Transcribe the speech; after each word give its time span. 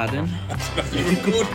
Pardon? 0.00 0.30
You 0.92 1.04
record? 1.10 1.46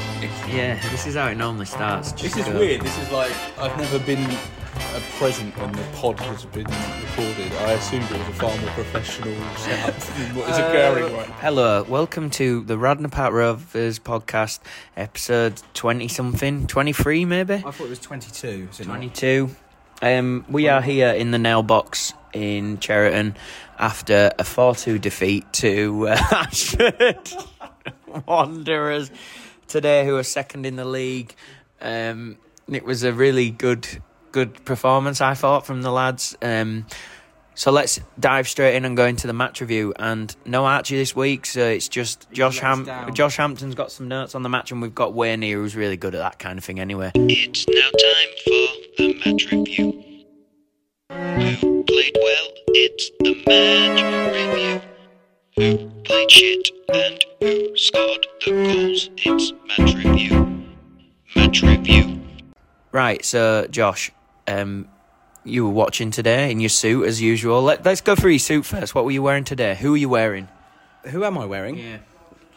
Yeah, 0.48 0.80
this 0.92 1.08
is 1.08 1.16
how 1.16 1.30
it 1.30 1.36
normally 1.36 1.66
starts. 1.66 2.12
This 2.12 2.38
is 2.38 2.46
go- 2.46 2.60
weird. 2.60 2.82
This 2.82 2.96
is 3.00 3.12
like 3.12 3.32
I've 3.58 3.76
never 3.76 3.98
been 3.98 4.24
uh, 4.24 5.02
present 5.18 5.58
when 5.58 5.72
the 5.72 5.82
pod 5.96 6.20
has 6.20 6.46
been 6.46 6.68
recorded. 6.68 7.52
I 7.54 7.72
assumed 7.72 8.04
it 8.04 8.12
was 8.12 8.28
a 8.28 8.34
far 8.34 8.56
more 8.60 8.70
professional 8.70 9.34
setup 9.58 9.98
than 9.98 10.36
what 10.36 10.50
is 10.52 10.60
occurring 10.60 11.12
right 11.16 11.28
now. 11.28 11.36
Hello, 11.40 11.84
welcome 11.90 12.30
to 12.30 12.64
the 12.66 12.78
Radnor 12.78 13.10
Park 13.10 13.34
Rovers 13.34 13.98
podcast, 13.98 14.60
episode 14.96 15.64
20 15.74 16.08
something, 16.08 16.68
23 16.68 17.26
maybe? 17.26 17.56
I 17.56 17.60
thought 17.62 17.86
it 17.86 17.90
was 17.90 17.98
22. 17.98 18.68
Is 18.70 18.80
it 18.80 18.86
not? 18.86 18.98
22. 18.98 19.50
Um, 20.04 20.46
we 20.48 20.68
are 20.68 20.84
here 20.84 21.10
in 21.10 21.32
the 21.32 21.40
nail 21.40 21.64
box 21.64 22.14
in 22.32 22.78
Cheriton 22.78 23.36
after 23.80 24.30
a 24.38 24.44
4 24.44 24.76
2 24.76 25.00
defeat 25.00 25.52
to 25.54 26.10
uh, 26.10 26.12
Ashford 26.32 27.28
Wanderers 28.28 29.12
today, 29.68 30.06
who 30.06 30.18
are 30.18 30.24
second 30.24 30.66
in 30.66 30.76
the 30.76 30.86
league. 30.86 31.34
Um, 31.82 32.38
it 32.68 32.84
was 32.84 33.04
a 33.04 33.14
really 33.14 33.50
good 33.52 33.88
good 34.32 34.66
performance, 34.66 35.22
I 35.22 35.34
thought, 35.34 35.66
from 35.66 35.82
the 35.82 35.92
lads. 35.92 36.36
Um, 36.42 36.86
so 37.54 37.72
let's 37.72 38.02
dive 38.20 38.50
straight 38.50 38.76
in 38.76 38.84
and 38.84 38.98
go 38.98 39.06
into 39.06 39.28
the 39.28 39.34
match 39.34 39.62
review. 39.62 39.94
And 39.98 40.36
no 40.46 40.66
Archie 40.66 40.98
this 40.98 41.16
week, 41.16 41.46
so 41.46 41.62
it's 41.62 41.88
just 41.88 42.30
Josh 42.34 42.60
Ham- 42.60 43.14
Josh 43.14 43.38
Hampton's 43.38 43.76
got 43.76 43.92
some 43.94 44.10
notes 44.10 44.36
on 44.36 44.44
the 44.44 44.50
match, 44.50 44.72
and 44.72 44.82
we've 44.82 44.94
got 44.94 45.14
Wayne 45.14 45.42
here 45.42 45.58
who's 45.60 45.76
really 45.76 45.96
good 45.96 46.16
at 46.16 46.20
that 46.20 46.38
kind 46.38 46.60
of 46.60 46.66
thing 46.66 46.80
anyway. 46.82 47.12
It's 47.16 47.66
now 47.68 47.90
time 48.04 48.30
for 48.44 48.98
the 48.98 49.14
match 49.26 49.52
review. 49.52 50.04
Who 51.10 51.84
played 51.84 52.18
well? 52.22 52.48
It's 52.68 53.10
the 53.20 53.44
match 53.48 54.04
review. 54.34 54.95
Who 55.58 55.90
played 56.04 56.30
shit 56.30 56.70
and 56.94 57.24
who 57.40 57.78
scored 57.78 58.28
the 58.46 58.52
goals? 58.52 59.10
It's 59.16 59.54
match 59.78 59.96
review. 59.96 60.66
Match 61.34 61.62
review. 61.62 62.20
Right, 62.92 63.24
so 63.24 63.66
Josh, 63.72 64.12
um, 64.48 64.90
you 65.46 65.64
were 65.64 65.72
watching 65.72 66.12
today 66.12 66.52
in 66.52 66.60
your 66.60 66.68
suit 66.68 67.06
as 67.06 67.22
usual. 67.22 67.62
Let, 67.62 67.86
let's 67.86 68.02
go 68.02 68.16
through 68.16 68.32
your 68.32 68.40
suit 68.40 68.66
first. 68.66 68.96
What 68.96 69.06
were 69.06 69.12
you 69.12 69.22
wearing 69.22 69.46
today? 69.46 69.76
Who 69.76 69.94
are 69.94 69.98
you 69.98 70.10
wearing? 70.10 70.50
Who 71.06 71.24
am 71.24 71.38
I 71.38 71.46
wearing? 71.46 71.78
Yeah. 71.78 71.98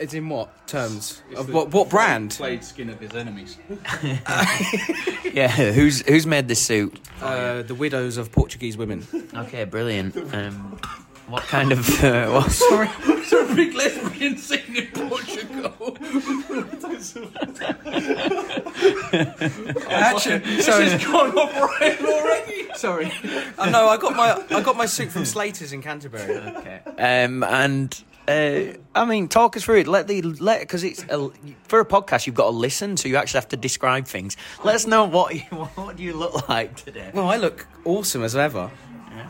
It's 0.00 0.14
in 0.14 0.28
what 0.28 0.66
terms? 0.66 1.22
Of 1.36 1.52
what, 1.52 1.70
what 1.70 1.90
brand? 1.90 2.32
Played 2.32 2.64
skin 2.64 2.90
of 2.90 2.98
his 2.98 3.14
enemies. 3.14 3.58
Yeah, 5.32 5.50
who's 5.50 6.00
who's 6.00 6.26
made 6.26 6.48
this 6.48 6.60
suit? 6.60 6.98
Uh, 7.20 7.62
the 7.62 7.74
widows 7.74 8.16
of 8.16 8.32
Portuguese 8.32 8.76
women. 8.76 9.06
Okay, 9.34 9.64
brilliant. 9.64 10.16
Um, 10.34 10.80
what 11.28 11.42
kind 11.44 11.72
of 11.72 12.04
uh, 12.04 12.28
what, 12.30 12.50
Sorry. 12.50 12.88
It's 13.04 13.32
a 13.32 13.54
big 13.54 13.74
lesbian 13.74 14.36
scene 14.38 14.76
in 14.76 14.86
Portugal. 14.88 15.96
Actually, 19.88 20.60
sorry. 20.62 20.98
gone 20.98 21.38
off 21.38 21.80
rail 21.80 22.06
already. 22.06 22.68
sorry. 22.74 23.12
I 23.58 23.70
know. 23.70 23.88
I 23.88 23.96
got 23.96 24.16
my 24.16 24.44
I 24.56 24.62
got 24.62 24.76
my 24.76 24.86
suit 24.86 25.10
from 25.10 25.24
Slater's 25.24 25.72
in 25.72 25.82
Canterbury. 25.82 26.36
Okay. 26.36 26.80
Um, 26.98 27.42
and 27.44 28.02
uh, 28.28 28.74
I 28.94 29.04
mean, 29.06 29.28
talk 29.28 29.56
us 29.56 29.64
through 29.64 29.78
it. 29.78 29.88
Let 29.88 30.06
the 30.06 30.22
let 30.22 30.60
because 30.60 30.84
it's 30.84 31.02
a, 31.04 31.30
for 31.64 31.80
a 31.80 31.84
podcast. 31.84 32.26
You've 32.26 32.36
got 32.36 32.50
to 32.50 32.56
listen, 32.56 32.96
so 32.96 33.08
you 33.08 33.16
actually 33.16 33.38
have 33.38 33.48
to 33.48 33.56
describe 33.56 34.06
things. 34.06 34.36
Let 34.64 34.74
us 34.74 34.86
know 34.86 35.04
what 35.04 35.34
you, 35.34 35.40
what 35.50 35.96
do 35.96 36.02
you 36.02 36.14
look 36.14 36.48
like 36.48 36.76
today. 36.76 37.10
Well, 37.14 37.28
I 37.28 37.36
look 37.36 37.66
awesome 37.84 38.22
as 38.22 38.36
ever. 38.36 38.70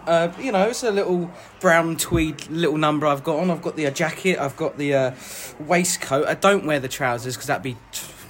Uh, 0.07 0.33
you 0.39 0.53
know, 0.53 0.69
it's 0.69 0.83
a 0.83 0.91
little 0.91 1.31
brown 1.61 1.97
tweed 1.97 2.49
little 2.49 2.79
number 2.79 3.07
I've 3.07 3.25
got 3.25 3.39
on. 3.39 3.51
I've 3.51 3.63
got 3.63 3.77
the 3.77 3.87
uh, 3.87 3.91
jacket. 3.91 4.39
I've 4.39 4.57
got 4.57 4.79
the 4.79 4.95
uh, 4.95 5.15
waistcoat. 5.61 6.27
I 6.27 6.35
don't 6.35 6.67
wear 6.67 6.81
the 6.81 6.89
trousers 6.89 7.35
because 7.35 7.47
that'd 7.49 7.63
be 7.63 7.77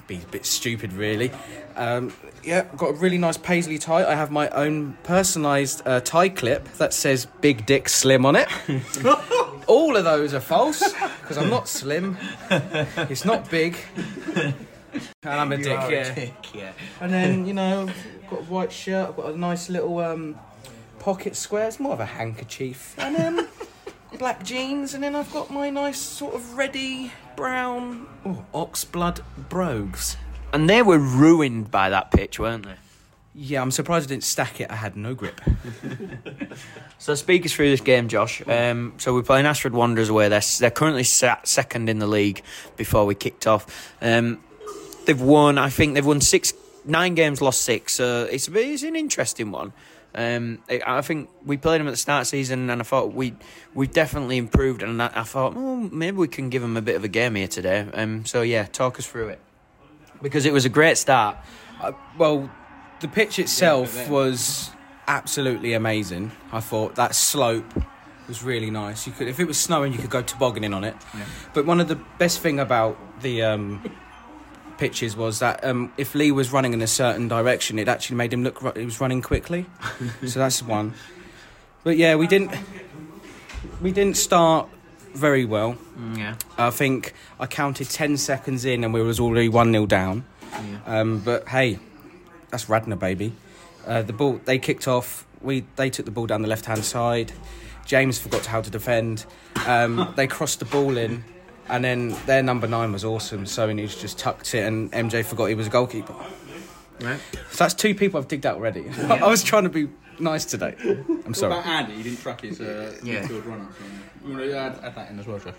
be 0.07 0.17
a 0.17 0.27
bit 0.31 0.47
stupid, 0.47 0.93
really. 0.95 1.31
Um, 1.77 2.13
yeah, 2.43 2.67
I've 2.73 2.79
got 2.79 2.91
a 2.91 2.93
really 2.95 3.19
nice 3.19 3.37
paisley 3.37 3.79
tie. 3.79 4.11
I 4.11 4.15
have 4.15 4.31
my 4.31 4.49
own 4.51 4.97
personalised 5.05 5.83
uh, 5.85 6.01
tie 6.01 6.31
clip 6.31 6.65
that 6.79 6.95
says 6.95 7.27
"Big 7.41 7.67
Dick 7.67 7.89
Slim" 7.89 8.25
on 8.25 8.35
it. 8.35 8.49
All 9.67 9.97
of 9.97 10.05
those 10.05 10.33
are 10.33 10.41
false 10.41 10.83
because 11.21 11.37
I'm 11.37 11.51
not 11.51 11.69
slim. 11.69 12.17
It's 12.51 13.27
not 13.27 13.51
big. 13.51 13.77
And 15.23 15.41
I'm 15.41 15.53
a 15.53 15.57
dick, 15.59 15.67
yeah. 15.67 16.31
yeah. 16.55 16.73
And 17.01 17.13
then, 17.13 17.47
you 17.47 17.53
know, 17.53 17.83
I've 17.83 18.31
got 18.31 18.41
a 18.41 18.45
white 18.45 18.73
shirt, 18.73 19.11
I've 19.11 19.17
got 19.17 19.35
a 19.35 19.37
nice 19.37 19.69
little 19.69 19.99
um, 19.99 20.39
pocket 21.09 21.35
square, 21.35 21.67
it's 21.67 21.81
more 21.81 21.95
of 21.95 22.01
a 22.01 22.05
handkerchief. 22.05 22.95
And 22.99 23.17
um, 23.17 23.49
black 24.19 24.45
jeans, 24.45 24.93
and 24.93 25.03
then 25.03 25.15
I've 25.15 25.33
got 25.33 25.51
my 25.51 25.71
nice 25.71 25.99
sort 25.99 26.35
of 26.35 26.55
reddy 26.55 27.11
brown 27.35 28.07
oh, 28.27 28.45
oxblood 28.53 29.23
brogues. 29.49 30.19
And 30.53 30.69
they 30.69 30.83
were 30.83 30.99
ruined 30.99 31.71
by 31.71 31.89
that 31.89 32.11
pitch, 32.11 32.39
weren't 32.39 32.67
they? 32.67 32.75
Yeah, 33.35 33.63
I'm 33.63 33.71
surprised 33.71 34.07
I 34.07 34.09
didn't 34.11 34.25
stack 34.25 34.61
it, 34.61 34.71
I 34.71 34.75
had 34.75 34.97
no 34.97 35.15
grip. 35.15 35.41
So 37.01 37.15
speak 37.15 37.47
us 37.47 37.53
through 37.53 37.71
this 37.71 37.81
game, 37.81 38.09
Josh. 38.09 38.43
Um, 38.47 38.95
so 38.99 39.15
we're 39.15 39.23
playing 39.23 39.47
Ashford 39.47 39.73
Wanderers 39.73 40.09
away. 40.09 40.29
They're, 40.29 40.43
they're 40.59 40.71
currently 40.73 41.05
sat 41.05 41.47
second 41.47 41.89
in 41.89 42.01
the 42.01 42.09
league 42.09 42.43
before 42.77 43.07
we 43.07 43.15
kicked 43.15 43.47
off. 43.47 43.95
Um, 44.03 44.43
they've 45.07 45.21
won, 45.21 45.59
I 45.59 45.71
think 45.71 45.95
they've 45.95 46.05
won 46.05 46.21
six, 46.21 46.53
nine 46.85 47.15
games, 47.15 47.41
lost 47.41 47.63
six. 47.63 47.95
So 47.95 48.25
it's, 48.25 48.49
it's 48.49 48.83
an 48.83 48.97
interesting 48.97 49.53
one. 49.53 49.73
Um, 50.15 50.63
I 50.69 50.81
I 50.87 51.01
think 51.03 51.29
we 51.45 51.57
played 51.57 51.81
him 51.81 51.87
at 51.87 51.91
the 51.91 51.97
start 51.97 52.23
of 52.23 52.27
the 52.27 52.31
season, 52.31 52.71
and 52.71 52.81
I 52.81 52.85
thought 52.85 53.13
we 53.13 53.35
we 53.75 53.87
definitely 53.87 54.39
improved. 54.39 54.83
And 54.83 55.03
I, 55.03 55.11
I 55.15 55.23
thought, 55.23 55.55
well, 55.55 55.77
maybe 55.77 56.17
we 56.17 56.29
can 56.29 56.49
give 56.49 56.63
him 56.63 56.77
a 56.77 56.83
bit 56.83 56.97
of 56.97 57.05
a 57.05 57.09
game 57.09 57.35
here 57.35 57.49
today. 57.49 57.87
Um, 57.93 58.25
so 58.25 58.43
yeah, 58.43 58.65
talk 58.65 58.99
us 58.99 59.07
through 59.07 59.29
it 59.29 59.41
because 60.23 60.47
it 60.47 60.53
was 60.53 60.65
a 60.65 60.69
great 60.71 60.99
start. 60.99 61.37
Uh, 61.81 61.93
well, 62.17 62.51
the 63.01 63.09
pitch 63.09 63.39
itself 63.39 64.09
was 64.09 64.71
absolutely 65.07 65.75
amazing. 65.75 66.33
I 66.53 66.61
thought 66.61 66.97
that 66.97 67.15
slope 67.15 67.65
was 68.27 68.43
really 68.43 68.71
nice. 68.71 69.07
You 69.07 69.13
could, 69.13 69.29
if 69.29 69.41
it 69.41 69.47
was 69.47 69.59
snowing, 69.59 69.93
you 69.93 69.99
could 69.99 70.11
go 70.11 70.23
tobogganing 70.23 70.75
on 70.75 70.85
it. 70.85 70.97
But 71.55 71.65
one 71.65 71.81
of 71.81 71.89
the 71.89 71.97
best 72.19 72.41
thing 72.41 72.61
about 72.61 73.23
the 73.23 73.43
um, 73.43 73.83
pitches 74.79 75.17
was 75.17 75.41
that 75.41 75.65
um, 75.65 75.93
if 75.97 76.15
Lee 76.15 76.33
was 76.33 76.53
running 76.53 76.73
in 76.73 76.81
a 76.81 76.87
certain 76.87 77.29
direction, 77.29 77.79
it 77.79 77.89
actually 77.89 78.17
made 78.17 78.33
him 78.33 78.45
look. 78.45 78.77
He 78.77 78.85
was 78.85 79.01
running 79.01 79.23
quickly, 79.23 79.67
so 80.27 80.39
that's 80.39 80.63
one. 80.63 80.95
But 81.85 81.97
yeah, 81.97 82.15
we 82.17 82.27
didn't. 82.27 82.53
We 83.83 83.93
didn't 83.93 84.17
start 84.17 84.69
very 85.15 85.45
well. 85.45 85.77
Yeah. 86.15 86.37
I 86.57 86.71
think 86.71 87.13
I 87.41 87.47
counted 87.47 87.91
10 87.91 88.17
seconds 88.17 88.65
in 88.65 88.85
and 88.85 88.95
we 88.95 89.03
was 89.03 89.19
already 89.21 89.49
1 89.49 89.73
0 89.73 89.87
down. 89.87 90.25
Um, 90.87 91.21
but 91.21 91.49
hey, 91.49 91.79
that's 92.51 92.69
Radnor, 92.69 92.97
baby. 92.97 93.33
Uh, 93.87 94.03
the 94.03 94.13
ball, 94.13 94.41
they 94.45 94.59
kicked 94.59 94.89
off. 94.89 95.27
We 95.41 95.65
They 95.77 95.91
took 95.91 96.05
the 96.05 96.11
ball 96.11 96.27
down 96.27 96.43
the 96.43 96.49
left 96.49 96.67
hand 96.67 96.85
side. 96.85 97.33
James 97.85 98.19
forgot 98.19 98.47
how 98.47 98.61
to 98.61 98.71
defend. 98.71 99.25
Um, 99.67 100.13
they 100.17 100.27
crossed 100.27 100.59
the 100.59 100.67
ball 100.67 100.97
in. 100.97 101.25
And 101.71 101.85
then 101.85 102.17
their 102.27 102.43
number 102.43 102.67
nine 102.67 102.93
was 102.93 103.05
awesome. 103.05 103.45
So 103.47 103.69
he 103.69 103.87
just 103.87 104.19
tucked 104.19 104.55
it, 104.55 104.65
and 104.65 104.91
MJ 104.93 105.25
forgot 105.25 105.47
he 105.47 105.55
was 105.55 105.67
a 105.67 105.71
goalkeeper. 105.71 106.15
Right. 107.01 107.21
So 107.51 107.65
that's 107.65 107.75
two 107.75 107.95
people 107.95 108.19
I've 108.19 108.29
digged 108.29 108.47
out 108.47 108.57
already. 108.57 108.89
I 109.09 109.27
was 109.29 109.43
trying 109.43 109.65
to 109.65 109.69
be 109.69 109.89
nice 110.19 110.45
today. 110.45 110.75
I'm 110.81 110.97
What 111.23 111.37
sorry. 111.37 111.53
about 111.53 111.67
Andy? 111.67 111.95
He 111.97 112.03
didn't 112.05 112.21
track 112.21 112.41
his 112.41 112.61
uh, 112.61 112.97
Yeah. 113.05 113.23
midfield 113.23 113.47
run-ups. 113.47 113.77
You 114.25 114.31
want 114.33 114.43
to 114.45 114.57
add, 114.59 114.79
add 114.83 114.95
that 114.97 115.11
in 115.11 115.19
as 115.21 115.27
well, 115.27 115.39
Josh? 115.39 115.55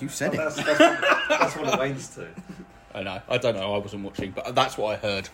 You 0.00 0.08
said 0.08 0.34
it. 0.34 0.36
That's, 0.36 0.56
that's, 0.56 0.78
one, 0.80 0.98
that's 1.28 1.56
one 1.56 1.66
of 1.68 1.78
Wayne's 1.80 2.14
too. 2.14 2.28
I 2.94 3.02
know. 3.02 3.20
I 3.28 3.38
don't 3.38 3.54
know. 3.56 3.74
I 3.74 3.78
wasn't 3.78 4.02
watching, 4.04 4.32
but 4.32 4.54
that's 4.54 4.76
what 4.76 4.92
I 4.94 4.96
heard. 4.96 5.28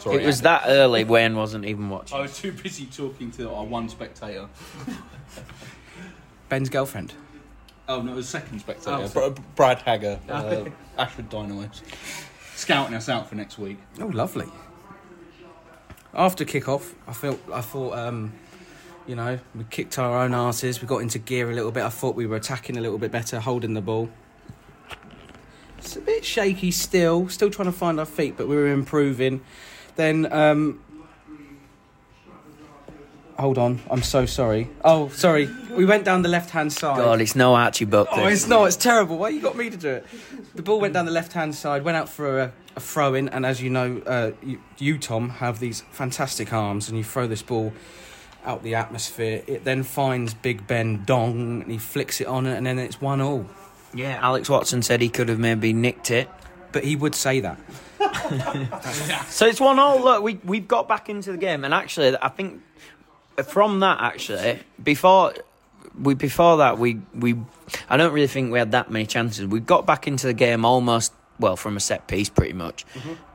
Sorry, 0.00 0.22
It 0.22 0.26
was 0.26 0.38
Andy. 0.38 0.44
that 0.44 0.62
early. 0.66 1.04
Wayne 1.04 1.36
wasn't 1.36 1.64
even 1.66 1.88
watching. 1.88 2.16
I 2.16 2.20
was 2.22 2.36
too 2.36 2.52
busy 2.52 2.86
talking 2.86 3.30
to 3.32 3.50
our 3.50 3.64
one 3.64 3.88
spectator. 3.88 4.48
Ben's 6.48 6.68
girlfriend. 6.68 7.14
Oh 7.88 8.02
no, 8.02 8.12
it 8.12 8.16
was 8.16 8.28
second 8.28 8.60
spectator. 8.60 9.08
Oh, 9.14 9.30
Br- 9.30 9.40
Brad 9.56 9.78
Hagger, 9.78 10.20
uh, 10.28 10.66
Ashford 10.98 11.30
Dynamos, 11.30 11.82
scouting 12.54 12.94
us 12.94 13.08
out 13.08 13.28
for 13.28 13.34
next 13.34 13.58
week. 13.58 13.78
Oh, 13.98 14.06
lovely. 14.06 14.46
After 16.12 16.44
kick-off, 16.44 16.94
I 17.06 17.12
felt 17.14 17.40
I 17.52 17.62
thought 17.62 17.96
um, 17.96 18.32
you 19.06 19.14
know 19.14 19.38
we 19.54 19.64
kicked 19.70 19.98
our 19.98 20.22
own 20.22 20.34
asses. 20.34 20.82
We 20.82 20.86
got 20.88 20.98
into 20.98 21.18
gear 21.18 21.50
a 21.50 21.54
little 21.54 21.72
bit. 21.72 21.82
I 21.82 21.88
thought 21.88 22.14
we 22.14 22.26
were 22.26 22.36
attacking 22.36 22.76
a 22.76 22.80
little 22.80 22.98
bit 22.98 23.10
better, 23.10 23.40
holding 23.40 23.72
the 23.72 23.80
ball. 23.80 24.10
It's 25.78 25.96
a 25.96 26.00
bit 26.00 26.24
shaky 26.24 26.70
still, 26.72 27.28
still 27.28 27.50
trying 27.50 27.66
to 27.66 27.72
find 27.72 27.98
our 27.98 28.04
feet, 28.06 28.36
but 28.36 28.48
we 28.48 28.56
were 28.56 28.66
improving. 28.66 29.40
Then 29.96 30.30
um, 30.32 30.82
hold 33.38 33.58
on, 33.58 33.80
I'm 33.90 34.02
so 34.02 34.26
sorry. 34.26 34.68
Oh, 34.84 35.08
sorry. 35.10 35.48
We 35.70 35.84
went 35.84 36.04
down 36.04 36.22
the 36.22 36.28
left-hand 36.28 36.72
side. 36.72 36.96
God, 36.96 37.20
it's 37.20 37.36
no 37.36 37.54
Archie 37.54 37.84
Buck. 37.84 38.08
Oh, 38.10 38.26
it's 38.26 38.48
not. 38.48 38.64
It's 38.64 38.76
terrible. 38.76 39.18
Why 39.18 39.28
you 39.28 39.40
got 39.40 39.56
me 39.56 39.70
to 39.70 39.76
do 39.76 39.88
it? 39.88 40.06
The 40.54 40.62
ball 40.62 40.80
went 40.80 40.94
down 40.94 41.06
the 41.06 41.12
left-hand 41.12 41.54
side, 41.54 41.84
went 41.84 41.96
out 41.96 42.08
for 42.08 42.40
a, 42.40 42.52
a 42.76 42.80
throw-in, 42.80 43.28
and 43.28 43.46
as 43.46 43.62
you 43.62 43.70
know, 43.70 44.02
uh, 44.06 44.32
you, 44.42 44.60
you, 44.78 44.98
Tom, 44.98 45.28
have 45.28 45.60
these 45.60 45.82
fantastic 45.92 46.52
arms, 46.52 46.88
and 46.88 46.98
you 46.98 47.04
throw 47.04 47.26
this 47.26 47.42
ball 47.42 47.72
out 48.44 48.62
the 48.62 48.74
atmosphere. 48.74 49.42
It 49.46 49.64
then 49.64 49.82
finds 49.82 50.34
Big 50.34 50.66
Ben 50.66 51.04
Dong, 51.04 51.62
and 51.62 51.70
he 51.70 51.78
flicks 51.78 52.20
it 52.20 52.26
on, 52.26 52.46
and 52.46 52.66
then 52.66 52.78
it's 52.78 53.00
one 53.00 53.20
all. 53.20 53.46
Yeah, 53.94 54.18
Alex 54.20 54.50
Watson 54.50 54.82
said 54.82 55.00
he 55.00 55.08
could 55.08 55.28
have 55.28 55.38
maybe 55.38 55.72
nicked 55.72 56.10
it. 56.10 56.28
But 56.70 56.84
he 56.84 56.96
would 56.96 57.14
say 57.14 57.40
that. 57.40 57.58
So 59.28 59.46
it's 59.46 59.60
one 59.60 59.78
all. 59.78 60.00
Look, 60.02 60.22
we 60.22 60.38
we've 60.44 60.68
got 60.68 60.86
back 60.86 61.08
into 61.08 61.32
the 61.32 61.38
game, 61.38 61.64
and 61.64 61.72
actually, 61.72 62.16
I 62.20 62.28
think 62.28 62.62
from 63.46 63.80
that 63.80 64.00
actually 64.00 64.58
before 64.82 65.34
we 66.00 66.14
before 66.14 66.58
that 66.58 66.78
we 66.78 67.00
we 67.14 67.36
I 67.88 67.96
don't 67.96 68.12
really 68.12 68.26
think 68.26 68.52
we 68.52 68.58
had 68.58 68.72
that 68.72 68.90
many 68.90 69.06
chances. 69.06 69.46
We 69.46 69.60
got 69.60 69.86
back 69.86 70.06
into 70.06 70.26
the 70.26 70.34
game 70.34 70.64
almost 70.64 71.12
well 71.38 71.56
from 71.56 71.76
a 71.76 71.80
set 71.80 72.08
piece, 72.08 72.28
pretty 72.28 72.52
much, 72.52 72.84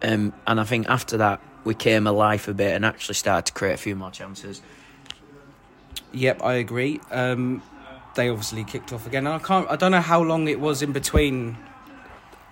um, 0.01 0.33
and 0.45 0.59
I 0.59 0.63
think 0.63 0.89
after 0.89 1.17
that 1.17 1.41
we 1.63 1.73
came 1.73 2.07
alive 2.07 2.47
a 2.47 2.53
bit 2.53 2.75
and 2.75 2.85
actually 2.85 3.15
started 3.15 3.45
to 3.47 3.53
create 3.53 3.73
a 3.73 3.77
few 3.77 3.95
more 3.95 4.11
chances. 4.11 4.61
Yep, 6.11 6.43
I 6.43 6.55
agree. 6.55 6.99
Um, 7.11 7.61
they 8.15 8.29
obviously 8.29 8.63
kicked 8.63 8.93
off 8.93 9.07
again. 9.07 9.25
And 9.25 9.35
I 9.35 9.39
can't. 9.39 9.69
I 9.69 9.75
don't 9.75 9.91
know 9.91 10.01
how 10.01 10.21
long 10.21 10.47
it 10.47 10.59
was 10.59 10.81
in 10.81 10.91
between 10.91 11.57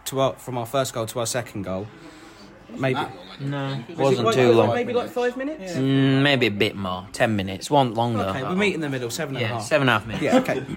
to 0.06 0.20
our, 0.20 0.34
from 0.34 0.58
our 0.58 0.66
first 0.66 0.94
goal 0.94 1.06
to 1.08 1.20
our 1.20 1.26
second 1.26 1.64
goal. 1.64 1.88
Maybe 2.78 3.00
No, 3.40 3.84
Was 3.90 3.98
wasn't 3.98 4.28
it 4.30 4.34
too 4.34 4.52
long. 4.54 4.74
Maybe 4.74 4.94
like 4.94 5.10
five 5.10 5.36
minutes. 5.38 5.74
Mm, 5.74 6.22
maybe 6.22 6.48
a 6.48 6.52
bit 6.52 6.76
more, 6.76 7.08
ten 7.12 7.36
minutes. 7.36 7.70
One 7.70 7.94
longer. 7.94 8.24
Okay, 8.24 8.44
we 8.48 8.56
meet 8.56 8.76
in 8.76 8.82
the 8.82 8.90
middle, 8.90 9.10
seven 9.10 9.36
and 9.36 9.46
a 9.46 9.48
Yeah, 9.48 9.54
half. 9.56 9.64
seven 9.64 9.88
and 9.88 9.90
a 9.90 9.94
half 9.94 10.06
minutes. 10.08 10.24
Yeah, 10.24 10.38
okay. 10.40 10.64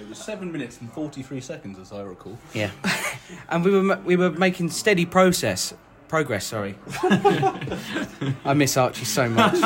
It 0.00 0.08
was 0.08 0.18
seven 0.18 0.50
minutes 0.50 0.80
and 0.80 0.90
43 0.90 1.42
seconds, 1.42 1.78
as 1.78 1.92
I 1.92 2.00
recall. 2.00 2.38
Yeah. 2.54 2.70
and 3.50 3.62
we 3.62 3.70
were 3.70 3.82
ma- 3.82 3.98
we 4.02 4.16
were 4.16 4.30
making 4.30 4.70
steady 4.70 5.04
process 5.04 5.74
progress. 6.08 6.46
Sorry, 6.46 6.74
I 8.44 8.54
miss 8.54 8.78
Archie 8.78 9.04
so 9.04 9.28
much. 9.28 9.56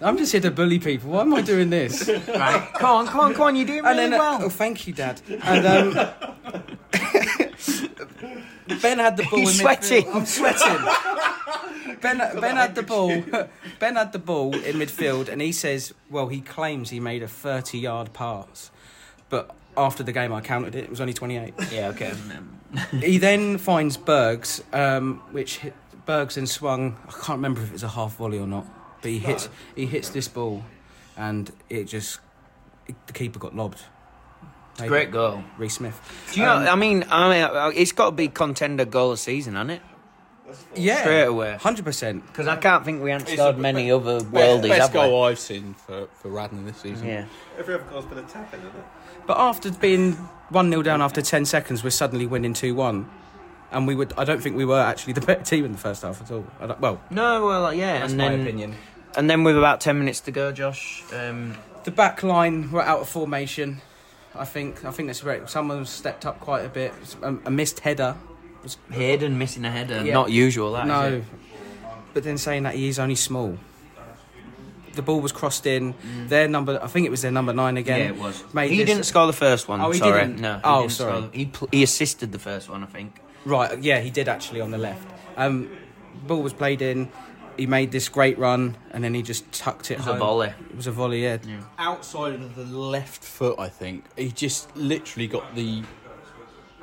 I'm 0.00 0.16
just 0.16 0.32
here 0.32 0.40
to 0.40 0.50
bully 0.50 0.78
people. 0.78 1.10
Why 1.10 1.20
am 1.20 1.34
I 1.34 1.42
doing 1.42 1.68
this? 1.68 2.08
right. 2.08 2.70
Come 2.78 2.90
on, 2.90 3.06
come 3.06 3.20
on, 3.20 3.34
come 3.34 3.42
on. 3.42 3.56
You're 3.56 3.66
doing 3.66 3.78
And 3.80 3.88
really 3.88 4.10
then, 4.10 4.14
uh, 4.14 4.18
well. 4.18 4.38
oh, 4.44 4.48
thank 4.48 4.86
you, 4.86 4.94
Dad. 4.94 5.20
And 5.42 5.66
um, 5.66 6.08
Ben 8.82 8.98
had 8.98 9.16
the 9.16 9.22
ball. 9.30 9.38
He's 9.40 9.60
in 9.60 9.66
midfield. 9.66 9.82
sweating. 9.84 10.08
I'm 10.12 10.26
sweating. 10.26 10.78
Ben, 12.00 12.18
Ben 12.40 12.56
had 12.56 12.74
the 12.74 12.82
ball. 12.82 13.22
Ben 13.78 13.96
had 13.96 14.12
the 14.12 14.18
ball 14.18 14.54
in 14.54 14.76
midfield, 14.76 15.28
and 15.28 15.40
he 15.40 15.52
says, 15.52 15.94
"Well, 16.10 16.28
he 16.28 16.40
claims 16.40 16.90
he 16.90 17.00
made 17.00 17.22
a 17.22 17.26
30-yard 17.26 18.12
pass, 18.12 18.70
but 19.28 19.54
after 19.76 20.02
the 20.02 20.12
game, 20.12 20.32
I 20.32 20.40
counted 20.40 20.74
it. 20.74 20.84
It 20.84 20.90
was 20.90 21.00
only 21.00 21.12
28." 21.14 21.54
Yeah. 21.70 21.88
Okay. 21.88 22.12
he 23.00 23.18
then 23.18 23.58
finds 23.58 23.96
Bergs, 23.96 24.62
um, 24.72 25.22
which 25.32 25.58
hit, 25.58 25.74
Bergs 26.06 26.34
then 26.34 26.46
swung. 26.46 26.96
I 27.08 27.12
can't 27.12 27.38
remember 27.38 27.62
if 27.62 27.68
it 27.68 27.72
was 27.72 27.82
a 27.84 27.88
half 27.88 28.16
volley 28.16 28.38
or 28.38 28.46
not, 28.46 28.66
but 29.00 29.10
he 29.10 29.18
hits 29.18 29.48
he 29.76 29.86
hits 29.86 30.08
this 30.10 30.28
ball, 30.28 30.62
and 31.16 31.50
it 31.70 31.84
just 31.84 32.20
it, 32.86 32.96
the 33.06 33.12
keeper 33.12 33.38
got 33.38 33.54
lobbed. 33.54 33.82
Maybe. 34.78 34.88
Great 34.88 35.10
goal. 35.12 35.44
Reece 35.58 35.74
Smith. 35.74 36.00
Do 36.32 36.40
you 36.40 36.46
know? 36.46 36.56
Um, 36.56 36.68
I 36.68 36.74
mean, 36.74 37.04
I 37.10 37.28
mean, 37.30 37.42
uh, 37.44 37.70
it's 37.74 37.92
got 37.92 38.06
to 38.06 38.12
be 38.12 38.28
contender 38.28 38.84
goal 38.84 39.12
of 39.12 39.18
season, 39.20 39.54
hasn't 39.54 39.70
it? 39.72 39.82
Yeah, 40.76 41.00
Straight 41.00 41.22
away. 41.24 41.56
hundred 41.60 41.84
percent. 41.84 42.26
Because 42.26 42.46
I 42.46 42.56
can't 42.56 42.84
think 42.84 43.02
we 43.02 43.10
haven't 43.10 43.28
It's 43.28 43.40
scored 43.40 43.56
a- 43.56 43.58
many 43.58 43.90
other 43.90 44.20
Best, 44.20 44.30
worldies, 44.32 44.68
best 44.68 44.80
have 44.82 44.90
we? 44.94 45.00
goal 45.10 45.24
I've 45.24 45.38
seen 45.38 45.74
for, 45.74 46.06
for 46.20 46.28
Radnor 46.28 46.62
this 46.62 46.76
season. 46.78 47.06
Yeah. 47.08 47.24
Every 47.58 47.74
other 47.74 47.84
goal's 47.84 48.04
been 48.04 48.18
a 48.18 48.22
tap 48.22 48.52
in, 48.54 48.60
isn't 48.60 48.70
it? 48.70 48.84
But 49.26 49.38
after 49.38 49.70
being 49.72 50.12
one 50.50 50.70
0 50.70 50.82
down 50.82 51.00
after 51.02 51.22
ten 51.22 51.44
seconds, 51.44 51.82
we're 51.82 51.90
suddenly 51.90 52.26
winning 52.26 52.52
two 52.54 52.74
one, 52.74 53.08
and 53.72 53.86
we 53.86 53.94
would. 53.94 54.12
I 54.16 54.24
don't 54.24 54.40
think 54.42 54.56
we 54.56 54.64
were 54.64 54.80
actually 54.80 55.14
the 55.14 55.22
better 55.22 55.42
team 55.42 55.64
in 55.64 55.72
the 55.72 55.78
first 55.78 56.02
half 56.02 56.20
at 56.20 56.30
all. 56.30 56.44
I 56.60 56.66
don't- 56.66 56.80
well, 56.80 57.00
No, 57.10 57.46
well, 57.46 57.72
yeah, 57.74 58.00
that's 58.00 58.12
and 58.12 58.18
my 58.18 58.28
then 58.28 58.40
opinion. 58.42 58.74
and 59.16 59.30
then 59.30 59.42
with 59.44 59.56
about 59.58 59.80
ten 59.80 59.98
minutes 59.98 60.20
to 60.20 60.30
go, 60.30 60.52
Josh, 60.52 61.02
um, 61.14 61.54
The 61.84 61.90
back 61.90 62.22
line 62.22 62.70
were 62.70 62.82
out 62.82 63.00
of 63.00 63.08
formation. 63.08 63.80
I 64.36 64.44
think. 64.44 64.84
I 64.84 64.90
think 64.90 65.08
that's 65.08 65.22
right. 65.24 65.48
Someone 65.48 65.84
stepped 65.86 66.26
up 66.26 66.40
quite 66.40 66.64
a 66.64 66.68
bit. 66.68 66.92
A, 67.22 67.34
a 67.46 67.50
missed 67.50 67.80
header. 67.80 68.16
Hayden 68.90 69.36
missing 69.36 69.64
a 69.66 69.70
header, 69.70 70.02
Yeah. 70.04 70.14
not 70.14 70.30
usual. 70.30 70.72
That 70.72 70.86
no, 70.86 71.22
but 72.14 72.24
then 72.24 72.38
saying 72.38 72.62
that 72.62 72.74
he 72.74 72.88
is 72.88 72.98
only 72.98 73.14
small. 73.14 73.58
The 74.94 75.02
ball 75.02 75.20
was 75.20 75.32
crossed 75.32 75.66
in. 75.66 75.94
Their 76.28 76.48
number. 76.48 76.78
I 76.82 76.86
think 76.86 77.06
it 77.06 77.10
was 77.10 77.20
their 77.22 77.30
number 77.32 77.52
nine 77.52 77.76
again. 77.76 77.98
yeah, 77.98 78.06
it 78.08 78.16
was. 78.16 78.42
made 78.54 78.70
he 78.70 78.78
this- 78.78 78.86
didn't 78.86 79.04
score 79.04 79.26
the 79.26 79.32
first 79.32 79.68
one. 79.68 79.80
Oh, 79.80 79.90
he 79.90 79.98
sorry. 79.98 80.20
didn't? 80.20 80.40
No. 80.40 80.54
he 80.54 80.60
Oh, 80.64 80.88
score 80.88 81.08
sorry. 81.10 81.20
the- 81.22 81.36
He 81.38 81.44
pl- 81.46 81.68
he 81.72 81.82
assisted 81.82 82.32
the 82.32 82.38
first 82.38 82.68
one, 82.70 82.82
I 82.82 82.86
think. 82.86 83.20
Right, 83.44 83.82
yeah, 83.82 84.00
he 84.00 84.08
did 84.10 84.28
actually 84.28 84.60
on 84.62 84.70
the 84.70 84.78
left. 84.78 85.06
Um, 85.36 85.68
ball 86.26 86.40
was 86.42 86.52
played 86.54 86.80
in. 86.80 87.10
He 87.56 87.66
made 87.66 87.92
this 87.92 88.08
great 88.08 88.38
run, 88.38 88.76
and 88.90 89.04
then 89.04 89.14
he 89.14 89.22
just 89.22 89.50
tucked 89.52 89.90
it. 89.90 89.94
It 89.94 89.98
was 89.98 90.06
a 90.08 90.14
volley. 90.14 90.48
It 90.70 90.76
was 90.76 90.86
a 90.86 90.92
volley. 90.92 91.22
Yeah. 91.22 91.38
Outside 91.78 92.34
of 92.34 92.56
the 92.56 92.64
left 92.64 93.22
foot, 93.22 93.58
I 93.58 93.68
think, 93.68 94.04
he 94.16 94.30
just 94.30 94.74
literally 94.76 95.26
got 95.28 95.54
the 95.54 95.82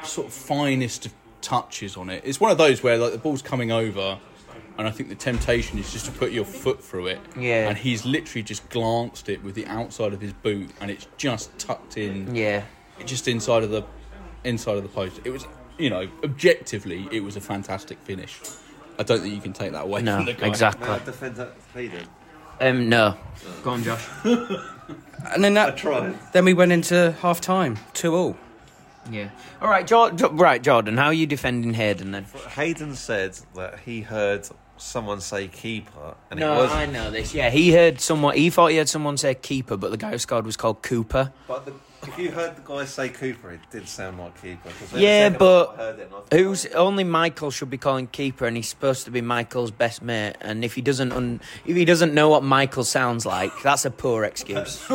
sort 0.03 0.27
of 0.27 0.33
finest 0.33 1.05
of 1.07 1.13
touches 1.41 1.97
on 1.97 2.09
it. 2.09 2.23
It's 2.25 2.39
one 2.39 2.51
of 2.51 2.57
those 2.57 2.81
where 2.83 2.97
like 2.97 3.11
the 3.11 3.17
ball's 3.17 3.41
coming 3.41 3.71
over, 3.71 4.17
and 4.77 4.87
I 4.87 4.91
think 4.91 5.09
the 5.09 5.15
temptation 5.15 5.77
is 5.77 5.91
just 5.91 6.05
to 6.05 6.11
put 6.11 6.31
your 6.31 6.45
foot 6.45 6.83
through 6.83 7.07
it. 7.07 7.19
Yeah. 7.37 7.67
And 7.67 7.77
he's 7.77 8.05
literally 8.05 8.43
just 8.43 8.67
glanced 8.69 9.27
it 9.29 9.43
with 9.43 9.55
the 9.55 9.65
outside 9.67 10.13
of 10.13 10.21
his 10.21 10.33
boot, 10.33 10.69
and 10.79 10.89
it's 10.89 11.07
just 11.17 11.57
tucked 11.59 11.97
in, 11.97 12.33
Yeah. 12.33 12.63
just 13.05 13.27
inside 13.27 13.63
of 13.63 13.69
the 13.71 13.83
inside 14.43 14.77
of 14.77 14.83
the 14.83 14.89
post. 14.89 15.19
It 15.23 15.29
was, 15.31 15.45
you 15.77 15.89
know, 15.89 16.07
objectively, 16.23 17.07
it 17.11 17.19
was 17.23 17.35
a 17.35 17.41
fantastic 17.41 17.99
finish. 17.99 18.39
I 18.99 19.03
don't 19.03 19.21
think 19.21 19.33
you 19.33 19.41
can 19.41 19.53
take 19.53 19.71
that 19.71 19.83
away 19.83 20.01
No, 20.01 20.17
from 20.17 20.25
the 20.25 20.33
guy. 20.33 20.47
exactly. 20.47 20.87
Now 20.87 20.97
defend 20.99 21.35
that 21.37 21.53
Hayden. 21.73 22.07
Um, 22.59 22.89
no. 22.89 23.17
Go 23.63 23.71
on, 23.71 23.83
Josh. 23.83 24.05
And 25.33 25.43
then 25.43 25.55
I 25.55 25.65
that. 25.67 25.77
tried. 25.77 26.17
Then 26.33 26.45
we 26.45 26.53
went 26.55 26.71
into 26.71 27.11
half 27.21 27.39
time, 27.41 27.77
two 27.93 28.15
all. 28.15 28.35
Yeah. 29.11 29.29
All 29.61 29.69
right, 29.69 29.85
Jordan. 29.85 30.35
Right, 30.35 30.61
Jordan. 30.63 30.97
How 30.97 31.05
are 31.05 31.13
you 31.13 31.27
defending 31.27 31.75
Hayden 31.75 32.09
then? 32.11 32.25
Hayden 32.55 32.95
said 32.95 33.37
that 33.55 33.79
he 33.85 34.01
heard 34.01 34.49
someone 34.81 35.21
say 35.21 35.47
keeper, 35.47 36.15
and 36.29 36.39
it 36.39 36.45
was. 36.45 36.69
No. 36.69 36.75
I 36.75 36.85
know 36.85 37.11
this. 37.11 37.33
Yeah, 37.33 37.49
he 37.49 37.71
heard 37.71 38.01
someone. 38.01 38.35
He 38.35 38.49
thought 38.49 38.67
he 38.71 38.77
heard 38.77 38.89
someone 38.89 39.17
say 39.17 39.35
keeper, 39.35 39.77
but 39.77 39.91
the 39.91 39.97
guy 39.97 40.11
who 40.11 40.17
scored 40.17 40.45
was 40.45 40.57
called 40.57 40.81
Cooper. 40.81 41.31
But 41.47 41.65
the, 41.65 41.73
if 42.07 42.17
you 42.17 42.31
heard 42.31 42.55
the 42.55 42.61
guy 42.61 42.85
say 42.85 43.09
Cooper, 43.09 43.51
it 43.51 43.59
did 43.71 43.87
sound 43.87 44.17
like 44.19 44.41
keeper. 44.41 44.69
'cause 44.69 44.89
the 44.91 44.99
Yeah, 44.99 45.29
but 45.29 45.65
time 45.67 45.75
I 45.75 45.83
heard 45.83 45.99
it, 45.99 46.11
and 46.11 46.15
I 46.31 46.35
Who's 46.35 46.65
only 46.67 47.03
Michael 47.03 47.51
should 47.51 47.69
be 47.69 47.77
calling 47.77 48.07
keeper, 48.07 48.45
and 48.45 48.57
he's 48.57 48.69
supposed 48.69 49.05
to 49.05 49.11
be 49.11 49.21
Michael's 49.21 49.71
best 49.71 50.01
mate. 50.01 50.35
And 50.41 50.65
if 50.65 50.73
he 50.73 50.81
doesn't, 50.81 51.11
un, 51.11 51.41
if 51.65 51.75
he 51.75 51.85
doesn't 51.85 52.13
know 52.13 52.29
what 52.29 52.43
Michael 52.43 52.83
sounds 52.83 53.25
like, 53.25 53.51
that's 53.63 53.85
a 53.85 53.91
poor 53.91 54.23
excuse. 54.23 54.81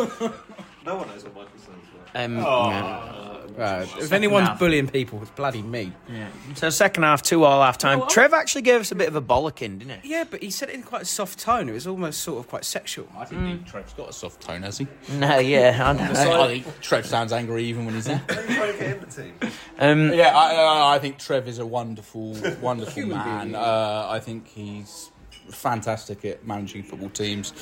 No 0.85 0.95
one 0.99 1.09
knows 1.09 1.25
what 1.25 1.35
Michael 1.35 1.51
sounds 1.59 1.85
like. 2.15 2.25
Um, 2.25 2.37
yeah. 2.39 3.26
Right. 3.57 3.89
If 3.99 4.13
anyone's 4.13 4.59
bullying 4.59 4.89
people, 4.89 5.21
it's 5.23 5.31
bloody 5.31 5.63
me. 5.63 5.93
Yeah. 6.13 6.29
So 6.55 6.69
second 6.69 7.05
half, 7.05 7.23
two 7.23 7.45
all 7.45 7.63
half 7.63 7.79
time. 7.79 8.03
Oh. 8.03 8.07
Trev 8.07 8.35
actually 8.35 8.63
gave 8.63 8.81
us 8.81 8.93
a 8.93 8.95
bit 8.95 9.09
of 9.09 9.17
a 9.17 9.23
bollocking, 9.23 9.79
didn't 9.79 10.03
he? 10.03 10.11
Yeah, 10.11 10.25
but 10.31 10.43
he 10.43 10.51
said 10.51 10.69
it 10.69 10.75
in 10.75 10.83
quite 10.83 11.03
a 11.03 11.07
soft 11.07 11.39
tone. 11.39 11.69
It 11.69 11.73
was 11.73 11.87
almost 11.87 12.21
sort 12.21 12.39
of 12.39 12.49
quite 12.49 12.65
sexual. 12.65 13.09
I 13.17 13.25
think 13.25 13.67
Trev's 13.67 13.95
got 13.95 14.11
a 14.11 14.13
soft 14.13 14.43
tone, 14.43 14.63
has 14.63 14.79
he? 14.79 14.87
No, 15.15 15.39
yeah, 15.39 15.83
I 15.83 15.93
know. 16.15 16.43
I 16.43 16.47
think 16.49 16.81
Trev 16.81 17.07
sounds 17.07 17.33
angry 17.33 17.65
even 17.65 17.87
when 17.87 17.95
he's 17.95 18.05
there. 18.05 18.23
Are 18.29 18.35
you 18.35 18.55
trying 18.57 18.73
to 18.73 18.79
get 18.79 18.97
in 18.97 19.01
the 19.01 19.07
team? 19.07 19.53
Um, 19.79 20.13
yeah, 20.13 20.37
I, 20.37 20.55
I, 20.55 20.97
I 20.97 20.99
think 20.99 21.19
Trev 21.19 21.49
is 21.49 21.59
a 21.59 21.67
wonderful, 21.67 22.37
wonderful 22.61 23.07
man. 23.07 23.55
Uh, 23.55 24.07
I 24.11 24.21
think 24.21 24.49
he's 24.49 25.11
fantastic 25.51 26.25
at 26.25 26.47
managing 26.47 26.83
football 26.83 27.09
teams, 27.11 27.53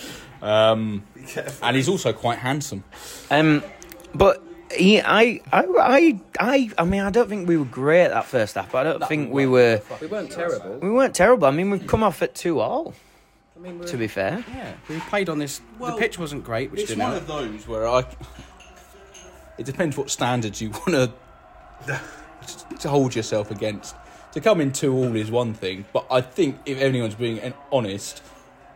um, 0.42 1.04
and 1.62 1.76
he's 1.76 1.88
also 1.88 2.12
quite 2.12 2.38
handsome. 2.38 2.82
Um, 3.30 3.62
but 4.14 4.42
he, 4.76 5.00
I, 5.00 5.40
I, 5.52 5.64
I, 5.80 6.20
I, 6.38 6.70
I 6.78 6.84
mean, 6.84 7.00
I 7.02 7.10
don't 7.10 7.28
think 7.28 7.48
we 7.48 7.56
were 7.56 7.64
great 7.64 8.08
that 8.08 8.26
first 8.26 8.54
half. 8.54 8.72
But 8.72 8.86
I 8.86 8.90
don't 8.92 9.08
think 9.08 9.32
we 9.32 9.46
were. 9.46 9.80
We 10.00 10.06
weren't 10.06 10.30
terrible. 10.30 10.78
We 10.78 10.90
weren't 10.90 11.14
terrible. 11.14 11.46
I 11.46 11.50
mean, 11.50 11.70
we've 11.70 11.86
come 11.86 12.02
off 12.02 12.22
at 12.22 12.34
two 12.34 12.60
all. 12.60 12.94
I 13.56 13.60
mean, 13.60 13.80
To 13.84 13.96
be 13.96 14.08
fair, 14.08 14.44
yeah, 14.54 14.74
we 14.88 14.98
played 15.00 15.28
on 15.28 15.38
this. 15.38 15.60
Well, 15.78 15.94
the 15.94 16.00
pitch 16.00 16.18
wasn't 16.18 16.44
great, 16.44 16.70
which 16.70 16.80
It's 16.80 16.88
didn't 16.90 17.04
one 17.04 17.12
help. 17.12 17.22
of 17.22 17.28
those 17.28 17.68
where 17.68 17.86
I. 17.88 18.04
It 19.56 19.66
depends 19.66 19.96
what 19.96 20.10
standards 20.10 20.60
you 20.60 20.70
want 20.86 21.12
to 21.86 22.00
to 22.80 22.88
hold 22.88 23.14
yourself 23.14 23.50
against. 23.50 23.94
To 24.32 24.40
come 24.40 24.60
in 24.60 24.72
two 24.72 24.92
all 24.92 25.14
is 25.14 25.30
one 25.30 25.54
thing, 25.54 25.84
but 25.92 26.06
I 26.10 26.20
think 26.22 26.58
if 26.66 26.80
anyone's 26.80 27.14
being 27.14 27.54
honest, 27.70 28.20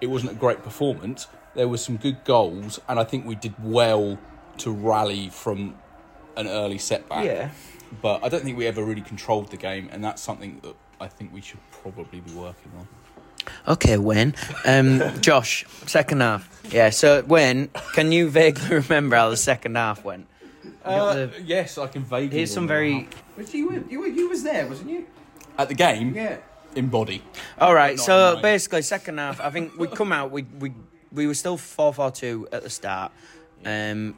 it 0.01 0.07
wasn't 0.07 0.31
a 0.33 0.35
great 0.37 0.63
performance. 0.63 1.27
There 1.57 1.67
were 1.67 1.79
some 1.79 1.97
good 1.97 2.23
goals, 2.25 2.81
and 2.89 3.01
I 3.01 3.05
think 3.05 3.27
we 3.27 3.35
did 3.35 3.55
well 3.61 4.19
to 4.59 4.71
rally 4.71 5.31
from 5.31 5.75
an 6.39 6.47
early 6.49 6.79
setback. 6.79 7.25
yeah. 7.25 7.51
But 8.03 8.23
I 8.23 8.29
don't 8.29 8.43
think 8.45 8.57
we 8.59 8.67
ever 8.67 8.83
really 8.85 9.01
controlled 9.01 9.51
the 9.51 9.57
game, 9.57 9.89
and 9.93 10.05
that's 10.05 10.21
something 10.23 10.61
that 10.63 10.75
I 11.01 11.07
think 11.09 11.33
we 11.33 11.41
should 11.41 11.61
probably 11.83 12.21
be 12.21 12.33
working 12.33 12.71
on. 12.79 12.87
Okay, 13.67 13.97
when? 13.97 14.35
Um, 14.67 15.03
Josh, 15.21 15.65
second 15.87 16.21
half. 16.21 16.49
Yeah. 16.71 16.91
So 16.91 17.23
when? 17.23 17.69
Can 17.95 18.13
you 18.13 18.29
vaguely 18.29 18.77
remember 18.77 19.17
how 19.17 19.31
the 19.31 19.37
second 19.39 19.77
half 19.77 20.05
went? 20.05 20.27
Uh, 20.85 21.15
the- 21.15 21.33
yes, 21.45 21.79
I 21.79 21.87
can 21.87 22.03
vaguely. 22.05 22.37
Here's 22.39 22.53
some 22.53 22.67
remember. 22.69 23.09
very. 23.37 23.59
You 23.59 23.69
were, 23.69 23.83
you 23.91 24.01
were, 24.01 24.07
you 24.09 24.29
was 24.29 24.43
there, 24.43 24.67
wasn't 24.67 24.91
you? 24.91 25.07
at 25.59 25.69
the 25.69 25.75
game 25.75 26.15
Yeah. 26.15 26.37
in 26.77 26.89
body. 26.89 27.23
All 27.61 27.75
right. 27.75 27.99
So 27.99 28.39
basically, 28.43 28.83
second 28.83 29.19
half. 29.19 29.41
I 29.41 29.51
think 29.51 29.77
we 29.79 29.89
come 29.89 30.13
out. 30.13 30.31
We 30.31 30.43
we 30.43 30.73
we 31.11 31.27
were 31.27 31.35
still 31.35 31.57
four 31.57 31.93
four 31.95 32.11
two 32.11 32.47
at 32.53 32.63
the 32.63 32.71
start. 32.71 33.13
Um, 33.65 34.15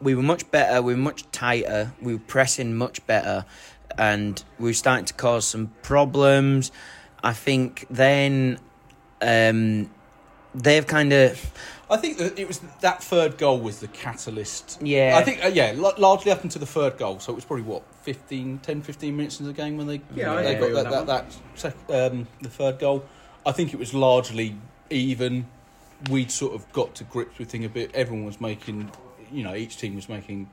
we 0.00 0.14
were 0.14 0.22
much 0.22 0.50
better. 0.50 0.82
We 0.82 0.94
were 0.94 1.00
much 1.00 1.30
tighter. 1.30 1.92
We 2.00 2.14
were 2.14 2.20
pressing 2.26 2.74
much 2.76 3.06
better, 3.06 3.44
and 3.96 4.42
we 4.58 4.70
were 4.70 4.74
starting 4.74 5.06
to 5.06 5.14
cause 5.14 5.46
some 5.46 5.72
problems. 5.82 6.72
I 7.22 7.32
think 7.32 7.86
then 7.88 8.58
um, 9.22 9.90
they've 10.54 10.86
kind 10.86 11.12
of 11.12 11.52
I 11.90 11.96
think 11.98 12.18
that 12.18 12.38
it 12.38 12.48
was 12.48 12.60
that 12.80 13.02
third 13.02 13.36
goal 13.38 13.60
was 13.60 13.80
the 13.80 13.88
catalyst. 13.88 14.80
Yeah. 14.82 15.16
I 15.16 15.22
think 15.22 15.44
uh, 15.44 15.48
yeah, 15.48 15.74
l- 15.76 15.94
largely 15.98 16.32
up 16.32 16.42
until 16.42 16.60
the 16.60 16.66
third 16.66 16.96
goal. 16.96 17.20
So 17.20 17.32
it 17.32 17.36
was 17.36 17.44
probably 17.44 17.64
what 17.64 17.82
15, 18.02 18.58
10, 18.58 18.82
15 18.82 19.16
minutes 19.16 19.38
into 19.40 19.52
the 19.52 19.56
game 19.56 19.76
when 19.76 19.86
they 19.86 20.00
Yeah, 20.14 20.32
I 20.32 20.42
they 20.42 20.56
agree 20.56 20.72
got 20.72 20.84
with 20.84 20.92
that, 20.92 21.06
that, 21.06 21.06
that 21.06 21.30
that 21.30 21.58
sec- 21.58 22.12
um, 22.12 22.26
the 22.40 22.48
third 22.48 22.78
goal. 22.78 23.04
I 23.46 23.52
think 23.52 23.72
it 23.74 23.78
was 23.78 23.92
largely 23.94 24.56
even. 24.90 25.46
We'd 26.10 26.30
sort 26.30 26.54
of 26.54 26.70
got 26.72 26.94
to 26.96 27.04
grips 27.04 27.38
with 27.38 27.48
thing 27.50 27.64
a 27.64 27.68
bit. 27.68 27.94
Everyone 27.94 28.26
was 28.26 28.40
making, 28.40 28.90
you 29.34 29.42
know, 29.44 29.54
each 29.54 29.76
team 29.76 29.94
was 29.96 30.08
making 30.08 30.48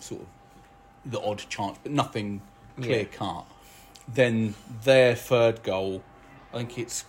sort 0.00 0.22
of 0.22 0.26
the 1.12 1.20
odd 1.20 1.38
chance, 1.48 1.78
but 1.82 1.92
nothing 1.92 2.40
clear 2.80 2.98
Yeah. 3.00 3.04
cut. 3.04 3.44
Then 4.08 4.54
their 4.82 5.14
third 5.14 5.62
goal, 5.62 6.02
I 6.52 6.58
think 6.58 6.78
it's. 6.78 7.04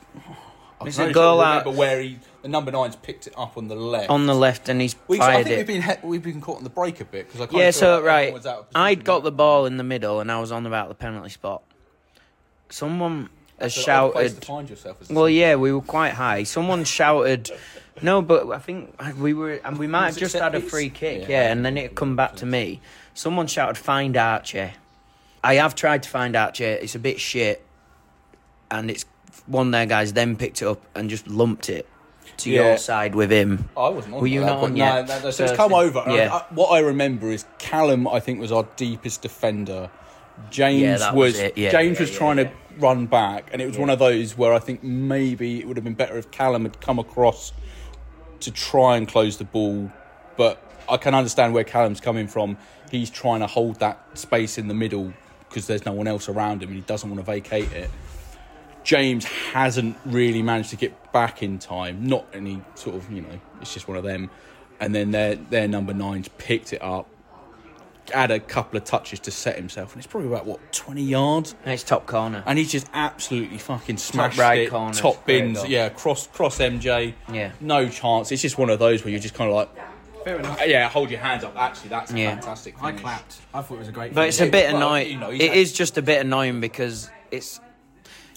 I 0.79 0.88
It's 0.88 1.00
a 1.00 1.12
goal 1.12 1.39
out- 1.41 1.60
remember 1.65 1.79
where 1.79 2.01
he 2.01 2.20
the 2.41 2.50
number 2.50 2.70
nine's 2.72 2.96
picked 2.98 3.27
it 3.27 3.34
up 3.38 3.58
on 3.58 3.70
the 3.70 3.75
left. 3.75 4.10
on 4.10 4.27
the 4.27 4.36
left, 4.36 4.67
and 4.70 4.79
he's 4.82 4.96
We, 5.08 5.17
I 5.20 5.20
fired 5.34 5.44
think 5.46 5.53
it. 5.53 5.58
we've 5.58 5.67
been 5.67 5.82
he- 5.82 6.08
we've 6.08 6.22
been 6.24 6.41
caught 6.41 6.58
on 6.58 6.63
the 6.65 6.70
break 6.70 7.00
a 7.01 7.05
bit 7.05 7.27
because 7.32 7.41
I 7.41 7.58
Yeah, 7.58 7.72
so 7.72 8.01
right, 8.01 8.27
everyone 8.27 8.34
was 8.39 8.46
out 8.46 8.60
of 8.60 8.70
position. 8.70 8.82
I'd 8.86 9.03
got 9.05 9.24
the 9.24 9.32
ball 9.32 9.65
in 9.65 9.77
the 9.77 9.84
middle, 9.86 10.20
and 10.20 10.29
I 10.32 10.39
was 10.39 10.51
on 10.51 10.65
about 10.65 10.89
the 10.89 10.96
penalty 10.96 11.29
spot. 11.29 11.63
Someone 12.70 13.29
has 13.60 13.74
That's 13.74 13.77
an 13.77 13.84
place 14.12 14.32
shouted. 14.32 14.41
to 14.41 14.48
find 14.48 14.70
yourself. 14.70 15.10
Well, 15.10 15.29
yeah, 15.29 15.55
we 15.55 15.72
were 15.72 15.82
quite 15.82 16.13
high. 16.13 16.44
Someone 16.44 16.84
shouted, 16.84 17.50
no, 18.02 18.22
but 18.22 18.52
I 18.52 18.60
think 18.60 18.94
we 19.20 19.34
were, 19.34 19.60
and 19.64 19.78
we 19.80 19.88
might 19.88 20.08
have 20.08 20.18
just 20.18 20.34
set 20.34 20.42
had 20.42 20.56
a 20.56 20.62
free 20.62 20.90
kick, 20.90 21.24
Yeah. 21.24 21.44
yeah, 21.46 21.52
and 21.52 21.66
then 21.66 21.78
it 21.78 21.96
come 21.96 22.16
back 22.16 22.36
to 22.38 22.46
me. 22.46 22.82
Someone 23.14 23.48
shouted, 23.48 23.78
"Find 23.78 24.16
Archie." 24.18 24.72
I 25.44 25.56
have 25.56 25.75
tried 25.75 26.04
to 26.04 26.10
find 26.10 26.36
Archie. 26.36 26.64
It's 26.66 26.96
a 26.96 27.00
bit 27.00 27.20
shit, 27.20 27.64
and 28.72 28.90
it's 28.90 29.06
one 29.48 29.68
of 29.68 29.72
their 29.72 29.86
guys 29.86 30.14
then 30.14 30.36
picked 30.36 30.62
it 30.62 30.68
up 30.68 30.82
and 30.96 31.10
just 31.10 31.28
lumped 31.28 31.70
it 31.70 31.88
to 32.38 32.50
Yeah. 32.50 32.62
your 32.70 32.78
side 32.78 33.16
with 33.16 33.32
him. 33.32 33.70
I 33.78 33.90
wasn't 33.90 34.16
on 34.16 34.22
Were 34.22 34.28
you 34.28 34.42
that 34.42 34.46
not 34.48 34.64
on 34.64 34.75
yet? 34.75 35.08
no, 35.08 35.14
no, 35.16 35.20
so 35.22 35.32
So 35.32 35.44
it's 35.44 35.52
it's 35.52 35.58
come 35.58 35.74
over. 35.74 36.04
yeah. 36.08 36.34
I, 36.34 36.38
I- 36.40 36.46
what 36.54 36.68
I 36.72 36.80
remember 36.80 37.32
is 37.32 37.46
Callum. 37.60 38.08
I 38.08 38.20
think 38.20 38.40
was 38.40 38.52
our 38.52 38.66
deepest 38.75 39.22
defender. 39.22 39.90
James 40.50 40.82
Yeah, 40.82 41.14
was 41.14 41.34
was, 41.34 41.40
it. 41.40 41.58
Yeah, 41.58 41.72
James 41.72 41.98
yeah, 41.98 42.02
was 42.04 42.12
yeah, 42.12 42.18
trying 42.18 42.38
yeah. 42.40 42.44
to 42.46 42.52
run 42.80 43.06
back, 43.06 43.50
and 43.54 43.62
it 43.62 43.68
was 43.68 43.78
one 43.78 43.90
of 43.90 44.00
those 44.00 44.38
where 44.38 44.52
I 44.54 44.60
think 44.60 44.84
maybe 44.84 45.60
it 45.60 45.68
would 45.68 45.78
have 45.78 45.84
been 45.86 45.94
better 45.94 46.18
if 46.18 46.30
Callum 46.32 46.64
had 46.64 46.82
come 46.82 47.00
across 47.00 47.54
to 48.42 48.51
try 48.51 48.98
and 48.98 49.08
close 49.08 49.38
the 49.38 49.46
ball. 49.46 49.92
But 50.38 50.62
I 50.89 50.98
can 50.98 51.15
understand 51.15 51.54
where 51.54 51.63
Callum's 51.63 52.01
coming 52.01 52.27
from. 52.27 52.58
He's 52.92 53.10
trying 53.10 53.39
to 53.39 53.48
hold 53.48 53.80
that 53.80 54.18
space 54.18 54.58
in 54.58 54.68
the 54.68 54.74
middle 54.74 55.13
because 55.50 55.68
there's 55.68 55.86
no 55.86 55.94
one 55.94 56.08
else 56.08 56.27
around 56.30 56.62
him, 56.62 56.70
and 56.70 56.75
he 56.75 56.82
doesn't 56.82 57.10
want 57.10 57.20
to 57.20 57.25
vacate 57.25 57.72
it. 57.72 57.89
James 58.84 59.25
hasn't 59.25 59.98
really 60.06 60.44
managed 60.44 60.70
to 60.70 60.75
get 60.75 61.12
back 61.12 61.42
in 61.42 61.58
time. 61.58 62.06
Not 62.06 62.25
any 62.34 62.62
sort 62.75 62.96
of, 62.96 63.12
you 63.12 63.22
know, 63.22 63.39
it's 63.62 63.74
just 63.74 63.88
one 63.88 63.98
of 63.98 64.04
them. 64.04 64.30
And 64.80 64.94
then 64.94 65.12
their 65.12 65.36
their 65.36 65.68
number 65.68 65.94
nine's 65.94 66.27
picked 66.27 66.74
it 66.74 66.82
up, 66.84 67.08
had 68.14 68.32
a 68.32 68.40
couple 68.40 68.78
of 68.78 68.84
touches 68.84 69.20
to 69.22 69.32
set 69.32 69.56
himself, 69.56 69.94
and 69.94 70.00
it's 70.04 70.12
probably 70.12 70.30
about 70.30 70.46
what 70.46 70.72
twenty 70.72 71.04
yards, 71.04 71.56
And 71.64 71.74
it's 71.74 71.84
top 71.84 72.06
corner. 72.06 72.44
and 72.46 72.58
he's 72.60 72.72
just 72.72 72.88
absolutely 72.94 73.58
fucking 73.58 73.98
smashed 73.98 74.38
right 74.38 74.62
it. 74.62 74.70
corner, 74.70 74.94
top 74.94 75.26
bins, 75.26 75.66
yeah, 75.68 75.90
cross 75.90 76.28
cross 76.28 76.60
MJ, 76.60 77.14
Yeah. 77.32 77.52
no 77.62 77.88
chance. 77.90 78.32
It's 78.32 78.42
just 78.42 78.58
one 78.58 78.70
of 78.70 78.80
those 78.80 79.04
where 79.04 79.12
you're 79.12 79.20
just 79.20 79.34
kind 79.36 79.50
of 79.50 79.56
like, 79.56 79.70
Fair 80.24 80.40
enough. 80.40 80.60
Uh, 80.60 80.64
yeah, 80.66 80.90
hold 80.90 81.12
your 81.12 81.20
hands 81.20 81.44
up. 81.44 81.56
Actually, 81.56 81.90
that's 81.90 82.12
a 82.12 82.18
Yeah. 82.20 82.32
fantastic. 82.32 82.74
I 82.82 82.94
clapped. 82.94 83.36
I 83.54 83.62
thought 83.62 83.76
it 83.76 83.80
was 83.80 83.88
a 83.90 83.92
great. 83.92 84.12
But 84.16 84.28
it's 84.30 84.42
a 84.42 84.48
bit 84.50 84.74
well, 84.74 84.78
annoying. 84.78 85.12
you 85.12 85.18
know, 85.20 85.30
he's 85.30 85.42
it 85.44 85.50
had- 85.50 85.58
is 85.60 85.72
just 85.74 86.00
a 86.00 86.02
bit 86.02 86.22
annoying 86.22 86.60
because 86.62 87.12
it's 87.30 87.60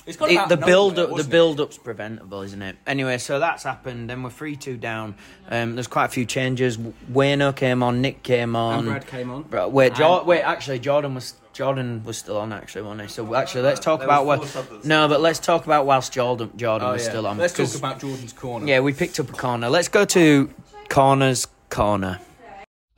It's 0.08 0.16
kind 0.16 0.36
of 0.38 0.44
it, 0.44 0.48
the 0.48 0.54
of 0.60 0.66
build 0.66 0.98
up. 0.98 1.14
The 1.14 1.24
build 1.24 1.60
up's 1.60 1.76
preventable, 1.76 2.40
isn't 2.42 2.62
it? 2.62 2.76
Anyway, 2.86 3.18
so 3.18 3.38
that's 3.38 3.62
happened. 3.62 4.08
Then 4.08 4.22
we're 4.22 4.30
three 4.30 4.56
two 4.56 4.78
down. 4.78 5.16
Um, 5.50 5.74
there's 5.74 5.86
quite 5.86 6.06
a 6.06 6.08
few 6.08 6.24
changes. 6.24 6.78
Wayno 6.78 7.54
came 7.54 7.82
on. 7.82 8.00
Nick 8.00 8.22
came 8.22 8.56
on. 8.56 8.78
And 8.80 8.88
Brad 8.88 9.06
came 9.06 9.30
on. 9.30 9.42
Bro, 9.42 9.68
wait, 9.68 9.94
Jor- 9.94 10.20
And- 10.20 10.26
wait. 10.26 10.40
Actually, 10.40 10.78
Jordan 10.78 11.14
was 11.14 11.34
Jordan 11.52 12.02
was 12.04 12.16
still 12.16 12.38
on. 12.38 12.54
Actually, 12.54 12.80
wasn't 12.82 13.02
he? 13.02 13.08
So 13.08 13.34
actually, 13.34 13.62
let's 13.64 13.80
talk 13.80 14.00
There 14.00 14.06
about 14.08 14.24
what. 14.24 14.40
No, 14.84 15.08
but 15.08 15.20
let's 15.20 15.38
talk 15.38 15.66
about 15.66 15.84
whilst 15.84 16.10
Jordan 16.12 16.50
Jordan 16.56 16.88
Oh, 16.88 16.92
was 16.94 17.02
yeah. 17.04 17.10
still 17.10 17.26
on. 17.26 17.36
Let's 17.36 17.52
talk 17.52 17.74
about 17.74 18.00
Jordan's 18.00 18.32
corner. 18.32 18.64
Yeah, 18.66 18.80
we 18.80 18.94
picked 18.94 19.20
up 19.20 19.28
a 19.28 19.32
corner. 19.34 19.68
Let's 19.68 19.88
go 19.88 20.06
to 20.06 20.48
corners 20.88 21.46
corner. 21.68 22.18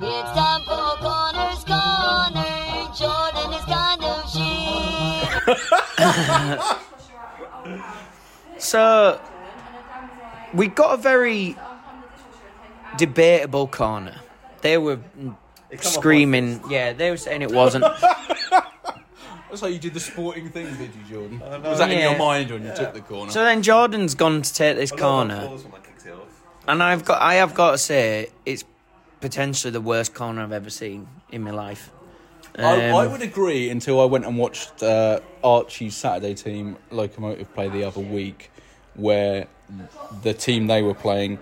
It's 0.02 0.32
time 0.32 0.62
for 0.62 0.96
Corner's 1.02 1.62
Corner. 1.64 2.46
Jordan 2.96 3.52
is 3.52 3.64
kind 3.66 4.02
of 4.04 4.30
shit. 4.30 4.46
So 8.60 9.20
we 10.54 10.68
got 10.68 10.94
a 10.98 11.02
very 11.02 11.56
debatable 12.96 13.66
corner. 13.66 14.16
They 14.62 14.78
were 14.78 14.98
screaming. 15.80 16.60
Yeah, 16.68 16.92
they 16.92 17.10
were 17.10 17.16
saying 17.16 17.42
it 17.42 17.50
wasn't. 17.52 17.84
That's 19.48 19.62
how 19.62 19.66
you 19.66 19.78
did 19.80 19.94
the 19.94 20.00
sporting 20.00 20.48
thing, 20.50 20.66
did 20.76 20.90
you, 20.94 21.02
Jordan? 21.08 21.40
Was 21.62 21.78
that 21.78 21.90
in 21.90 21.98
Yeah. 21.98 22.10
your 22.10 22.18
mind 22.18 22.50
when 22.50 22.64
you 22.64 22.72
took 22.74 22.94
the 22.94 23.00
corner? 23.00 23.32
So 23.32 23.42
then 23.44 23.62
Jordan's 23.62 24.14
gone 24.14 24.42
to 24.42 24.54
take 24.54 24.76
this 24.76 24.92
A 24.92 24.94
lot 24.94 25.00
of 25.00 25.00
corner, 25.00 25.34
applause 25.44 25.64
when 25.64 25.72
I 25.74 25.78
kicked 25.78 26.06
it 26.06 26.12
off. 26.12 26.42
and 26.68 26.82
I've 26.82 27.04
got 27.04 27.20
I 27.20 27.34
have 27.34 27.54
got 27.54 27.72
to 27.72 27.78
say 27.78 28.28
it's 28.46 28.64
potentially 29.20 29.72
the 29.72 29.80
worst 29.80 30.14
corner 30.14 30.42
I've 30.42 30.52
ever 30.52 30.70
seen 30.70 31.08
in 31.30 31.42
my 31.42 31.50
life. 31.50 31.90
I, 32.58 32.90
I 32.90 33.04
Um, 33.06 33.12
would 33.12 33.22
agree 33.22 33.70
until 33.70 34.00
I 34.00 34.04
went 34.04 34.24
and 34.26 34.36
watched 34.38 34.82
uh, 34.82 35.20
Archie's 35.44 35.96
Saturday 35.96 36.34
team 36.34 36.76
Locomotive 36.90 37.52
play 37.54 37.68
the 37.68 37.84
other 37.84 38.00
week, 38.00 38.50
where 38.94 39.46
the 40.22 40.34
team 40.34 40.66
they 40.66 40.82
were 40.82 40.94
playing 40.94 41.38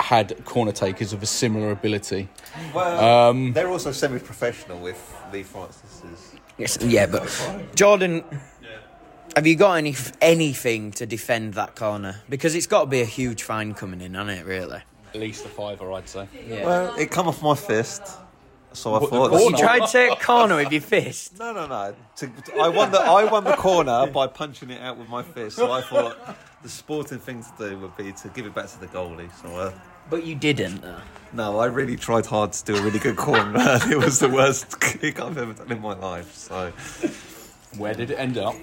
had 0.00 0.44
corner 0.44 0.72
takers 0.72 1.12
of 1.12 1.22
a 1.22 1.26
similar 1.26 1.70
ability. 1.72 2.28
Well, 2.74 3.28
Um, 3.30 3.52
they're 3.52 3.68
also 3.68 3.92
semi-professional 3.92 4.78
with 4.78 4.98
Lee 5.32 5.42
Francis's. 5.42 6.34
yes, 6.56 6.78
yeah, 6.80 7.06
but 7.06 7.26
Jordan, 7.74 8.24
have 9.36 9.46
you 9.46 9.56
got 9.56 9.74
any 9.74 9.94
anything 10.20 10.92
to 10.92 11.04
defend 11.06 11.54
that 11.54 11.74
corner? 11.76 12.22
Because 12.28 12.54
it's 12.54 12.66
got 12.66 12.80
to 12.82 12.86
be 12.86 13.00
a 13.02 13.04
huge 13.04 13.42
fine 13.42 13.74
coming 13.74 14.00
in, 14.00 14.14
hasn't 14.14 14.38
it? 14.38 14.46
Really. 14.46 14.80
At 15.14 15.20
least 15.20 15.44
a 15.44 15.48
fiver, 15.48 15.92
I'd 15.92 16.08
say. 16.08 16.26
Yeah. 16.48 16.64
Well, 16.64 16.94
it 16.96 17.10
come 17.10 17.28
off 17.28 17.42
my 17.42 17.54
fist, 17.54 18.02
so 18.78 18.94
I 18.94 19.00
thought. 19.00 19.32
you 19.32 19.56
tried 19.56 19.86
to 19.86 19.92
take 19.92 20.12
a 20.20 20.24
corner 20.24 20.56
with 20.56 20.72
your 20.72 20.80
fist. 20.80 21.38
No, 21.38 21.52
no, 21.52 21.66
no. 21.66 21.94
To, 22.16 22.30
I 22.60 22.68
won 22.68 22.90
the 22.90 23.00
I 23.00 23.24
won 23.24 23.44
the 23.44 23.52
corner 23.56 24.06
by 24.12 24.26
punching 24.26 24.70
it 24.70 24.80
out 24.80 24.96
with 24.98 25.08
my 25.08 25.22
fist. 25.22 25.56
So 25.56 25.70
I 25.70 25.80
thought 25.82 26.36
the 26.62 26.68
sporting 26.68 27.18
thing 27.18 27.42
to 27.42 27.50
do 27.70 27.78
would 27.78 27.96
be 27.96 28.12
to 28.12 28.28
give 28.28 28.46
it 28.46 28.54
back 28.54 28.66
to 28.68 28.80
the 28.80 28.86
goalie. 28.88 29.30
So 29.42 29.48
uh, 29.56 29.72
But 30.10 30.24
you 30.24 30.34
didn't. 30.34 30.80
though. 30.82 31.00
no, 31.32 31.58
I 31.58 31.66
really 31.66 31.96
tried 31.96 32.26
hard 32.26 32.52
to 32.52 32.64
do 32.64 32.76
a 32.76 32.82
really 32.82 32.98
good 32.98 33.16
corner. 33.16 33.58
and 33.58 33.92
it 33.92 33.98
was 33.98 34.18
the 34.18 34.28
worst 34.28 34.80
kick 34.80 35.20
I've 35.20 35.38
ever 35.38 35.52
done 35.52 35.70
in 35.72 35.80
my 35.80 35.94
life. 35.94 36.34
So 36.34 36.72
Where 37.76 37.94
did 37.94 38.10
it 38.10 38.16
end 38.18 38.38
up? 38.38 38.54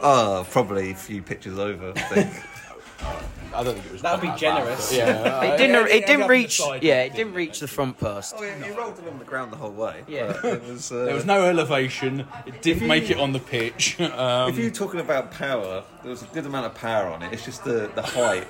uh, 0.00 0.44
probably 0.50 0.90
a 0.92 0.94
few 0.94 1.20
pictures 1.22 1.58
over. 1.58 1.92
I 1.94 2.00
think. 2.00 3.39
I 3.54 3.62
don't 3.64 3.74
think 3.74 3.86
it 3.86 3.92
was. 3.92 4.02
That 4.02 4.12
would 4.12 4.20
be 4.22 4.28
bad, 4.28 4.38
generous. 4.38 4.88
but 4.90 4.96
Yeah, 4.96 5.42
It 5.42 5.56
didn't. 5.58 5.76
It 5.76 5.78
ended 5.78 6.06
didn't 6.06 6.10
up 6.10 6.10
on 6.10 6.20
the 6.20 6.28
reach. 6.28 6.56
side. 6.60 6.82
Yeah, 6.82 7.02
it 7.02 7.14
didn't 7.14 7.34
reach 7.34 7.60
the 7.60 7.68
front 7.68 7.98
post. 7.98 8.34
oh, 8.38 8.42
yeah, 8.42 8.66
you 8.66 8.72
rolled 8.78 8.98
along 8.98 9.18
the 9.18 9.24
ground 9.24 9.52
the 9.52 9.56
whole 9.56 9.72
way. 9.72 10.04
Yeah. 10.08 10.32
it 10.44 10.62
was. 10.68 10.92
Uh, 10.92 11.04
There 11.04 11.14
was 11.14 11.24
no 11.26 11.44
elevation. 11.44 12.26
It 12.46 12.62
didn't 12.62 12.86
make 12.86 13.10
it 13.10 13.18
on 13.18 13.32
the 13.32 13.40
pitch. 13.40 13.98
Um, 14.20 14.50
If 14.50 14.58
you're 14.58 14.70
talking 14.70 15.00
about 15.00 15.30
power, 15.30 15.82
there 16.02 16.10
was 16.10 16.22
a 16.22 16.26
good 16.26 16.44
amount 16.46 16.66
of 16.66 16.74
power 16.74 17.06
on 17.10 17.22
it. 17.22 17.32
It's 17.32 17.44
just 17.44 17.64
the, 17.64 17.90
the 17.94 18.02
height. 18.02 18.46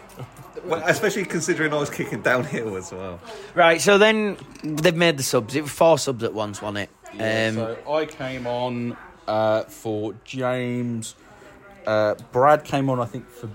Well, 0.64 0.82
especially 0.86 1.24
considering 1.24 1.72
I 1.72 1.76
was 1.76 1.90
kicking 1.90 2.22
downhill 2.22 2.76
as 2.76 2.90
well. 2.92 3.20
Right. 3.54 3.80
So 3.80 3.98
then 3.98 4.36
they've 4.62 4.96
made 4.96 5.16
the 5.16 5.22
subs. 5.22 5.54
It 5.54 5.62
was 5.62 5.70
four 5.70 5.96
subs 5.98 6.22
at 6.24 6.34
once, 6.34 6.60
wasn't 6.60 6.78
it? 6.78 6.90
Yeah, 7.14 7.48
Um, 7.48 7.54
so 7.54 7.92
I 7.92 8.06
came 8.06 8.46
on 8.46 8.96
uh, 9.28 9.62
for 9.64 10.14
James. 10.24 11.14
Uh, 11.86 12.14
Brad 12.32 12.64
came 12.64 12.90
on, 12.90 13.00
I 13.00 13.06
think, 13.06 13.28
for 13.28 13.48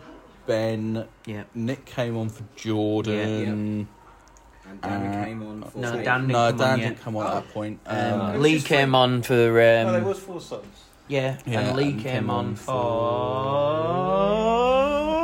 Ben. 0.45 1.05
Yeah. 1.25 1.43
Nick 1.53 1.85
came 1.85 2.17
on 2.17 2.29
for 2.29 2.43
Jordan. 2.55 3.87
And 4.67 4.81
Danny 4.81 5.07
Uh, 5.17 5.23
came 5.25 5.43
on. 5.43 5.63
For 5.63 5.77
No. 5.77 5.91
Dan 5.91 6.21
didn't 6.21 6.27
No, 6.31 6.49
come 6.49 6.57
Dan 6.57 6.69
on 6.71 6.79
didn't 6.79 7.01
come 7.03 7.15
on 7.17 7.27
at 7.27 7.33
that 7.33 7.53
point. 7.53 7.79
Um, 7.85 8.21
Um, 8.21 8.41
Lee 8.41 8.61
came 8.61 8.95
on 8.95 9.21
for. 9.21 9.33
Um, 9.33 9.85
No, 9.87 9.91
there 9.93 10.03
was 10.03 10.19
four 10.19 10.41
subs. 10.41 10.67
yeah, 11.07 11.37
Yeah, 11.45 11.59
and 11.59 11.75
Lee 11.77 11.89
and 11.91 12.01
came, 12.01 12.11
came 12.13 12.29
on 12.29 12.45
on 12.47 12.55
for- 12.55 12.65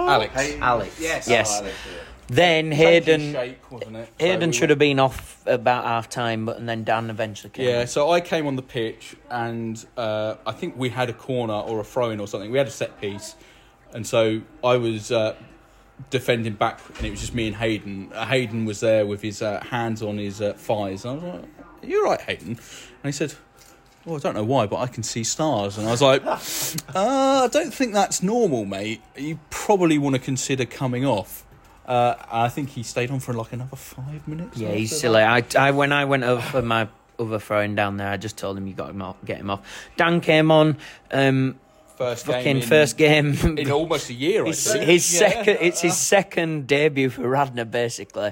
for 0.06 0.10
Alex. 0.12 0.34
Alex. 0.62 1.00
Yes. 1.00 1.28
Yes. 1.28 1.50
Oh, 1.52 1.64
Alex, 1.64 1.76
yeah. 1.88 1.98
Then 2.28 2.72
Shaky 2.72 2.76
Hayden. 2.84 3.34
shake, 3.34 3.72
wasn't 3.72 3.96
it? 3.98 4.08
So 4.20 4.26
Hayden 4.26 4.50
we 4.52 4.56
should 4.56 4.70
have 4.70 4.80
been 4.80 5.00
off 5.00 5.42
about 5.46 5.84
half 5.84 6.08
time, 6.10 6.46
but 6.46 6.58
and 6.58 6.70
then 6.70 6.84
Dan 6.86 7.10
eventually 7.10 7.50
came. 7.50 7.68
Yeah, 7.68 7.82
on. 7.82 7.88
so 7.88 8.10
I 8.12 8.22
came 8.22 8.48
on 8.48 8.56
the 8.56 8.62
pitch 8.62 9.16
and 9.30 9.84
uh, 9.98 10.36
I 10.46 10.52
think 10.54 10.76
we 10.78 10.90
had 10.90 11.10
a 11.10 11.14
corner 11.14 11.56
or 11.56 11.80
a 11.82 11.84
throw 11.84 12.10
in 12.12 12.20
or 12.22 12.28
something. 12.28 12.50
We 12.52 12.58
had 12.58 12.68
a 12.68 12.72
set 12.72 13.02
piece. 13.02 13.36
And 13.94 14.06
so 14.06 14.42
I 14.64 14.78
was 14.78 15.12
uh, 15.12 15.36
defending 16.10 16.54
back, 16.54 16.80
and 16.98 17.06
it 17.06 17.12
was 17.12 17.20
just 17.22 17.34
me 17.34 17.48
and 17.48 17.56
Hayden. 17.56 18.12
Uh, 18.14 18.26
Hayden 18.26 18.66
was 18.66 18.80
there 18.80 19.06
with 19.06 19.22
his 19.22 19.42
uh, 19.42 19.62
hands 19.62 20.02
on 20.02 20.18
his 20.18 20.42
uh, 20.42 20.54
thighs. 20.54 21.06
And 21.06 21.12
I 21.12 21.24
was 21.24 21.34
like, 21.36 21.44
"Are 21.84 21.88
you 21.88 22.06
all 22.06 22.12
right, 22.12 22.22
Hayden?" 22.22 22.50
And 22.50 22.58
he 23.04 23.12
said. 23.12 23.34
Well, 24.04 24.16
I 24.16 24.20
don't 24.20 24.34
know 24.34 24.44
why, 24.44 24.66
but 24.66 24.78
I 24.78 24.88
can 24.88 25.04
see 25.04 25.24
stars. 25.24 25.78
And 25.78 25.88
I 25.88 25.92
was 25.92 26.02
like, 26.02 26.26
uh, 26.26 26.36
I 26.96 27.48
don't 27.52 27.72
think 27.72 27.94
that's 27.94 28.24
normal, 28.24 28.66
mate. 28.66 29.00
You 29.16 29.38
probably 29.52 30.00
want 30.00 30.16
to 30.16 30.20
consider 30.20 30.66
coming 30.66 31.06
off. 31.06 31.46
Uh, 31.86 32.16
I 32.32 32.50
think 32.50 32.70
he 32.70 32.84
stayed 32.84 33.12
on 33.12 33.20
for 33.20 33.34
like 33.34 33.54
another 33.54 33.76
five 33.76 34.28
minutes. 34.28 34.58
Yeah, 34.58 34.72
he's 34.72 34.90
that. 34.92 34.96
silly. 34.96 35.22
I, 35.22 35.44
I 35.58 35.72
when 35.72 35.92
I 35.92 36.06
went 36.06 36.24
over 36.24 36.42
for 36.42 36.62
my 36.62 36.88
other 37.20 37.40
throwing 37.40 37.76
down 37.76 37.98
there, 37.98 38.10
I 38.10 38.18
just 38.18 38.38
told 38.38 38.58
him 38.58 38.68
you 38.68 38.74
got 38.74 38.90
him 38.90 39.02
off, 39.02 39.18
get 39.26 39.38
him 39.38 39.50
off. 39.50 39.62
Dan 39.98 40.22
came 40.22 40.52
on, 40.52 40.78
um, 41.12 41.60
First 42.02 42.26
fucking 42.26 42.44
game 42.44 42.58
in, 42.58 42.64
first 42.64 42.98
game. 42.98 43.38
in 43.58 43.70
almost 43.72 44.10
a 44.10 44.14
year. 44.14 44.44
I 44.44 44.48
his 44.48 44.72
think. 44.72 44.86
his 44.86 45.14
Yeah. 45.14 45.20
second, 45.30 45.58
it's 45.62 45.82
his 45.82 45.96
second 45.98 46.66
debut 46.68 47.10
for 47.12 47.28
Radnor, 47.30 47.66
basically. 47.66 48.32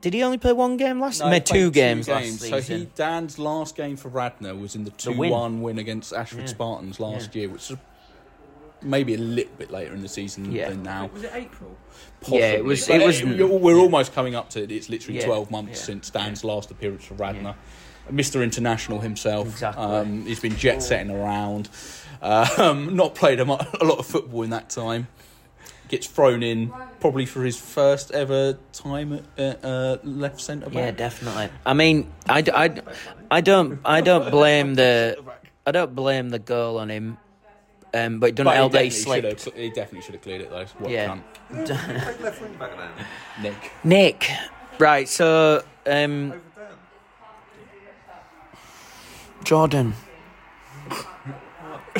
Did 0.00 0.14
he 0.14 0.22
only 0.22 0.38
play 0.38 0.52
one 0.52 0.76
game 0.76 1.00
last? 1.00 1.20
No, 1.20 1.26
he 1.26 1.30
he 1.30 1.34
made 1.36 1.46
played 1.46 1.60
two 1.60 1.70
games, 1.70 2.08
last 2.08 2.24
season. 2.40 2.62
So 2.62 2.74
he 2.74 2.88
Dan's 2.94 3.38
last 3.38 3.76
game 3.76 3.96
for 3.96 4.08
Radnor 4.08 4.54
was 4.54 4.74
in 4.74 4.84
the 4.84 4.90
two-one 4.90 5.60
win 5.62 5.78
against 5.78 6.12
Ashford 6.12 6.40
Yeah. 6.40 6.46
Spartans 6.46 7.00
last 7.00 7.34
year, 7.34 7.48
which 7.48 7.68
was 7.70 7.78
maybe 8.82 9.14
a 9.14 9.18
little 9.18 9.52
bit 9.58 9.70
later 9.70 9.92
in 9.94 10.00
the 10.00 10.08
season 10.08 10.50
Yeah. 10.52 10.70
than 10.70 10.82
now. 10.82 11.10
Was 11.12 11.22
it 11.24 11.32
April? 11.34 11.76
Yeah, 12.28 12.52
it 12.52 12.64
was- 12.64 12.86
But 12.86 13.00
it 13.02 13.06
was- 13.06 13.22
We're, 13.22 13.46
we're 13.46 13.76
almost 13.78 14.14
coming 14.14 14.34
up 14.34 14.48
to 14.50 14.62
it. 14.62 14.70
It's 14.70 14.88
literally 14.88 15.18
Yeah, 15.20 15.26
twelve 15.26 15.50
months 15.50 15.80
yeah. 15.80 15.84
since 15.86 16.10
Dan's 16.10 16.44
last 16.44 16.70
appearance 16.70 17.04
for 17.04 17.14
Radnor. 17.14 17.54
Mr. 18.10 18.42
International 18.42 19.00
himself. 19.00 19.46
Exactly. 19.48 19.84
Um, 19.84 20.24
he's 20.26 20.40
been 20.40 20.56
jet 20.56 20.82
setting 20.82 21.10
around. 21.10 21.68
Um, 22.22 22.96
not 22.96 23.14
played 23.14 23.40
a, 23.40 23.44
mu- 23.46 23.56
a 23.80 23.84
lot 23.84 23.98
of 23.98 24.06
football 24.06 24.42
in 24.42 24.50
that 24.50 24.68
time. 24.70 25.08
Gets 25.88 26.06
thrown 26.06 26.42
in 26.42 26.72
probably 27.00 27.26
for 27.26 27.42
his 27.44 27.56
first 27.58 28.10
ever 28.12 28.58
time 28.72 29.24
at 29.38 29.64
uh, 29.64 29.98
left 30.04 30.40
centre 30.40 30.66
back. 30.66 30.74
Yeah, 30.74 30.90
definitely. 30.92 31.48
I 31.66 31.72
mean, 31.74 32.12
I, 32.28 32.42
d- 32.42 32.52
I 32.52 32.68
d- 32.68 32.82
I 33.30 33.40
don't 33.40 33.80
I 33.84 34.00
don't 34.00 34.30
blame 34.30 34.74
the 34.74 35.16
I 35.66 35.72
don't 35.72 35.94
blame 35.94 36.30
the 36.30 36.38
goal 36.38 36.78
on 36.78 36.90
him, 36.90 37.16
um, 37.92 38.20
but 38.20 38.28
it 38.30 38.34
doesn't 38.36 38.44
But 38.44 38.50
he 38.52 38.56
help 38.56 38.72
that 38.72 38.84
he 38.84 38.88
definitely 38.90 39.20
should 39.22 39.38
slipped. 39.38 39.44
have. 39.46 39.54
He 39.64 39.70
definitely 39.70 40.00
should 40.02 40.14
have 40.14 40.22
cleared 40.22 40.40
it 40.42 40.50
though. 40.50 40.64
What 40.78 40.90
Yeah. 40.90 41.08
cunt. 41.08 42.04
Played 42.04 42.20
left 42.20 42.40
wing 42.42 42.54
back 42.54 42.70
then. 42.76 42.90
Nick. 43.42 43.72
Nick, 43.82 44.30
right? 44.78 45.08
So, 45.08 45.64
um, 45.86 46.34
Jordan, 49.44 49.94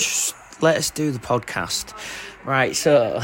just 0.00 0.34
let 0.62 0.76
us 0.76 0.90
do 0.90 1.10
the 1.10 1.18
podcast. 1.18 1.94
Right, 2.44 2.74
so 2.74 3.20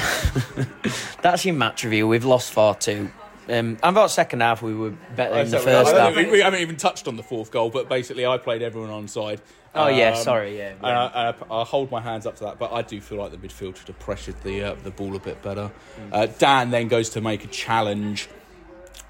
that's 1.23 1.45
your 1.45 1.55
match 1.55 1.85
review. 1.85 2.07
We've 2.07 2.25
lost 2.25 2.53
4 2.53 2.75
2. 2.77 3.11
Um, 3.49 3.79
I 3.83 3.93
thought 3.93 4.11
second 4.11 4.41
half 4.41 4.61
we 4.61 4.75
were 4.75 4.91
better 5.15 5.39
in 5.39 5.51
the 5.51 5.59
first 5.61 5.95
half. 5.95 6.17
we, 6.17 6.29
we 6.29 6.41
haven't 6.41 6.61
even 6.61 6.77
touched 6.77 7.07
on 7.07 7.17
the 7.17 7.23
fourth 7.23 7.51
goal, 7.53 7.71
but 7.71 7.89
basically 7.89 8.27
I 8.27 8.39
played 8.39 8.61
everyone 8.61 8.91
on 8.91 9.07
side. 9.07 9.41
Oh, 9.73 9.89
yeah, 9.89 10.11
Um, 10.13 10.17
sorry, 10.17 10.59
yeah. 10.59 10.73
And 10.83 10.87
I, 10.87 11.05
and 11.07 11.37
I, 11.51 11.61
I 11.61 11.65
hold 11.65 11.91
my 11.91 12.01
hands 12.01 12.27
up 12.27 12.37
to 12.37 12.45
that, 12.45 12.59
but 12.59 12.73
I 12.73 12.83
do 12.83 13.01
feel 13.01 13.19
like 13.19 13.31
the 13.31 13.37
midfield 13.37 13.77
should 13.77 13.89
have 13.89 13.99
pressured 13.99 14.43
the 14.43 14.63
uh, 14.73 14.75
the 14.83 14.91
ball 14.91 15.15
a 15.15 15.21
bit 15.21 15.43
better. 15.43 15.71
Uh, 16.11 16.27
Dan 16.27 16.71
then 16.71 16.89
goes 16.89 17.11
to 17.11 17.21
make 17.21 17.45
a 17.45 17.49
challenge, 17.49 18.29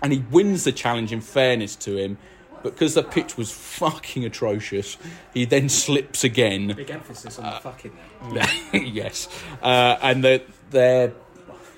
and 0.02 0.12
he 0.12 0.18
wins 0.30 0.64
the 0.64 0.72
challenge. 0.72 1.12
In 1.12 1.20
fairness 1.20 1.76
to 1.76 1.96
him, 1.96 2.18
but 2.66 2.74
because 2.74 2.94
the 2.94 3.02
pitch 3.04 3.36
was 3.36 3.52
fucking 3.52 4.24
atrocious, 4.24 4.96
he 5.32 5.44
then 5.44 5.68
slips 5.68 6.24
again. 6.24 6.72
Big 6.76 6.90
emphasis 6.90 7.38
on 7.38 7.44
the 7.44 7.60
fucking 7.60 7.96
yes, 8.72 9.28
uh, 9.62 9.96
and 10.02 10.24
the 10.24 10.42
their 10.70 11.12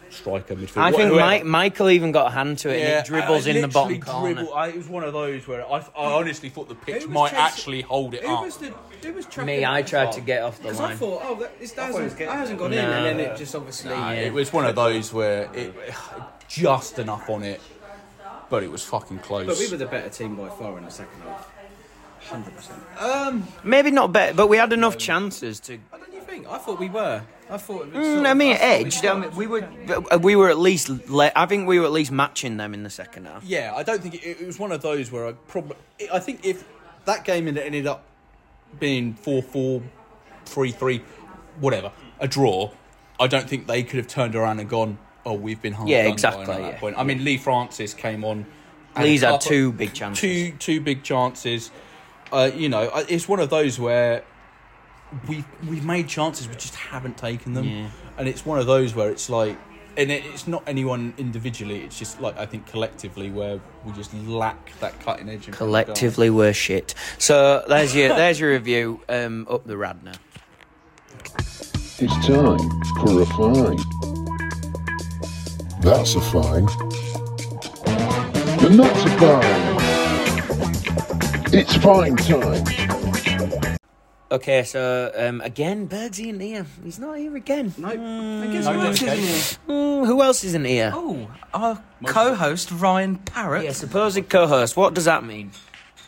striker 0.09 0.57
midfield. 0.57 0.79
I 0.83 0.91
think 0.91 1.03
whoever- 1.11 1.17
Mike, 1.21 1.45
Michael 1.45 1.91
even 1.91 2.11
got 2.13 2.29
a 2.29 2.31
hand 2.31 2.57
to 2.59 2.71
it 2.71 2.81
and 2.81 2.93
it 3.01 3.05
dribbles 3.05 3.47
I 3.47 3.51
in 3.51 3.61
the 3.61 3.69
bottom 3.69 3.93
literally 3.99 4.01
corner. 4.21 4.35
dribble- 4.37 4.55
I, 4.55 4.69
it 4.69 4.77
was 4.77 4.89
one 4.89 5.05
of 5.05 5.13
those 5.13 5.47
where 5.47 5.67
I, 5.71 5.77
I 5.97 6.13
honestly 6.13 6.49
thought 6.49 6.69
the 6.71 6.75
pitch 6.75 7.03
Who 7.03 7.09
was 7.09 7.15
might 7.15 7.29
chasing- 7.33 7.39
actually 7.45 7.81
hold 7.83 8.15
it 8.15 8.25
Who 8.25 8.35
up. 8.35 8.45
was 8.45 8.57
the? 8.57 8.73
Who 9.03 9.13
was 9.13 9.27
tracking 9.27 9.47
Me, 9.59 9.65
I 9.67 9.83
tried 9.83 10.13
to 10.13 10.21
get 10.23 10.43
off 10.43 10.57
the 10.57 10.63
Because 10.65 10.81
I 10.81 10.85
line. 10.89 10.97
thought, 10.97 11.21
oh, 11.25 11.35
that, 11.37 11.61
this 11.61 11.73
thought 11.73 11.87
he 11.89 11.93
was 11.93 11.97
hasn't, 12.01 12.19
getting- 12.19 12.33
that 12.35 12.39
hasn't 12.41 12.59
gone 12.59 12.73
in, 12.73 12.79
and 12.79 13.05
then 13.19 13.21
it 13.21 13.37
just 13.37 13.55
obviously. 13.55 13.91
Nah, 13.91 14.13
Yeah. 14.13 14.21
It 14.21 14.33
was 14.33 14.51
one 14.53 14.65
of 14.65 14.75
those 14.75 15.13
where 15.13 15.51
it 15.55 15.75
just 16.49 16.99
enough 16.99 17.29
on 17.29 17.43
it, 17.45 17.61
but 18.51 18.63
it 18.63 18.71
was 18.71 18.85
fucking 18.85 19.19
close. 19.21 19.47
But 19.47 19.59
we 19.59 19.71
were 19.71 19.77
the 19.77 19.87
better 19.87 20.09
team 20.09 20.37
by 20.37 20.49
far 20.49 20.77
in 20.79 20.85
the 20.85 20.91
second 20.91 21.21
half. 21.23 21.53
Hundred 22.29 22.55
percent. 22.57 23.45
Maybe 23.65 23.91
not 23.91 24.13
better, 24.13 24.35
but 24.35 24.49
we 24.49 24.57
had 24.59 24.73
enough 24.73 24.99
chances 24.99 25.61
to. 25.61 25.79
I 25.93 25.99
don't 25.99 26.13
you 26.13 26.21
think? 26.21 26.47
I 26.49 26.59
thought 26.59 26.79
we 26.79 26.89
were. 26.91 27.23
I 27.49 27.57
thought. 27.57 27.87
It 27.89 27.95
was 27.95 28.07
Mm, 28.07 28.27
I 28.29 28.35
mean, 28.35 28.57
thought 28.57 28.63
we 28.63 28.85
edged. 28.85 29.07
I 29.07 29.15
mean, 29.19 29.37
we 29.37 29.47
were 29.47 29.69
we 30.21 30.37
were 30.37 30.51
at 30.51 30.59
least. 30.59 30.89
Le- 31.09 31.33
I 31.35 31.47
think 31.47 31.67
we 31.67 31.79
were 31.79 31.87
at 31.87 31.93
least 31.93 32.11
matching 32.13 32.57
them 32.59 32.75
in 32.75 32.83
the 32.83 32.91
second 32.91 33.27
half. 33.27 33.45
yeah, 33.45 33.73
I 33.75 33.83
don't 33.83 34.03
think 34.03 34.15
it, 34.17 34.41
it 34.41 34.47
was 34.47 34.59
one 34.59 34.73
of 34.73 34.83
those 34.83 35.11
where 35.11 35.27
I 35.29 35.33
probably. 35.47 35.77
I 36.13 36.19
think 36.19 36.45
if 36.45 36.65
that 37.07 37.25
game 37.25 37.47
had 37.47 37.57
ended 37.57 37.87
up 37.87 38.05
being 38.79 39.15
4 39.15 39.41
4, 39.41 39.83
3 40.45 40.71
3, 40.73 41.03
whatever, 41.61 41.93
a 42.21 42.29
draw, 42.29 42.71
I 43.19 43.27
don't 43.27 43.49
think 43.49 43.67
they 43.67 43.83
could 43.83 43.97
have 43.97 44.09
turned 44.09 44.37
around 44.37 44.59
and 44.61 44.69
gone, 44.69 44.99
oh, 45.29 45.35
we've 45.35 45.61
been 45.63 45.73
hard 45.75 45.89
Yeah, 45.89 45.99
done 46.03 46.11
by 46.11 46.13
exactly, 46.15 46.43
at 46.43 46.47
that 46.47 46.73
yeah. 46.75 46.79
point. 46.81 46.97
I 46.99 47.05
mean, 47.05 47.23
Lee 47.25 47.37
Francis 47.37 47.95
came 47.95 48.25
on. 48.25 48.47
Lee's 49.01 49.21
had 49.21 49.35
up- 49.35 49.41
two 49.41 49.71
big 49.73 49.93
chances. 49.95 50.21
Two, 50.21 50.53
two 50.59 50.81
big 50.81 51.03
chances. 51.03 51.71
Uh, 52.33 52.51
you 52.55 52.69
know, 52.69 52.89
I- 52.89 53.05
it's 53.09 53.29
one 53.29 53.39
of 53.41 53.51
those 53.51 53.79
where 53.79 54.25
we 55.29 55.45
we've 55.69 55.85
made 55.85 56.09
chances, 56.09 56.49
we 56.49 56.55
just 56.55 56.75
haven't 56.75 57.17
taken 57.17 57.53
them, 57.55 57.65
Yeah. 57.69 57.87
and 58.19 58.29
it's 58.29 58.45
one 58.45 58.59
of 58.59 58.67
those 58.67 58.95
where 58.95 59.09
it's 59.11 59.31
like, 59.31 59.57
and 59.97 60.11
it, 60.11 60.23
it's 60.27 60.47
not 60.47 60.63
anyone 60.67 61.15
individually. 61.17 61.81
It's 61.83 61.99
just 61.99 62.21
like 62.21 62.37
I 62.39 62.45
think 62.47 62.67
collectively 62.67 63.31
where 63.31 63.61
we 63.85 63.93
just 63.93 64.13
lack 64.15 64.73
that 64.81 64.99
cutting 65.01 65.29
edge. 65.29 65.47
in 65.49 65.53
front 65.55 65.55
of 65.55 65.59
goal. 65.59 65.67
Collectively, 65.69 66.29
we're 66.31 66.53
shit. 66.53 66.95
So 67.19 67.65
there's 67.69 67.95
your 67.95 68.09
there's 68.11 68.39
your 68.41 68.51
review. 68.51 69.01
Um, 69.09 69.47
up 69.49 69.65
the 69.67 69.77
Radnor. 69.77 70.13
It's 72.01 72.27
time 72.27 72.59
for 73.03 73.23
a 73.23 73.27
fine. 73.27 74.18
That's 75.81 76.15
a 76.17 76.21
fine. 76.21 76.67
But 78.61 78.73
not 78.73 78.97
so 78.97 79.09
fine. 79.19 79.69
It's 81.55 81.77
fine 81.77 82.17
time. 82.17 82.65
Okay, 84.31 84.63
so 84.65 85.11
um, 85.17 85.41
again, 85.41 85.89
Bergsy 85.89 86.27
isn't 86.27 86.41
here. 86.41 86.67
He's 86.85 86.99
not 86.99 87.17
here 87.17 87.35
again. 87.35 87.73
No, 87.79 87.89
I 87.89 88.47
guess 88.53 88.67
no, 88.67 88.73
who 88.75 88.81
else 88.85 89.03
isn't 89.03 89.19
here? 89.19 89.59
Mm, 89.69 90.07
who 90.07 90.23
else 90.23 90.45
isn't 90.45 90.67
here? 90.67 90.93
Oh, 90.95 91.31
our 91.55 91.83
co-host 92.05 92.71
Ryan 92.73 93.17
Parrott. 93.17 93.65
Yeah, 93.65 93.73
supposed 93.73 94.29
co-host. 94.29 94.77
What 94.77 94.93
does 94.93 95.07
that 95.07 95.25
mean? 95.25 95.53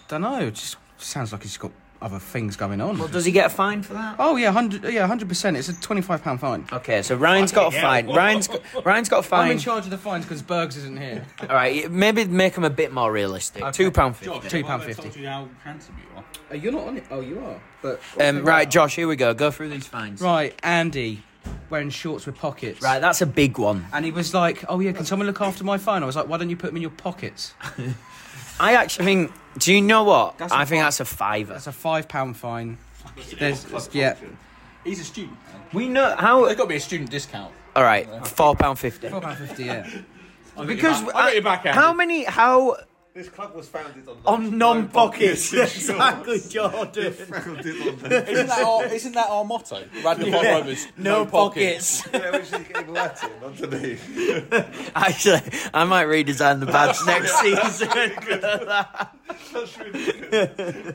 Don't 0.09 0.21
know. 0.21 0.51
Just 0.51 0.77
sounds 0.99 1.33
like 1.33 1.43
he's 1.43 1.57
got 1.57 1.71
other 2.03 2.19
things 2.19 2.57
going 2.57 2.81
on. 2.81 2.99
Well, 2.99 3.09
does 3.09 3.25
he 3.25 3.33
get 3.33 3.47
a 3.47 3.49
fine 3.51 3.83
for 3.83 3.95
that? 3.95 4.17
oh 4.19 4.37
yeah, 4.37 4.53
hundred. 4.53 4.85
Yeah, 4.85 5.07
hundred 5.07 5.29
percent. 5.29 5.57
It's 5.57 5.69
a 5.69 5.81
twenty-five 5.81 6.23
pound 6.23 6.41
fine. 6.41 6.67
Okay, 6.73 7.03
so 7.03 7.17
Ryan's 7.17 7.53
got 7.53 7.75
a 7.75 7.81
fine. 7.81 8.07
Ryan's 8.09 8.49
got, 8.49 8.63
Ryan's 8.85 9.09
got 9.09 9.31
a 9.31 9.35
I'm 9.35 9.51
in 9.51 9.59
charge 9.59 9.85
of 9.85 9.91
the 9.91 9.99
fines 9.99 10.25
because 10.25 10.43
Bergs 10.43 10.77
isn't 10.77 10.99
here. 10.99 11.25
All 11.43 11.49
right, 11.49 11.91
maybe 11.91 12.25
make 12.25 12.55
him 12.57 12.65
a 12.65 12.71
bit 12.71 12.93
more 12.93 13.13
realistic. 13.13 13.63
Okay. 13.63 13.73
Two 13.73 13.91
pound 13.91 14.17
fifty. 14.17 14.49
Two 14.49 14.65
pound 14.65 14.83
fifty. 14.85 15.21
you 15.21 15.27
how 15.27 15.49
handsome 15.65 15.97
you 15.99 16.17
are. 16.17 16.25
Oh, 16.51 16.55
you're 16.55 16.73
not 16.73 16.89
on 16.89 16.97
it. 16.97 17.05
Oh, 17.11 17.21
you 17.21 17.39
are. 17.41 17.61
But 17.83 18.01
Um, 18.21 18.45
right, 18.45 18.69
Josh, 18.69 18.97
here 18.97 19.07
we 19.09 19.17
go. 19.17 19.35
Go 19.35 19.51
through 19.51 19.69
these 19.69 19.87
fines. 19.87 20.21
right, 20.21 20.59
Andy 20.63 21.23
wearing 21.71 21.91
shorts 21.91 22.27
with 22.27 22.37
pockets. 22.37 22.83
Right, 22.83 23.01
that's 23.01 23.23
a 23.23 23.27
big 23.27 23.59
one. 23.59 23.87
And 23.93 24.05
he 24.05 24.11
was 24.11 24.35
like, 24.35 24.65
"Oh 24.69 24.81
yeah, 24.81 24.93
can 24.93 25.05
someone 25.05 25.27
look 25.27 25.41
after 25.41 25.65
my 25.65 25.79
phone?" 25.79 26.03
I 26.03 26.07
was 26.07 26.17
like, 26.17 26.29
"Why 26.29 26.37
don't 26.37 26.51
you 26.51 26.57
put 26.57 26.69
them 26.69 26.77
in 26.77 26.83
your 26.83 26.91
pockets?" 26.91 27.55
I 28.61 28.75
actually 28.75 29.05
think. 29.07 29.33
Do 29.59 29.75
you 29.75 29.83
know 29.83 30.05
what? 30.05 30.39
That's 30.39 30.53
a 30.53 30.57
I 30.57 30.65
think 30.65 30.81
fi- 30.81 30.85
that's 30.87 31.01
a 31.01 31.05
fiver. 31.05 31.53
That's 31.55 31.67
a 31.67 31.73
five 31.73 32.09
pound 32.09 32.37
fine. 32.37 32.79
There's 33.39 33.67
yeah, 33.93 34.15
He's 34.85 35.01
a 35.01 35.05
student. 35.05 35.37
We 35.73 35.89
know 35.89 36.15
how. 36.17 36.45
There's 36.45 36.57
got 36.57 36.65
to 36.65 36.69
be 36.69 36.77
a 36.77 36.81
student 36.81 37.11
discount. 37.11 37.53
All 37.75 37.83
right, 37.83 38.07
four 38.27 38.55
pound 38.55 38.79
fifty. 38.79 39.09
four 39.09 39.21
pound 39.21 39.39
fifty. 39.39 39.65
Yeah. 39.65 39.89
Because 40.67 41.03
I 41.03 41.13
got 41.13 41.35
your 41.35 41.43
back, 41.43 41.65
Andy. 41.67 41.77
how 41.79 41.93
many? 41.93 42.25
How 42.25 42.77
This 43.13 43.29
club 43.29 43.57
was 43.57 43.67
founded 43.69 44.07
on 44.09 44.19
on 44.25 44.57
non-pockets? 44.57 45.53
exactly. 45.53 46.41
Jordan. 46.49 47.13
founded 47.13 47.81
on 48.05 48.13
Isn't 48.13 48.47
that 48.47 48.63
our, 48.65 48.85
isn't 48.87 49.13
that 49.15 49.27
our 49.29 49.45
motto? 49.45 49.83
Radnor 50.05 50.31
Pod 50.31 50.45
Rovers, 50.45 50.87
No 50.97 51.27
pockets. 51.27 52.07
yeah, 52.13 52.31
which 52.31 52.43
is 52.43 52.53
in 52.53 52.93
Latin 52.95 53.31
underneath. 53.45 54.93
Actually, 54.95 55.43
I 55.75 55.85
might 55.85 56.07
redesign 56.07 56.61
the 56.61 56.67
badge 56.67 56.99
next 57.05 57.35
season. 57.41 57.89
That's 59.51 59.79
really 59.79 60.21
good. 60.31 60.95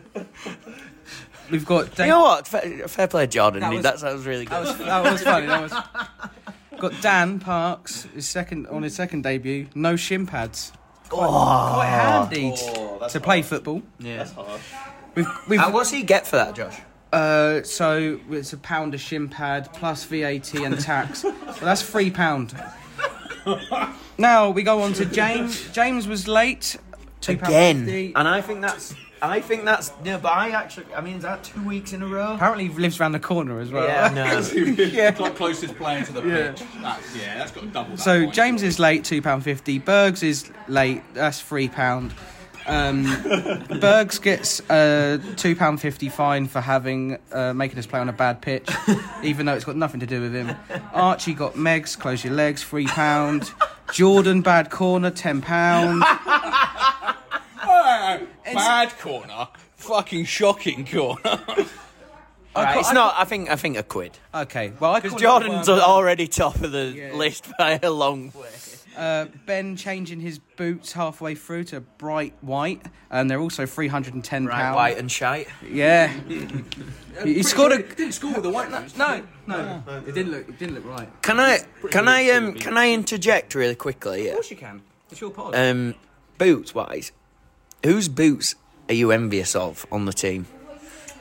We've 1.52 1.66
got. 1.66 1.90
you 1.90 1.96
Dan- 1.96 2.08
know 2.10 2.22
what? 2.22 2.48
Fair, 2.48 2.88
fair 2.88 3.08
play, 3.08 3.28
Jordan. 3.28 3.60
That 3.60 3.70
That, 3.70 3.76
was- 3.76 3.84
that 3.84 4.00
sounds 4.00 4.26
really 4.26 4.46
That 4.46 4.64
good. 4.64 4.78
was 4.80 4.88
that 4.88 5.04
was 5.12 5.22
funny. 5.22 5.48
That 5.48 5.62
was. 6.72 6.80
Got 6.80 7.02
Dan 7.02 7.40
Parks, 7.40 8.04
his 8.14 8.28
second 8.28 8.68
on 8.68 8.84
his 8.84 8.96
second 8.96 9.24
debut. 9.24 9.68
No 9.76 9.96
shin 9.98 10.26
pads. 10.26 10.72
Quite, 11.10 11.28
quite 11.28 11.86
handy 11.88 12.54
Oh, 12.58 12.98
that's 13.00 13.14
to 13.14 13.20
play 13.20 13.42
football. 13.42 13.82
Yeah. 14.00 14.26
harsh. 14.26 14.62
We've, 15.16 15.28
we've 15.48 15.60
Uh, 15.60 15.72
what's 15.72 15.92
he 15.92 16.04
get 16.04 16.26
for 16.28 16.36
that, 16.38 16.56
Josh? 16.56 16.78
uh, 17.14 17.64
so 17.64 18.20
it's 18.30 18.52
a 18.54 18.58
pound 18.58 18.94
of 18.94 19.00
shin 19.02 19.30
pad 19.30 19.70
plus 19.74 20.04
VAT 20.04 20.54
and 20.56 20.80
tax. 20.80 21.20
so 21.22 21.34
that's 21.62 21.82
three 21.82 22.10
pound. 22.12 22.54
Now 24.18 24.50
we 24.50 24.64
go 24.64 24.82
on 24.82 24.94
to 24.94 25.06
James. 25.06 25.70
James 25.72 26.08
was 26.08 26.28
late. 26.28 26.78
Two 27.22 27.38
pound 27.38 27.54
Again, 27.54 27.86
fifty. 27.86 28.14
and 28.16 28.28
I 28.28 28.42
think 28.42 28.62
that's. 28.62 28.94
I 29.30 29.42
think 29.42 29.66
that's 29.66 29.92
yeah, 30.04 30.18
but 30.18 30.32
I 30.32 30.52
actually. 30.52 30.88
I 30.96 31.02
mean, 31.02 31.18
is 31.18 31.24
that 31.24 31.44
two 31.44 31.64
weeks 31.64 31.94
in 31.94 32.02
a 32.02 32.08
row? 32.08 32.36
Apparently, 32.36 32.68
he 32.68 32.74
lives 32.74 33.00
around 33.00 33.14
the 33.14 33.20
corner 33.20 33.60
as 33.60 33.72
well. 33.72 33.86
Yeah, 33.86 34.10
no. 34.14 34.40
yeah. 34.86 35.12
closest 35.12 35.76
player 35.76 36.04
to 36.04 36.12
the 36.12 36.22
pitch. 36.22 36.64
That's, 36.82 37.16
yeah, 37.16 37.38
that's 37.38 37.52
got 37.52 37.72
double. 37.74 37.98
So 37.98 38.30
James 38.32 38.64
is 38.64 38.80
late, 38.80 39.04
two 39.04 39.22
pound 39.22 39.44
fifty. 39.44 39.80
Bergs 39.80 40.24
is 40.24 40.52
late, 40.68 41.04
that's 41.14 41.42
three 41.42 41.70
pound. 41.70 42.14
Um, 42.68 43.04
Bergs 43.80 44.20
gets 44.20 44.60
a 44.70 45.20
two 45.38 45.56
pound 45.56 45.82
fifty 45.82 46.10
fine 46.10 46.48
for 46.48 46.62
having 46.62 47.18
uh, 47.32 47.54
making 47.54 47.78
us 47.78 47.86
play 47.86 48.00
on 48.00 48.10
a 48.10 48.14
bad 48.14 48.42
pitch, 48.42 48.68
even 49.24 49.46
though 49.46 49.54
it's 49.54 49.66
got 49.66 49.76
nothing 49.76 50.00
to 50.00 50.08
do 50.08 50.22
with 50.22 50.34
him. 50.34 50.56
Archie 50.94 51.34
got 51.34 51.54
Megs, 51.54 51.98
close 51.98 52.24
your 52.24 52.34
legs, 52.34 52.64
three 52.64 52.88
pound. 52.88 53.52
Jordan 53.94 54.42
bad 54.42 54.72
corner, 54.72 55.12
ten 55.12 55.42
pound. 55.42 56.04
Bad 58.54 58.98
corner, 59.00 59.48
fucking 59.76 60.26
shocking 60.26 60.86
corner. 60.86 61.40
Right, 62.56 62.78
it's 62.80 62.94
not. 62.94 63.16
I 63.18 63.26
think. 63.26 63.50
I 63.50 63.58
think 63.58 63.76
a 63.78 63.84
quid. 63.84 64.18
Okay, 64.34 64.72
well 64.80 64.94
I 64.94 65.00
Because 65.02 65.12
call 65.12 65.20
it 65.20 65.22
Jordan's 65.44 65.68
one. 65.68 65.80
already 65.82 66.28
top 66.28 66.62
of 66.62 66.72
the 66.72 66.86
Yeah. 66.86 67.14
list 67.14 67.52
by 67.58 67.80
a 67.84 67.90
long 67.92 68.32
way. 68.34 68.48
Uh, 68.96 69.26
ben 69.46 69.76
changing 69.76 70.22
his 70.22 70.40
boots 70.40 70.94
halfway 70.94 71.36
through 71.36 71.66
to 71.66 71.82
bright 71.82 72.34
white, 72.40 72.82
and 73.12 73.30
they're 73.30 73.42
also 73.42 73.66
three 73.66 73.90
hundred 73.90 74.14
and 74.14 74.24
ten 74.24 74.46
Right, 74.46 74.56
pound. 74.56 74.76
white 74.78 74.98
and 74.98 75.12
shite. 75.12 75.50
Yeah, 75.70 76.08
he, 77.26 77.34
he 77.34 77.44
scored 77.44 77.74
a. 77.74 77.80
didn't 77.84 78.14
score 78.14 78.32
with 78.36 78.44
the 78.44 78.50
white 78.50 78.72
nose. 78.72 78.96
No, 78.98 79.22
no, 79.48 79.84
it 80.08 80.14
didn't 80.16 80.32
look. 80.32 80.48
It 80.48 80.58
didn't 80.58 80.76
look 80.76 80.86
right. 80.86 81.10
Of 81.10 81.22
Can 81.24 81.42
I? 81.42 81.60
Can 81.92 82.08
I? 82.08 82.30
Um. 82.30 82.54
Can 82.54 82.78
I 82.78 82.94
interject 82.94 83.54
really 83.54 83.76
quickly? 83.76 84.28
Yeah. 84.28 84.36
course 84.36 84.50
you 84.50 84.56
can. 84.56 84.82
It's 85.12 85.20
your 85.20 85.32
pod. 85.32 85.56
Um. 85.56 85.96
Boots 86.38 86.74
wise, 86.74 87.12
whose 87.86 88.10
boots 88.10 88.56
are 88.90 88.96
you 88.96 89.12
envious 89.12 89.56
of 89.56 89.86
on 89.92 90.06
the 90.06 90.14
team? 90.14 90.48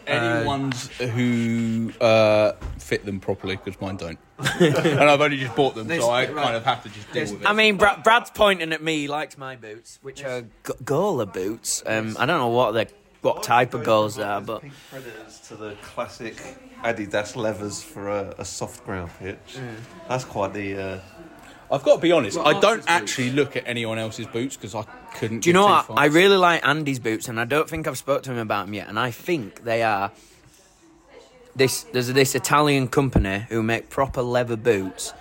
Any 0.07 0.47
ones 0.47 0.89
who 0.99 1.93
uh, 2.01 2.53
fit 2.79 3.07
them 3.07 3.21
properly, 3.21 3.57
because 3.57 3.81
mine 3.81 3.97
don't. 3.97 4.19
and 4.61 4.99
I've 4.99 5.21
only 5.21 5.39
just 5.39 5.57
bought 5.57 5.75
them, 5.75 5.89
so 5.89 6.11
I 6.11 6.27
kind 6.27 6.57
of 6.57 6.65
have 6.65 6.83
to 6.83 6.89
just 6.91 7.11
deal 7.13 7.23
with 7.23 7.43
it. 7.43 7.47
I 7.49 7.53
mean, 7.55 7.77
Brad, 7.77 8.03
Brad's 8.03 8.31
pointing 8.31 8.73
at 8.73 8.83
me. 8.83 9.03
He 9.03 9.09
likes 9.09 9.39
my 9.39 9.57
boots, 9.57 9.99
which 10.03 10.23
are 10.23 10.43
g- 10.43 10.49
goaler 10.85 11.33
boots. 11.33 11.83
Um. 11.87 12.17
I 12.19 12.27
don't 12.27 12.39
know 12.39 12.49
what 12.49 12.73
they 12.73 12.87
what 13.23 13.43
type 13.43 13.73
of 13.73 13.85
goals 13.85 14.17
they 14.17 14.25
are, 14.25 14.41
but 14.43 14.61
Pink 14.61 14.75
predators 14.91 15.41
to 15.49 15.57
the 15.57 15.77
classic 15.83 16.37
Adidas 16.83 17.37
levers 17.37 17.83
for 17.83 18.11
a, 18.11 18.35
a 18.37 18.45
soft 18.45 18.85
ground 18.85 19.11
pitch. 19.19 19.57
That's 20.09 20.25
quite 20.25 20.53
the. 20.53 20.77
Uh, 20.77 21.01
I've 21.71 21.83
got 21.83 21.97
to 21.97 22.01
be 22.01 22.13
honest, 22.13 22.37
Well, 22.37 22.47
I 22.47 22.61
don't 22.61 22.81
Archer's 22.81 22.85
actually 22.89 23.31
look 23.31 23.57
at 23.57 23.65
anyone 23.67 23.99
else's 23.99 24.27
boots 24.27 24.57
because 24.57 24.75
I 24.75 24.83
couldn't. 25.15 25.41
Do 25.41 25.51
you 25.51 25.55
know 25.55 25.67
what? 25.67 25.87
fucks. 25.87 25.99
I 25.99 26.07
really 26.07 26.37
like 26.37 26.67
Andy's 26.67 26.99
boots, 26.99 27.29
and 27.29 27.41
I 27.41 27.45
don't 27.45 27.69
think 27.69 27.87
I've 27.87 27.99
spoke 27.99 28.23
to 28.25 28.33
him 28.33 28.39
about 28.39 28.67
them 28.67 28.75
yet. 28.75 28.89
And 28.89 28.99
I 28.99 29.11
think 29.11 29.65
they 29.65 29.83
are 29.83 30.13
this. 31.57 31.83
There's 31.85 32.09
this 32.09 32.35
Italian 32.35 32.89
company 32.89 33.47
who 33.49 33.63
make 33.63 33.91
proper 33.91 34.23
leather 34.23 34.57
boots, 34.57 35.13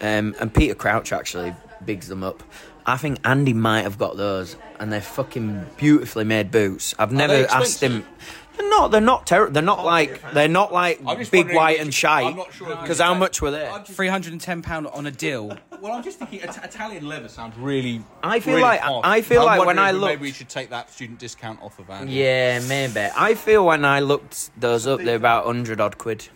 um, 0.00 0.34
and 0.40 0.52
Peter 0.54 0.74
Crouch 0.74 1.12
actually 1.12 1.54
bigs 1.84 2.08
them 2.08 2.22
up. 2.22 2.42
I 2.84 2.96
think 2.96 3.18
Andy 3.24 3.52
might 3.52 3.82
have 3.82 3.98
got 3.98 4.16
those, 4.16 4.56
and 4.80 4.92
they're 4.92 5.00
fucking 5.00 5.66
beautifully 5.76 6.24
made 6.24 6.50
boots. 6.50 6.94
I've 6.98 7.12
never 7.12 7.46
asked 7.50 7.82
him. 7.82 8.04
Expensive? 8.52 8.70
They're 8.70 8.70
not. 8.80 8.90
They're 8.90 9.00
not 9.00 9.26
terrible. 9.26 9.52
They're 9.52 9.62
not 9.62 9.84
like. 9.84 10.32
They're 10.32 10.48
not 10.48 10.72
like 10.72 11.00
I'm 11.06 11.18
just 11.18 11.30
big 11.30 11.40
wondering 11.46 11.56
white 11.56 11.72
which- 11.78 11.80
and 11.82 11.94
shite. 11.94 12.26
I'm 12.26 12.36
not 12.36 12.52
sure 12.52 12.72
if 12.72 12.80
Because 12.80 13.00
how 13.00 13.14
much 13.14 13.40
were 13.42 13.50
they? 13.50 13.70
Three 13.86 14.08
hundred 14.08 14.32
and 14.32 14.40
ten 14.40 14.62
pound 14.62 14.86
on 14.88 15.06
a 15.06 15.10
deal. 15.10 15.56
Well, 15.80 15.92
I'm 15.92 16.02
just 16.02 16.18
thinking 16.18 16.40
It- 16.40 16.56
Italian 16.62 17.06
leather 17.08 17.28
sounds 17.28 17.56
really. 17.58 18.02
I 18.22 18.40
feel 18.40 18.54
really 18.54 18.62
like- 18.62 18.80
hard. 18.80 19.04
I 19.04 19.20
feel 19.22 19.40
I'm 19.40 19.46
like 19.46 19.58
when 19.58 19.66
wondering 19.66 19.86
I 19.86 19.90
if 19.90 19.96
looked- 19.96 20.12
maybe 20.12 20.22
we 20.22 20.32
should 20.32 20.48
take 20.48 20.70
that 20.70 20.90
student 20.90 21.18
discount 21.18 21.60
off 21.62 21.78
of 21.78 21.90
Andy. 21.90 22.12
Yeah, 22.12 22.60
maybe. 22.68 23.08
I 23.16 23.34
feel 23.34 23.64
when 23.66 23.84
I 23.84 24.00
looked 24.00 24.50
those 24.60 24.86
up, 24.86 25.00
they're 25.00 25.16
about 25.16 25.46
hundred 25.46 25.80
odd 25.80 25.98
quid. 25.98 26.28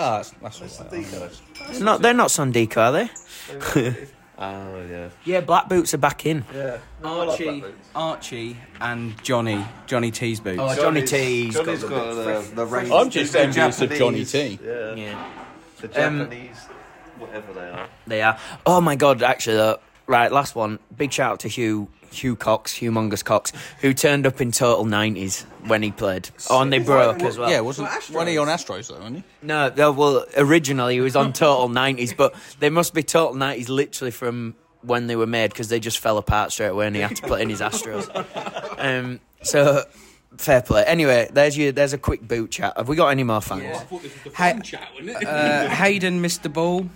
Ah, 0.00 0.18
that's, 0.18 0.30
that's 0.60 0.80
all 0.80 0.86
right. 0.86 0.92
Decos. 1.04 1.80
Not, 1.80 2.00
they're 2.02 2.14
not 2.14 2.28
Sundico, 2.28 2.76
are 2.78 2.92
they? 2.92 4.06
Oh 4.40 4.86
yeah. 4.88 5.08
Yeah, 5.24 5.40
black 5.40 5.68
boots 5.68 5.94
are 5.94 5.98
back 5.98 6.24
in. 6.24 6.44
Yeah. 6.54 6.78
Archie, 7.02 7.64
Archie, 7.94 8.56
and 8.80 9.20
Johnny, 9.24 9.64
Johnny 9.86 10.10
T's 10.12 10.38
boots. 10.40 10.60
Oh, 10.60 10.74
Johnny 10.76 11.02
T's 11.02 11.54
got 11.56 11.64
Johnny's 11.66 11.82
the 11.82 11.88
got 11.88 12.14
the, 12.14 12.50
the 12.54 12.66
range. 12.66 12.90
I'm 12.92 13.10
just 13.10 13.32
the 13.32 13.40
envious 13.40 13.80
of 13.80 13.88
Johnny 13.90 14.24
Japanese- 14.24 14.32
T. 14.32 14.58
Yeah. 14.64 14.94
Yeah, 14.94 15.24
The 15.80 16.06
Um, 16.06 16.18
Japanese, 16.20 16.56
whatever 17.18 17.52
they 17.52 17.60
are. 17.68 17.88
they 18.06 18.22
are. 18.22 18.38
Oh 18.64 18.80
my 18.80 18.94
god, 18.94 19.22
actually, 19.24 19.56
though. 19.56 19.80
Right, 20.08 20.32
last 20.32 20.54
one. 20.56 20.78
Big 20.96 21.12
shout 21.12 21.32
out 21.32 21.40
to 21.40 21.48
Hugh, 21.48 21.86
Hugh 22.10 22.34
Cox, 22.34 22.72
Humongous 22.78 23.22
Cox, 23.22 23.52
who 23.82 23.92
turned 23.92 24.26
up 24.26 24.40
in 24.40 24.50
total 24.50 24.86
90s 24.86 25.44
when 25.68 25.82
he 25.82 25.90
played. 25.90 26.30
Oh, 26.48 26.62
and 26.62 26.72
they 26.72 26.78
broke 26.78 27.22
as 27.22 27.36
well. 27.36 27.50
Yeah, 27.50 27.60
wasn't 27.60 27.88
when 28.10 28.26
he 28.26 28.38
on 28.38 28.48
Astros 28.48 28.88
though, 28.88 28.96
wasn't 28.96 29.16
he? 29.18 29.24
No, 29.42 29.70
no, 29.76 29.92
well, 29.92 30.24
originally 30.38 30.94
he 30.94 31.00
was 31.02 31.14
on 31.14 31.34
total 31.34 31.68
90s, 31.68 32.16
but 32.16 32.34
they 32.58 32.70
must 32.70 32.94
be 32.94 33.02
total 33.02 33.34
90s 33.36 33.68
literally 33.68 34.10
from 34.10 34.54
when 34.80 35.08
they 35.08 35.16
were 35.16 35.26
made 35.26 35.50
because 35.50 35.68
they 35.68 35.78
just 35.78 35.98
fell 35.98 36.16
apart 36.16 36.52
straight 36.52 36.68
away 36.68 36.86
and 36.86 36.96
he 36.96 37.02
had 37.02 37.14
to 37.16 37.22
put 37.22 37.42
in 37.42 37.50
his 37.50 37.60
Astros. 37.60 38.08
Um, 38.78 39.18
so, 39.42 39.82
fair 40.36 40.62
play. 40.62 40.84
Anyway, 40.86 41.28
there's 41.32 41.58
your, 41.58 41.72
there's 41.72 41.92
a 41.92 41.98
quick 41.98 42.22
boot 42.28 42.52
chat. 42.52 42.74
Have 42.76 42.88
we 42.88 42.94
got 42.94 43.08
any 43.08 43.24
more 43.24 43.40
fans? 43.40 43.76
thought 43.80 44.02
this 44.02 44.14
was 44.24 44.32
the 44.32 44.38
Hey- 44.38 44.60
chat, 44.62 44.88
wasn't 44.94 45.20
it? 45.20 45.26
Uh, 45.26 45.68
Hayden 45.68 46.20
missed 46.20 46.44
the 46.44 46.48
ball. 46.48 46.88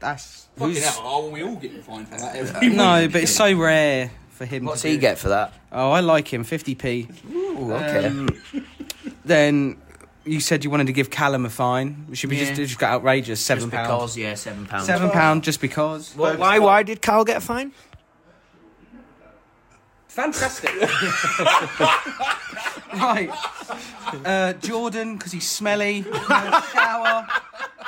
That's 0.00 0.46
Fucking 0.56 0.74
who's, 0.74 0.84
hell, 0.84 1.06
aren't 1.06 1.32
we 1.32 1.42
all 1.42 1.56
getting 1.56 1.82
fined 1.82 2.08
for 2.08 2.18
that 2.18 2.36
every 2.36 2.68
no, 2.70 3.08
but 3.08 3.22
it's 3.22 3.32
so 3.34 3.52
rare 3.56 4.10
for 4.30 4.44
him. 4.44 4.64
What's 4.64 4.82
to 4.82 4.88
he 4.88 4.94
do. 4.94 5.00
get 5.00 5.18
for 5.18 5.28
that? 5.30 5.52
Oh, 5.72 5.90
I 5.90 6.00
like 6.00 6.32
him. 6.32 6.44
Fifty 6.44 6.74
p. 6.74 7.08
Ooh, 7.32 7.72
okay. 7.72 8.06
Um, 8.06 8.28
then 9.24 9.76
you 10.24 10.40
said 10.40 10.62
you 10.64 10.70
wanted 10.70 10.86
to 10.88 10.92
give 10.92 11.10
Callum 11.10 11.44
a 11.46 11.50
fine. 11.50 12.06
Should 12.12 12.30
we 12.30 12.36
Yeah. 12.38 12.44
just 12.44 12.56
just 12.56 12.78
got 12.78 12.92
outrageous? 12.92 13.40
Seven 13.40 13.64
Just 13.64 13.72
pounds. 13.72 13.88
because, 13.88 14.16
yeah, 14.18 14.34
seven 14.34 14.66
pounds. 14.66 14.86
Seven 14.86 15.10
pound 15.10 15.42
just 15.44 15.60
because. 15.60 16.14
Well, 16.16 16.36
why? 16.36 16.58
Why 16.58 16.82
did 16.82 17.02
Carl 17.02 17.24
get 17.24 17.38
a 17.38 17.40
fine? 17.40 17.72
Fantastic. 20.18 20.74
right. 22.92 23.30
Uh, 24.24 24.52
Jordan, 24.54 25.16
because 25.16 25.30
he's 25.30 25.48
smelly. 25.48 26.00
No 26.00 26.60
shower. 26.72 27.24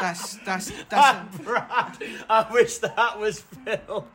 That's 0.01 0.37
that's 0.45 0.71
that's. 0.89 1.39
Brad, 1.39 1.99
I 2.31 2.47
wish 2.53 2.79
that 2.79 3.19
was 3.19 3.41
filmed. 3.41 4.07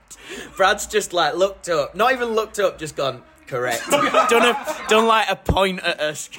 Brad's 0.55 0.87
just 0.87 1.11
like 1.11 1.35
looked 1.35 1.67
up, 1.67 1.93
not 1.93 2.13
even 2.13 2.29
looked 2.29 2.57
up, 2.57 2.79
just 2.79 2.95
gone 2.95 3.21
correct. 3.47 3.85
done 3.89 4.45
a, 4.45 4.65
done 4.87 5.07
like 5.07 5.29
a 5.29 5.35
point 5.35 5.81
at 5.83 5.99
us. 5.99 6.29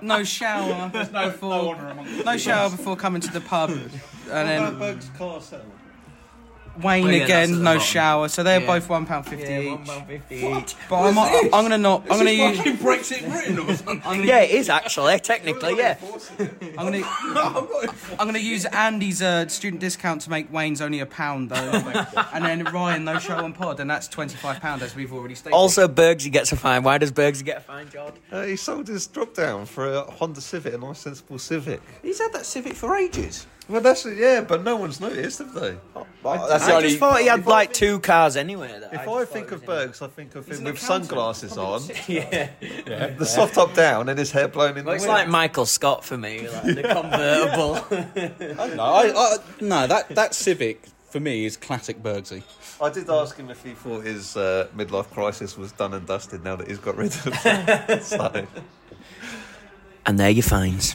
no 0.00 0.24
shower 0.24 0.88
before 0.88 1.76
no 2.24 2.38
shower 2.38 2.70
before 2.70 2.96
coming 2.96 3.20
to 3.20 3.30
the 3.30 3.42
pub, 3.42 3.68
and 3.68 4.48
then 4.48 4.78
Berg's 4.78 5.10
car 5.10 5.42
settled. 5.42 5.79
Wayne 6.82 7.06
Oh, 7.06 7.10
yeah, 7.10 7.24
again 7.24 7.58
no 7.58 7.64
bottom. 7.74 7.80
shower. 7.82 8.28
So 8.28 8.42
they're 8.42 8.60
Yeah. 8.60 8.66
both 8.66 8.88
one 8.88 9.04
pound 9.06 9.26
fifty 9.26 9.52
each. 9.52 9.88
fifty 10.06 10.36
each. 10.36 10.74
But 10.88 10.96
I'm, 11.02 11.18
I'm 11.18 11.50
gonna 11.50 11.78
not. 11.78 12.02
I'm 12.10 12.18
gonna 12.18 12.30
use. 12.30 12.56
fucking 12.58 12.76
Brexit 12.78 13.30
Britain 13.30 13.58
or 13.58 13.74
something. 13.74 14.00
Gonna, 14.04 14.22
Yeah, 14.24 14.40
it 14.40 14.50
is 14.52 14.68
actually 14.68 15.18
technically. 15.20 15.76
Yeah. 15.76 15.96
I'm 16.78 16.90
gonna. 16.90 17.02
I'm 18.18 18.26
gonna 18.26 18.38
use 18.38 18.64
Andy's 18.66 19.20
uh, 19.22 19.48
student 19.48 19.80
discount 19.80 20.22
to 20.22 20.30
make 20.30 20.52
Wayne's 20.52 20.80
only 20.80 21.00
a 21.00 21.06
pound 21.06 21.50
though, 21.50 21.56
and 22.32 22.44
then 22.44 22.64
Ryan 22.64 23.04
no 23.04 23.18
show 23.18 23.34
on 23.36 23.52
pod, 23.52 23.80
and 23.80 23.90
that's 23.90 24.08
twenty 24.08 24.36
five 24.36 24.60
pound 24.60 24.82
as 24.82 24.94
we've 24.94 25.12
already 25.12 25.34
stated. 25.34 25.54
Also, 25.54 25.88
Bergsy 25.88 26.30
gets 26.32 26.52
a 26.52 26.56
fine. 26.56 26.82
Why 26.82 26.98
does 26.98 27.12
Bergsy 27.12 27.44
get 27.44 27.58
a 27.58 27.60
fine, 27.60 27.88
George? 27.90 28.14
Uh, 28.32 28.42
he 28.44 28.56
sold 28.56 28.88
his 28.88 29.06
drop 29.06 29.34
down 29.34 29.66
for 29.66 29.92
a 29.92 30.02
Honda 30.02 30.40
Civic, 30.40 30.74
a 30.74 30.78
nice 30.78 31.00
sensible 31.00 31.38
Civic. 31.38 31.80
He's 32.02 32.18
had 32.20 32.32
that 32.32 32.46
Civic 32.46 32.74
for 32.74 32.96
ages. 32.96 33.46
Well, 33.70 33.80
that's 33.80 34.04
yeah, 34.04 34.40
but 34.40 34.64
no 34.64 34.74
one's 34.76 35.00
noticed, 35.00 35.38
have 35.38 35.54
they? 35.54 35.76
That's 36.24 36.64
I 36.64 36.82
just 36.82 36.98
thought 36.98 37.20
he 37.20 37.28
had 37.28 37.46
like 37.46 37.72
two 37.72 38.00
cars 38.00 38.36
anyway. 38.36 38.68
that 38.68 38.92
If 38.92 38.92
just 38.92 39.00
I 39.02 39.04
thought 39.04 39.28
think 39.28 39.48
he 39.48 39.54
of 39.54 39.60
was 39.62 39.62
in. 39.62 39.66
Bergs, 39.86 40.02
I 40.02 40.06
think 40.08 40.34
of 40.34 40.46
him 40.48 40.64
with 40.64 40.78
sunglasses 40.78 41.56
on, 41.56 41.82
yeah. 42.08 42.50
the 43.16 43.24
soft 43.24 43.54
top 43.54 43.72
down, 43.74 44.08
and 44.08 44.18
his 44.18 44.32
hair 44.32 44.48
blown 44.48 44.76
in 44.76 44.84
Well, 44.84 44.92
the 44.94 44.96
it's 44.96 45.02
wind. 45.04 45.12
like 45.12 45.28
Michael 45.28 45.66
Scott 45.66 46.04
for 46.04 46.18
me, 46.18 46.48
like 46.48 46.62
the 46.64 46.82
convertible. 48.42 48.74
No, 48.76 48.82
I, 48.82 49.12
I, 49.14 49.36
no, 49.60 49.86
that 49.86 50.08
that 50.16 50.34
Civic 50.34 50.82
for 51.08 51.20
me 51.20 51.44
is 51.44 51.56
classic 51.56 52.02
Bergsy. 52.02 52.42
I 52.82 52.90
did 52.90 53.08
ask 53.08 53.36
him 53.36 53.50
if 53.50 53.62
he 53.62 53.70
thought 53.74 54.04
his 54.04 54.36
uh, 54.36 54.66
midlife 54.76 55.10
crisis 55.10 55.56
was 55.56 55.70
done 55.72 55.94
and 55.94 56.06
dusted 56.06 56.42
now 56.42 56.56
that 56.56 56.66
he's 56.68 56.78
got 56.78 56.96
rid 56.96 57.12
of 57.12 57.28
it. 57.44 58.02
so, 58.02 58.46
and 60.06 60.18
there 60.18 60.30
you 60.30 60.42
fines. 60.42 60.94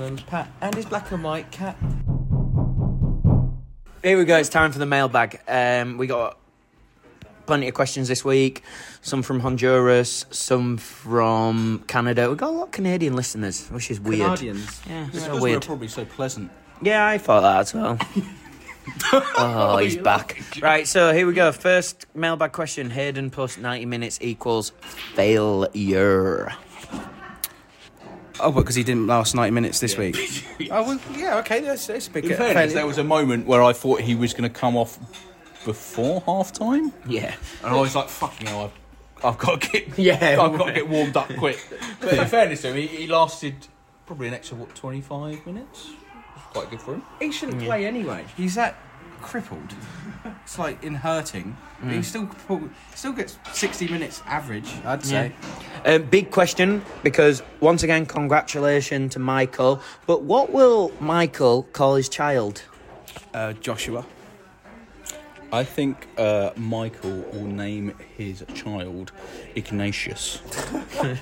Postman 0.00 0.16
Pat, 0.26 0.48
and 0.62 0.74
his 0.74 0.86
black 0.86 1.10
and 1.12 1.22
white 1.22 1.50
cat. 1.50 1.76
Here 4.02 4.16
we 4.16 4.24
go. 4.24 4.38
It's 4.38 4.48
time 4.48 4.72
for 4.72 4.78
the 4.78 4.86
mailbag. 4.86 5.40
Um, 5.46 5.98
we 5.98 6.06
got 6.06 6.38
plenty 7.44 7.68
of 7.68 7.74
questions 7.74 8.08
this 8.08 8.24
week. 8.24 8.62
Some 9.02 9.22
from 9.22 9.40
Honduras, 9.40 10.24
some 10.30 10.78
from 10.78 11.84
Canada. 11.86 12.28
We've 12.30 12.38
got 12.38 12.48
a 12.48 12.52
lot 12.52 12.62
of 12.68 12.70
Canadian 12.70 13.14
listeners, 13.14 13.68
which 13.68 13.90
is 13.90 14.00
weird. 14.00 14.22
Canadians. 14.38 14.80
Yeah, 14.88 15.04
Because 15.04 15.24
so 15.24 15.34
we're 15.34 15.40
weird. 15.42 15.66
probably 15.66 15.88
so 15.88 16.06
pleasant. 16.06 16.50
Yeah, 16.80 17.06
I 17.06 17.18
thought 17.18 17.42
that 17.42 17.60
as 17.60 17.74
well. 17.74 17.98
oh, 19.36 19.76
he's 19.82 19.98
back. 19.98 20.42
Right, 20.62 20.88
so 20.88 21.12
here 21.12 21.26
we 21.26 21.34
go. 21.34 21.52
First 21.52 22.06
mailbag 22.14 22.52
question. 22.52 22.88
Hayden 22.88 23.28
plus 23.28 23.58
90 23.58 23.84
minutes 23.84 24.18
equals 24.22 24.70
failure. 25.14 26.54
Oh, 28.42 28.52
because 28.52 28.74
he 28.74 28.82
didn't 28.82 29.06
last 29.06 29.34
90 29.34 29.50
minutes 29.52 29.80
this 29.80 29.96
week. 29.96 30.16
oh, 30.70 30.82
well, 30.84 31.00
yeah, 31.16 31.38
okay, 31.38 31.60
that's, 31.60 31.86
that's 31.86 32.08
a 32.08 32.10
big 32.10 32.24
In 32.26 32.36
fairness, 32.36 32.74
there 32.74 32.86
was 32.86 32.98
a 32.98 33.04
moment 33.04 33.46
where 33.46 33.62
I 33.62 33.72
thought 33.72 34.00
he 34.00 34.14
was 34.14 34.32
going 34.32 34.50
to 34.50 34.50
come 34.50 34.76
off 34.76 34.98
before 35.64 36.22
half 36.26 36.52
time, 36.52 36.92
Yeah. 37.06 37.34
and 37.62 37.74
I 37.74 37.80
was 37.80 37.94
like, 37.94 38.08
"Fucking 38.08 38.46
hell, 38.46 38.64
I've, 39.18 39.24
I've 39.24 39.38
got 39.38 39.60
to 39.60 39.68
get, 39.70 39.98
Yeah. 39.98 40.38
I've 40.40 40.56
got 40.58 40.66
to 40.68 40.72
get 40.72 40.88
warmed 40.88 41.16
up 41.16 41.28
quick." 41.36 41.58
But 42.00 42.14
in 42.14 42.26
fairness 42.26 42.62
to 42.62 42.68
him, 42.68 42.76
he, 42.76 42.86
he 42.86 43.06
lasted 43.06 43.54
probably 44.06 44.28
an 44.28 44.34
extra 44.34 44.56
what 44.56 44.74
twenty 44.74 45.00
five 45.02 45.44
minutes. 45.46 45.90
Quite 46.54 46.70
good 46.70 46.80
for 46.80 46.94
him. 46.94 47.02
He 47.20 47.30
shouldn't 47.30 47.62
play 47.62 47.84
anyway. 47.86 48.24
He's 48.36 48.54
that 48.56 48.74
crippled. 49.20 49.74
It's 50.44 50.58
like 50.58 50.82
in 50.82 50.94
hurting. 50.94 51.56
But 51.82 51.92
he 51.92 52.02
still 52.02 52.28
still 52.94 53.12
gets 53.12 53.38
60 53.52 53.88
minutes 53.88 54.22
average, 54.26 54.70
I'd 54.84 55.04
say. 55.04 55.32
Um, 55.84 56.02
big 56.04 56.30
question 56.30 56.82
because 57.02 57.42
once 57.60 57.82
again, 57.82 58.04
congratulations 58.04 59.14
to 59.14 59.18
Michael. 59.18 59.80
But 60.06 60.22
what 60.22 60.52
will 60.52 60.92
Michael 61.00 61.62
call 61.72 61.94
his 61.94 62.08
child? 62.08 62.62
Uh, 63.32 63.54
Joshua. 63.54 64.04
I 65.52 65.64
think 65.64 66.06
uh, 66.16 66.50
Michael 66.56 67.24
will 67.32 67.46
name 67.46 67.94
his 68.16 68.44
child 68.54 69.10
Ignatius. 69.56 70.42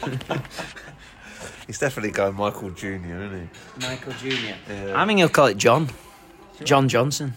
He's 1.67 1.79
definitely 1.79 2.11
going 2.11 2.35
Michael 2.35 2.71
Junior, 2.71 3.25
isn't 3.25 3.41
he? 3.41 3.87
Michael 3.87 4.13
Junior. 4.15 4.57
Yeah. 4.69 5.01
I 5.01 5.07
think 5.07 5.19
he'll 5.19 5.29
call 5.29 5.47
it 5.47 5.57
John. 5.57 5.89
John 6.65 6.89
Johnson. 6.89 7.35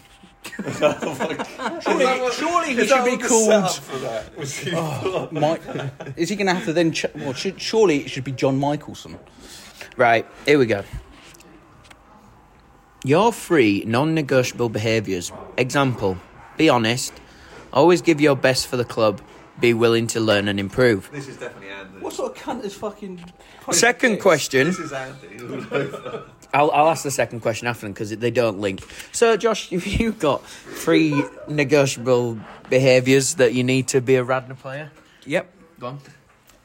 Surely, 1.82 2.30
surely 2.32 2.74
he 2.74 2.86
should 2.86 3.04
be 3.04 3.16
called. 3.16 3.80
Oh, 4.74 5.28
Mike. 5.30 5.62
Is 6.16 6.28
he 6.28 6.36
going 6.36 6.46
to 6.48 6.54
have 6.54 6.64
to 6.64 6.72
then? 6.72 6.92
Ch- 6.92 7.06
well, 7.14 7.32
should, 7.32 7.60
surely 7.60 7.98
it 7.98 8.10
should 8.10 8.24
be 8.24 8.32
John 8.32 8.58
Michelson. 8.58 9.18
Right, 9.96 10.26
here 10.46 10.58
we 10.58 10.66
go. 10.66 10.84
Your 13.04 13.32
three 13.32 13.84
non 13.86 14.14
negotiable 14.14 14.68
behaviours. 14.68 15.32
Example 15.56 16.18
be 16.56 16.68
honest, 16.68 17.12
always 17.72 18.02
give 18.02 18.20
your 18.20 18.36
best 18.36 18.66
for 18.66 18.76
the 18.76 18.84
club, 18.84 19.20
be 19.60 19.74
willing 19.74 20.06
to 20.08 20.20
learn 20.20 20.48
and 20.48 20.60
improve. 20.60 21.10
This 21.12 21.28
is 21.28 21.36
definitely 21.36 21.70
Andy. 21.70 21.98
What 22.00 22.12
sort 22.12 22.36
of 22.36 22.42
cunt 22.42 22.64
is 22.64 22.74
fucking? 22.74 23.24
Second 23.70 24.20
question. 24.20 24.68
This 24.68 24.78
is 24.78 24.92
Andy. 24.92 25.28
I'll, 26.54 26.70
I'll 26.70 26.88
ask 26.88 27.02
the 27.02 27.10
second 27.10 27.40
question 27.40 27.66
after 27.66 27.82
them 27.86 27.92
because 27.92 28.10
they 28.10 28.30
don't 28.30 28.58
link. 28.60 28.80
So, 29.12 29.36
Josh, 29.36 29.72
if 29.72 29.98
you've 30.00 30.18
got 30.18 30.44
three 30.46 31.24
negotiable 31.48 32.38
behaviours 32.68 33.34
that 33.36 33.54
you 33.54 33.64
need 33.64 33.88
to 33.88 34.00
be 34.00 34.16
a 34.16 34.24
Radnor 34.24 34.54
player, 34.54 34.90
Yep. 35.24 35.46
go 35.80 35.86
on. 35.88 35.98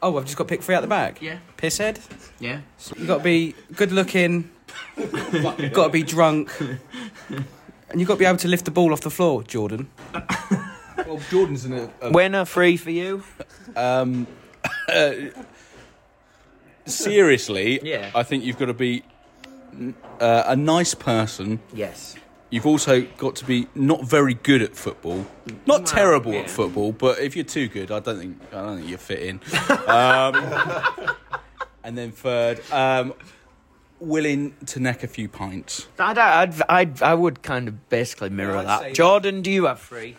Oh, 0.02 0.18
I've 0.18 0.26
just 0.26 0.38
got 0.38 0.48
pick 0.48 0.62
three 0.62 0.76
out 0.76 0.82
the 0.82 0.88
back. 0.88 1.22
Yeah. 1.22 1.40
Pisshead. 1.58 2.00
Yeah. 2.40 2.62
You 2.98 3.06
got 3.08 3.18
to 3.20 3.24
be 3.24 3.56
good 3.76 3.92
looking. 3.92 4.52
You've 4.98 5.74
got 5.74 5.86
to 5.86 5.90
be 5.90 6.04
drunk. 6.04 6.52
And 7.90 8.00
you've 8.00 8.08
got 8.08 8.16
to 8.16 8.20
be 8.20 8.26
able 8.26 8.38
to 8.40 8.48
lift 8.48 8.66
the 8.66 8.72
ball 8.72 8.92
off 8.94 9.02
the 9.02 9.10
floor, 9.10 9.42
Jordan. 9.44 9.90
Well, 11.08 11.20
Jordan's 11.32 11.66
in 11.66 11.74
a. 11.74 11.90
a 12.02 12.12
Winner 12.12 12.46
three 12.46 12.78
for 12.78 12.92
you. 12.92 13.24
um, 13.76 14.28
uh, 14.90 15.14
seriously, 16.86 17.80
Yeah. 17.84 18.12
I 18.14 18.24
think 18.24 18.44
you've 18.44 18.58
got 18.60 18.66
to 18.66 18.74
be 18.74 19.04
uh, 20.20 20.44
a 20.48 20.56
nice 20.56 20.94
person. 20.94 21.60
Yes. 21.74 22.16
You've 22.50 22.66
also 22.66 23.02
got 23.18 23.36
to 23.38 23.46
be 23.46 23.68
not 23.76 24.06
very 24.06 24.34
good 24.34 24.62
at 24.62 24.76
football, 24.76 25.28
not 25.66 25.86
terrible 25.86 26.32
yeah. 26.32 26.42
at 26.42 26.50
football, 26.50 26.94
but 26.94 27.20
if 27.20 27.36
you're 27.36 27.44
too 27.44 27.68
good, 27.68 27.92
I 27.92 28.00
don't 28.00 28.18
think 28.18 28.42
I 28.54 28.62
don't 28.62 28.78
think 28.78 28.90
you 28.90 28.96
fit 28.98 29.20
in. 29.20 29.42
um, 29.88 31.16
and 31.84 31.98
then 31.98 32.12
third, 32.12 32.62
um, 32.72 33.14
willing 34.00 34.56
to 34.68 34.80
neck 34.80 35.04
a 35.04 35.08
few 35.08 35.28
pints. 35.28 35.88
I'd, 36.00 36.18
I'd, 36.18 36.62
I'd, 36.70 37.02
I 37.02 37.14
would 37.14 37.42
kind 37.42 37.68
of 37.68 37.90
basically 37.90 38.30
mirror 38.30 38.54
Yeah, 38.54 38.60
I'd 38.60 38.68
that. 38.68 38.94
Jordan, 38.94 39.42
do 39.42 39.52
you 39.52 39.66
have 39.66 39.82
three? 39.82 40.16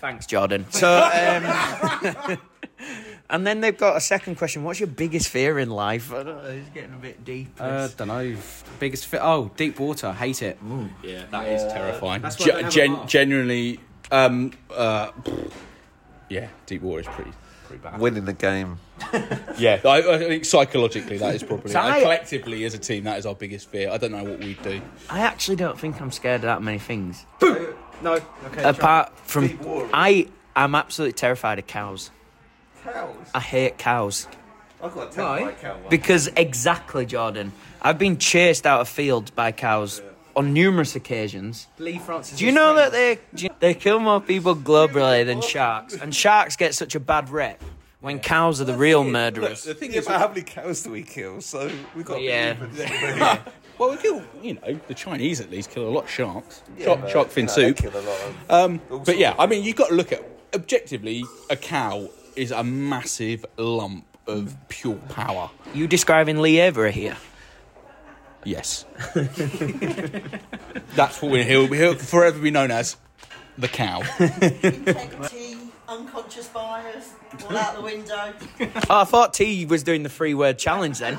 Thanks, 0.00 0.26
Jordan. 0.26 0.66
So, 0.70 0.88
um, 0.88 2.38
and 3.30 3.46
then 3.46 3.60
they've 3.60 3.76
got 3.76 3.96
a 3.96 4.00
second 4.00 4.36
question. 4.36 4.64
What's 4.64 4.80
your 4.80 4.86
biggest 4.88 5.28
fear 5.28 5.58
in 5.58 5.70
life? 5.70 6.12
I 6.12 6.22
don't 6.22 6.42
know. 6.42 6.50
It's 6.50 6.68
getting 6.70 6.94
a 6.94 6.98
bit 6.98 7.24
deep. 7.24 7.48
Uh, 7.58 7.88
don't 7.96 8.08
know. 8.08 8.36
Biggest 8.78 9.06
fear? 9.06 9.20
Oh, 9.22 9.50
deep 9.56 9.78
water. 9.80 10.12
Hate 10.12 10.42
it. 10.42 10.58
Yeah, 11.02 11.24
that 11.30 11.48
is 11.48 11.62
terrifying. 11.72 12.22
That's 12.22 12.38
why 12.38 12.46
I 12.46 12.62
don't 12.62 12.70
Ge- 12.70 12.74
have 12.76 12.90
a 12.90 12.96
gen- 12.98 13.08
genuinely, 13.08 13.80
um, 14.10 14.52
uh, 14.74 15.10
yeah, 16.28 16.48
deep 16.66 16.82
water 16.82 17.00
is 17.00 17.06
pretty 17.08 17.32
pretty 17.66 17.82
bad. 17.82 17.98
Winning 18.00 18.24
the 18.24 18.32
game. 18.32 18.78
Yeah, 19.58 19.80
I, 19.86 19.98
I 20.14 20.18
think 20.18 20.44
psychologically 20.44 21.16
that 21.18 21.34
is 21.34 21.42
probably. 21.42 21.70
So 21.72 21.80
I- 21.80 22.02
collectively, 22.02 22.64
as 22.64 22.74
a 22.74 22.78
team, 22.78 23.04
that 23.04 23.18
is 23.18 23.24
our 23.26 23.34
biggest 23.34 23.68
fear. 23.70 23.90
I 23.90 23.96
don't 23.96 24.12
know 24.12 24.22
what 24.24 24.38
we'd 24.38 24.62
do. 24.62 24.82
I 25.08 25.20
actually 25.20 25.56
don't 25.56 25.78
think 25.80 26.00
I'm 26.00 26.10
scared 26.12 26.36
of 26.36 26.42
that 26.42 26.62
many 26.62 26.78
things. 26.78 27.24
No. 28.02 28.20
Okay. 28.46 28.62
Apart 28.62 29.18
from, 29.20 29.58
I 29.94 30.28
am 30.54 30.74
absolutely 30.74 31.14
terrified 31.14 31.58
of 31.58 31.66
cows. 31.66 32.10
Cows. 32.92 33.16
I 33.34 33.40
hate 33.40 33.78
cows. 33.78 34.26
I've 34.82 34.94
got 34.94 35.16
a 35.16 35.20
Why? 35.20 35.38
terrified 35.38 35.60
cow. 35.60 35.74
once. 35.76 35.86
Because 35.90 36.28
exactly, 36.36 37.06
Jordan. 37.06 37.52
I've 37.82 37.98
been 37.98 38.18
chased 38.18 38.66
out 38.66 38.80
of 38.80 38.88
fields 38.88 39.30
by 39.30 39.52
cows 39.52 40.02
on 40.34 40.52
numerous 40.52 40.94
occasions. 40.96 41.66
Lee 41.78 41.98
Francis. 41.98 42.38
Do 42.38 42.44
you 42.44 42.52
know 42.52 42.74
that 42.74 42.92
they 42.92 43.18
do 43.34 43.44
you- 43.44 43.50
they 43.60 43.74
kill 43.74 43.98
more 44.00 44.20
people 44.20 44.54
globally 44.54 45.24
than 45.24 45.40
sharks? 45.40 45.94
And 45.94 46.14
sharks 46.14 46.56
get 46.56 46.74
such 46.74 46.94
a 46.94 47.00
bad 47.00 47.30
rep 47.30 47.62
when 48.00 48.18
cows 48.20 48.60
are 48.60 48.64
the 48.64 48.76
real 48.76 49.02
murderers. 49.04 49.64
The 49.64 49.74
thing 49.74 49.92
Yeah, 49.92 50.00
is, 50.00 50.06
but 50.06 50.18
how 50.20 50.28
many 50.28 50.42
cows 50.42 50.82
do 50.82 50.90
we 50.90 51.02
kill? 51.02 51.40
So 51.40 51.70
we've 51.94 52.04
got. 52.04 52.14
to 52.14 52.20
be 52.20 52.26
Yeah. 52.26 52.52
even. 52.54 52.70
well, 53.78 53.90
we 53.90 53.96
kill. 53.96 54.22
You 54.42 54.54
know, 54.54 54.78
the 54.88 54.94
Chinese 54.94 55.40
at 55.40 55.50
least 55.50 55.70
kill 55.70 55.88
a 55.88 55.90
lot 55.90 56.04
of 56.04 56.10
sharks. 56.10 56.62
Yeah, 56.76 56.84
shark, 56.86 57.00
but, 57.00 57.10
shark 57.10 57.28
fin 57.30 57.44
you 57.44 57.48
know, 57.48 57.54
they 57.54 57.68
soup. 57.68 57.76
kill 57.78 57.96
a 57.96 58.02
lot 58.02 58.20
of- 58.20 58.36
Um, 58.50 58.80
but 59.04 59.16
yeah, 59.16 59.30
sorts. 59.30 59.40
I 59.42 59.46
mean, 59.46 59.64
you've 59.64 59.76
got 59.76 59.88
to 59.88 59.94
look 59.94 60.12
at 60.12 60.22
objectively. 60.54 61.24
A 61.50 61.56
cow 61.56 62.08
is 62.36 62.50
a 62.50 62.62
massive 62.62 63.44
lump 63.56 64.04
of 64.26 64.56
pure 64.68 64.96
power. 65.08 65.50
You 65.74 65.86
describing 65.88 66.38
Lee 66.38 66.60
Avery 66.60 66.92
here? 66.92 67.16
Yes. 68.44 68.84
That's 70.94 71.20
what 71.20 71.32
we're 71.32 71.44
he'll, 71.44 71.66
he'll 71.66 71.94
forever 71.96 72.38
be 72.38 72.50
known 72.50 72.70
as 72.70 72.96
the 73.58 73.68
cow. 73.68 74.02
integrity, 74.20 75.56
unconscious 75.88 76.48
bias, 76.48 77.14
all 77.48 77.56
out 77.56 77.74
the 77.74 77.82
window. 77.82 78.32
Oh, 78.88 79.00
I 79.00 79.04
thought 79.04 79.34
T 79.34 79.66
was 79.66 79.82
doing 79.82 80.02
the 80.04 80.08
three 80.08 80.34
word 80.34 80.58
challenge 80.58 81.00
then. 81.00 81.18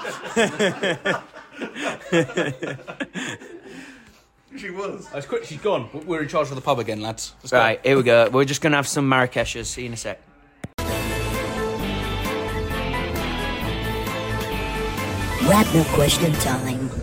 She 4.58 4.70
was. 4.72 5.08
That's 5.10 5.26
quick. 5.26 5.44
She's 5.44 5.60
gone. 5.60 5.90
We're 6.06 6.24
in 6.24 6.30
charge 6.30 6.50
of 6.50 6.56
the 6.56 6.62
pub 6.62 6.80
again, 6.80 7.02
lads. 7.02 7.34
Let's 7.44 7.52
go. 7.52 7.58
Right, 7.58 7.80
here 7.86 7.96
we 7.98 8.04
go. 8.04 8.30
We're 8.30 8.46
just 8.46 8.62
gonna 8.62 8.78
have 8.78 8.88
some 8.88 9.08
Marrakeshers. 9.10 9.66
See 9.66 9.82
you 9.82 9.88
in 9.88 9.94
a 9.94 9.98
sec. 9.98 10.20
Radnor 15.58 15.84
question 15.86 16.34
time. 16.34 16.92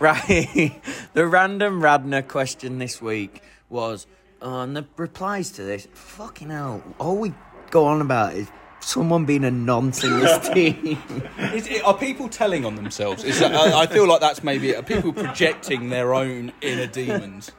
Right. 0.00 0.82
the 1.12 1.24
random 1.24 1.80
Radnor 1.80 2.22
question 2.22 2.78
this 2.78 3.00
week 3.00 3.44
was, 3.68 4.08
oh, 4.42 4.62
and 4.62 4.76
the 4.76 4.84
replies 4.96 5.52
to 5.52 5.62
this, 5.62 5.86
fucking 5.92 6.50
hell, 6.50 6.82
all 6.98 7.16
we 7.16 7.32
go 7.70 7.84
on 7.84 8.00
about 8.00 8.34
is 8.34 8.48
someone 8.84 9.24
being 9.24 9.44
a 9.44 9.50
nonce 9.50 10.04
in 10.04 10.20
this 10.20 10.48
team. 10.54 10.98
Is 11.52 11.66
it, 11.66 11.84
are 11.84 11.96
people 11.96 12.28
telling 12.28 12.64
on 12.64 12.74
themselves? 12.76 13.24
Is 13.24 13.38
that, 13.40 13.54
I, 13.54 13.82
I 13.82 13.86
feel 13.86 14.06
like 14.06 14.20
that's 14.20 14.42
maybe 14.44 14.70
it. 14.70 14.76
Are 14.78 14.82
people 14.82 15.12
projecting 15.12 15.88
their 15.90 16.14
own 16.14 16.52
inner 16.60 16.86
demons? 16.86 17.50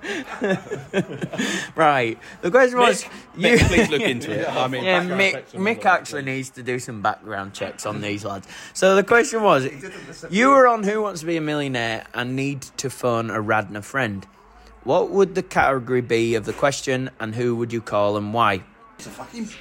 right. 1.76 2.18
The 2.42 2.52
question 2.52 2.78
was, 2.80 3.04
Mick, 3.36 3.58
Mick, 3.58 3.68
please 3.68 3.90
look 3.90 4.02
into 4.02 4.32
it. 4.32 4.48
I 4.50 4.68
mean, 4.68 4.84
Yeah, 4.84 5.04
Mick, 5.04 5.52
Mick 5.52 5.84
that. 5.84 6.00
actually 6.00 6.24
needs 6.24 6.50
to 6.52 6.64
do 6.64 6.80
some 6.80 7.02
background 7.02 7.54
checks 7.54 7.86
on 7.86 8.02
these 8.02 8.24
lads. 8.26 8.48
So 8.74 8.96
the 8.96 9.04
question 9.04 9.42
was, 9.44 9.68
you 10.30 10.50
were 10.50 10.68
on 10.68 10.84
Who 10.84 11.02
Wants 11.02 11.22
to 11.22 11.26
Be 11.26 11.38
a 11.38 11.42
Millionaire 11.42 12.06
and 12.14 12.36
need 12.36 12.62
to 12.78 12.90
phone 12.90 13.30
a 13.30 13.42
Radnor 13.42 13.82
friend. 13.82 14.26
What 14.84 15.10
would 15.10 15.34
the 15.36 15.42
category 15.44 16.02
be 16.02 16.36
of 16.36 16.46
the 16.46 16.54
question, 16.54 17.10
and 17.20 17.34
who 17.34 17.56
would 17.56 17.74
you 17.74 17.82
call 17.82 18.18
and 18.18 18.34
why? 18.34 18.64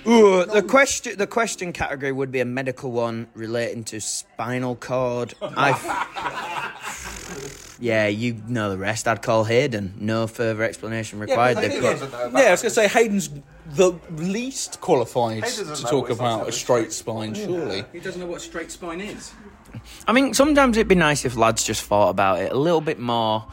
Ooh, 0.07 0.45
the 0.45 0.63
question, 0.63 1.19
the 1.19 1.27
question 1.27 1.73
category 1.73 2.13
would 2.13 2.31
be 2.31 2.41
a 2.41 2.45
medical 2.45 2.91
one 2.93 3.27
relating 3.35 3.85
to 3.85 4.01
spinal 4.01 4.77
cord. 4.77 5.35
I. 5.43 6.75
Yeah, 7.81 8.07
you 8.07 8.41
know 8.49 8.71
the 8.71 8.79
rest. 8.79 9.09
I'd 9.09 9.21
call 9.21 9.45
Hayden. 9.45 9.95
No 9.99 10.27
further 10.27 10.63
explanation 10.63 11.19
required. 11.19 11.57
but 11.57 11.69
They've 11.69 11.83
got- 11.83 11.93
doesn't 11.95 12.13
know 12.13 12.27
about 12.27 12.41
Yeah, 12.43 12.49
I 12.49 12.51
was 12.53 12.63
going 12.63 12.71
to 12.71 12.75
say 12.75 12.89
Hayden's 12.89 13.31
the 13.75 13.93
least 14.17 14.81
qualified 14.81 15.35
He 15.37 15.41
doesn't 15.41 15.75
to 15.77 15.83
know 15.83 15.91
talk 15.91 16.03
what 16.03 16.11
it's 16.13 16.21
about 16.21 16.39
like 16.41 16.49
a 16.49 16.53
to 16.53 16.57
straight 16.57 16.93
spine, 16.93 17.35
surely. 17.35 17.85
He 17.93 17.99
doesn't 18.01 18.21
know 18.21 18.27
what 18.27 18.37
a 18.37 18.41
straight 18.41 18.71
spine 18.71 19.01
is. 19.01 19.33
I 20.07 20.13
mean, 20.13 20.33
sometimes 20.35 20.77
it'd 20.77 20.89
be 20.89 20.95
nice 20.95 21.25
if 21.25 21.37
lads 21.37 21.65
just 21.65 21.83
thought 21.83 22.11
about 22.11 22.41
it 22.41 22.53
a 22.53 22.57
little 22.57 22.81
bit 22.81 22.99
more, 23.01 23.47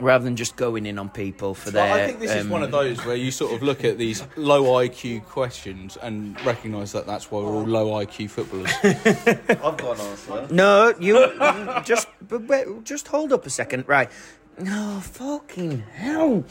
rather 0.00 0.24
than 0.24 0.36
just 0.36 0.56
going 0.56 0.86
in 0.86 0.98
on 0.98 1.08
people 1.08 1.54
for 1.54 1.70
Well, 1.70 1.86
their. 1.86 2.04
I 2.04 2.06
think 2.06 2.20
this 2.20 2.32
is 2.32 2.44
um, 2.44 2.50
one 2.50 2.62
of 2.62 2.70
those 2.70 3.04
where 3.04 3.16
you 3.16 3.30
sort 3.30 3.52
of 3.54 3.62
look 3.62 3.84
at 3.84 3.98
these 3.98 4.24
low 4.36 4.64
IQ 4.64 5.24
questions 5.24 5.96
and 6.02 6.40
recognise 6.44 6.92
that 6.92 7.06
that's 7.06 7.30
why 7.30 7.40
we're 7.40 7.54
all 7.54 7.64
low 7.64 8.04
IQ 8.04 8.30
footballers. 8.30 8.72
I've 8.84 9.76
got 9.76 9.98
an 9.98 10.06
answer. 10.06 10.46
No, 10.50 10.94
you 10.98 11.32
just 11.84 12.08
but 12.28 12.42
wait, 12.42 12.66
just 12.84 13.08
hold 13.08 13.32
up 13.32 13.46
a 13.46 13.50
second, 13.50 13.84
right? 13.86 14.10
No, 14.58 15.00
fucking 15.02 15.80
hell! 15.94 16.44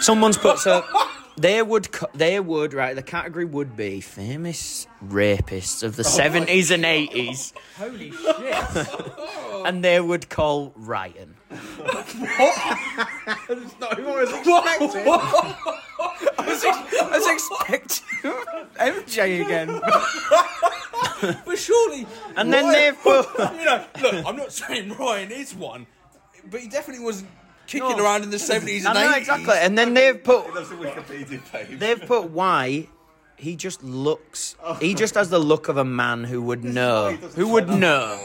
Someone's 0.00 0.38
put 0.38 0.58
so 0.58 0.82
there 1.36 1.64
would 1.64 1.90
co- 1.92 2.10
there 2.14 2.42
would 2.42 2.74
right. 2.74 2.94
The 2.94 3.02
category 3.02 3.44
would 3.44 3.76
be 3.76 4.00
famous 4.00 4.86
rapists 5.04 5.82
of 5.82 5.96
the 5.96 6.02
oh 6.04 6.08
seventies 6.08 6.70
and 6.70 6.84
eighties, 6.84 7.52
Holy 7.78 8.10
shit! 8.12 8.88
and 9.66 9.82
they 9.84 10.00
would 10.00 10.28
call 10.28 10.72
Ryan. 10.76 11.34
What? 11.48 12.56
Not 13.80 13.98
who 13.98 14.06
I 16.38 16.46
was, 16.46 16.64
ex- 16.64 17.00
I 17.00 17.08
was 17.10 17.26
expecting 17.28 18.32
MJ 18.78 19.44
again. 19.44 19.80
but 21.44 21.56
surely, 21.58 22.06
And 22.36 22.52
then 22.52 22.64
Ryan- 22.64 22.72
they've 22.74 22.98
put 23.02 23.26
you 23.58 23.64
know, 23.64 23.84
look, 24.02 24.26
I'm 24.26 24.36
not 24.36 24.52
saying 24.52 24.90
Ryan 24.96 25.30
is 25.30 25.54
one, 25.54 25.86
but 26.50 26.60
he 26.60 26.68
definitely 26.68 27.04
wasn't 27.04 27.30
kicking 27.72 27.96
No. 27.96 28.04
around 28.04 28.22
in 28.22 28.30
the 28.30 28.36
70s 28.38 28.84
and 28.86 28.96
80s. 28.96 29.16
exactly, 29.16 29.54
and 29.58 29.76
then 29.78 29.94
they've 29.94 30.22
put 30.22 30.52
That's 30.54 30.70
a 30.70 30.74
Wikipedia 30.74 31.40
page. 31.50 31.78
They've 31.78 32.00
put 32.00 32.30
why 32.30 32.88
he 33.36 33.56
just 33.56 33.82
looks. 33.82 34.56
He 34.80 34.94
just 34.94 35.14
has 35.14 35.30
the 35.30 35.38
look 35.38 35.68
of 35.68 35.76
a 35.76 35.84
man 35.84 36.24
who 36.24 36.40
would 36.42 36.62
know. 36.64 37.12
Who 37.34 37.48
would 37.48 37.68
know? 37.68 38.18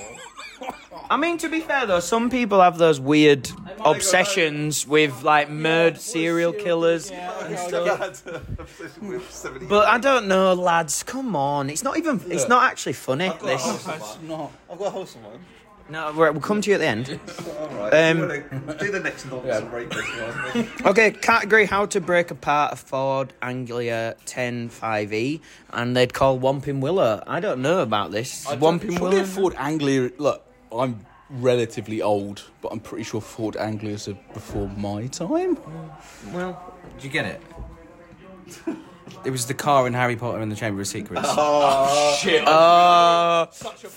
I 1.09 1.15
mean, 1.15 1.37
to 1.37 1.47
be 1.49 1.61
fair 1.61 1.85
though, 1.85 2.01
some 2.01 2.29
people 2.29 2.59
have 2.61 2.77
those 2.77 2.99
weird 2.99 3.49
obsessions 3.85 4.85
with 4.85 5.23
like 5.23 5.49
murdered 5.49 6.01
serial 6.01 6.51
killers 6.51 7.09
and 7.11 7.57
stuff. 7.57 8.23
But 9.69 9.87
I 9.87 9.97
don't 9.99 10.27
know, 10.27 10.53
lads. 10.53 11.03
Come 11.03 11.35
on, 11.35 11.69
it's 11.69 11.83
not 11.83 11.97
even. 11.97 12.19
It's 12.27 12.47
not 12.49 12.63
actually 12.69 12.93
funny. 12.93 13.31
This. 13.41 13.63
That's 13.85 14.17
not. 14.23 14.51
I've 14.69 14.77
got 14.79 14.87
a 14.87 14.89
wholesome 14.91 15.23
one. 15.23 15.39
No, 15.89 16.11
we're- 16.13 16.31
we'll 16.31 16.41
come 16.41 16.59
to 16.61 16.69
you 16.69 16.75
at 16.75 16.79
the 16.79 16.87
end. 16.87 17.19
Alright, 17.59 17.93
Um, 17.93 18.17
you 18.17 18.43
wanna 18.65 18.77
do 18.77 18.91
the 18.91 18.99
next 18.99 19.25
nonsense 19.25 19.55
and 19.63 19.71
rapist 19.73 20.07
one. 20.53 20.67
Okay, 20.85 21.11
category 21.11 21.65
how 21.65 21.85
to 21.85 22.01
break 22.01 22.29
apart 22.29 22.73
a 22.73 22.75
Ford 22.75 23.31
Anglia 23.41 24.15
105E, 24.25 25.39
and 25.71 25.95
they'd 25.95 26.13
call 26.13 26.37
Wampin 26.39 26.81
Willow. 26.81 27.23
I 27.25 27.39
don't 27.39 27.61
know 27.61 27.79
about 27.79 28.11
this. 28.11 28.45
Wampin 28.59 28.91
Surely 28.97 29.15
Willow. 29.17 29.23
a 29.23 29.25
Ford 29.25 29.55
Anglia. 29.57 30.11
Look, 30.17 30.43
I'm 30.71 31.05
relatively 31.29 32.01
old, 32.01 32.43
but 32.61 32.71
I'm 32.73 32.79
pretty 32.81 33.03
sure 33.05 33.21
Ford 33.21 33.55
Anglias 33.55 34.07
are 34.09 34.17
before 34.33 34.67
my 34.77 35.07
time. 35.07 35.57
Well, 36.33 36.73
Did 36.95 37.03
you 37.05 37.09
get 37.09 37.25
it? 37.25 37.41
It 39.25 39.31
was 39.31 39.45
the 39.45 39.53
car 39.53 39.87
in 39.87 39.93
Harry 39.93 40.15
Potter 40.15 40.39
and 40.39 40.51
the 40.51 40.55
Chamber 40.55 40.81
of 40.81 40.87
Secrets. 40.87 41.27
Oh, 41.29 42.17
shit. 42.21 42.47
uh, 42.47 43.47
such 43.51 43.83
a 43.83 43.89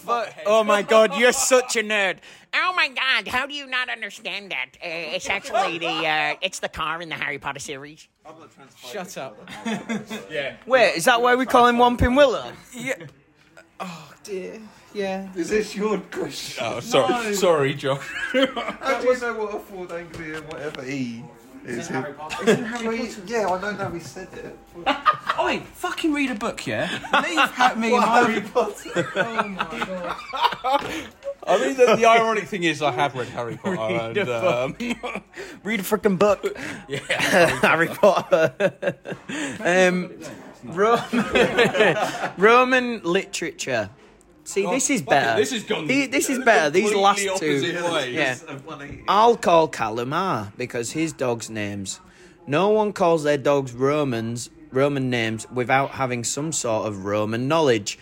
oh 0.46 0.64
my 0.64 0.82
god, 0.82 1.16
you're 1.16 1.32
such 1.32 1.76
a 1.76 1.82
nerd. 1.82 2.18
Oh 2.52 2.72
my 2.74 2.88
God! 2.88 3.28
How 3.28 3.46
do 3.46 3.54
you 3.54 3.66
not 3.66 3.88
understand 3.88 4.50
that? 4.50 4.70
Uh, 4.76 5.14
it's 5.14 5.28
actually 5.28 5.78
the 5.78 6.06
uh, 6.06 6.34
it's 6.40 6.58
the 6.58 6.68
car 6.68 7.00
in 7.00 7.08
the 7.08 7.14
Harry 7.14 7.38
Potter 7.38 7.60
series. 7.60 8.08
Shut 8.76 9.16
up. 9.18 9.38
yeah. 10.30 10.56
Wait, 10.66 10.96
is 10.96 11.04
that 11.04 11.22
why 11.22 11.36
we 11.36 11.46
call 11.46 11.66
him 11.66 11.78
Wampin 11.78 12.14
Willow? 12.14 12.52
Yeah. 12.74 12.94
Oh 13.78 14.12
dear. 14.24 14.60
Yeah. 14.92 15.28
Is 15.36 15.50
this 15.50 15.76
your 15.76 15.98
question? 15.98 16.64
Oh, 16.66 16.80
sorry, 16.80 17.34
sorry, 17.34 17.74
Josh. 17.74 18.06
How 18.32 19.00
do 19.00 19.06
you 19.06 19.20
know 19.20 19.34
what 19.34 19.54
a 19.54 19.58
Ford 19.60 19.92
Anglia 19.92 20.40
whatever 20.42 20.84
E 20.84 21.22
is? 21.70 21.88
Harry 21.88 22.12
Potter. 22.12 22.44
Yeah, 23.26 23.48
I 23.48 23.60
know 23.60 23.70
now 23.72 23.90
he 23.90 24.00
said 24.00 24.28
it. 24.32 24.58
Oi, 25.40 25.60
fucking 25.74 26.12
read 26.12 26.30
a 26.30 26.34
book, 26.34 26.66
yeah? 26.66 26.90
Leave 27.22 27.38
ha- 27.38 27.74
me 27.76 27.94
and 27.94 28.00
my... 28.04 28.20
Harry 28.20 28.40
Potter. 28.40 29.08
Oh 29.16 29.48
my 29.48 29.84
god. 29.86 30.94
I 31.46 31.58
mean, 31.58 31.76
the, 31.76 31.96
the 31.96 32.06
ironic 32.06 32.44
thing 32.44 32.64
is, 32.64 32.82
I 32.82 32.90
have 32.92 33.14
read 33.14 33.28
Harry 33.28 33.56
Potter, 33.56 34.20
and 34.20 34.28
um, 34.28 34.76
Read 35.64 35.80
a 35.80 35.82
freaking 35.82 36.18
book. 36.18 36.44
Yeah 36.88 36.98
Harry 37.60 37.88
Potter. 37.88 38.52
um, 39.64 40.12
Roman, 40.64 41.96
Roman 42.36 43.02
literature. 43.02 43.88
See, 44.50 44.66
this 44.66 44.90
is 44.90 45.00
better. 45.02 45.38
this 45.38 45.52
has 45.52 45.62
gone 45.62 45.86
The- 45.86 46.06
this 46.06 46.28
is 46.28 46.40
better. 46.40 46.70
These 46.70 46.92
last 46.92 47.20
two. 47.38 47.62
ways. 47.92 48.12
Yeah. 48.12 48.36
I'll 49.06 49.36
call 49.36 49.68
Kalumar 49.68 50.50
because 50.56 50.90
his 50.90 51.12
dog's 51.12 51.48
names. 51.48 52.00
No 52.48 52.70
one 52.70 52.92
calls 52.92 53.22
their 53.22 53.38
dogs 53.38 53.72
Romans, 53.72 54.50
Roman 54.72 55.08
names, 55.08 55.46
without 55.52 55.92
having 55.92 56.24
some 56.24 56.50
sort 56.50 56.88
of 56.88 57.04
Roman 57.04 57.46
knowledge. 57.46 57.96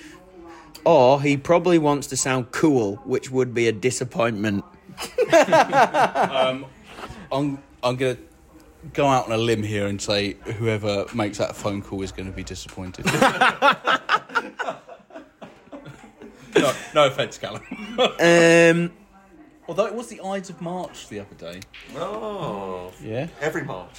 Or 0.87 1.20
he 1.20 1.37
probably 1.37 1.76
wants 1.78 2.06
to 2.06 2.16
sound 2.16 2.50
cool, 2.50 2.96
which 3.04 3.30
would 3.30 3.52
be 3.52 3.68
a 3.68 3.72
disappointment. 3.72 4.64
Um, 5.30 6.64
I'm 7.30 7.58
I'm 7.82 7.96
gonna 7.96 8.16
go 8.94 9.06
out 9.06 9.26
on 9.26 9.32
a 9.32 9.37
limb 9.37 9.62
here 9.62 9.87
and 9.87 10.00
say 10.00 10.32
whoever 10.56 11.04
makes 11.14 11.37
that 11.38 11.54
phone 11.54 11.82
call 11.82 12.00
is 12.02 12.11
going 12.11 12.26
to 12.26 12.32
be 12.34 12.42
disappointed. 12.42 13.04
no, 16.61 16.73
no 16.94 17.07
offense, 17.07 17.38
Callum. 17.38 17.62
Um, 18.21 18.92
Although 19.68 19.87
it 19.87 19.94
was 19.94 20.09
the 20.09 20.21
Ides 20.23 20.49
of 20.49 20.61
March 20.62 21.09
the 21.09 21.21
other 21.21 21.35
day. 21.37 21.61
Oh, 21.94 22.90
Yeah. 23.03 23.27
every 23.40 23.64
March. 23.64 23.90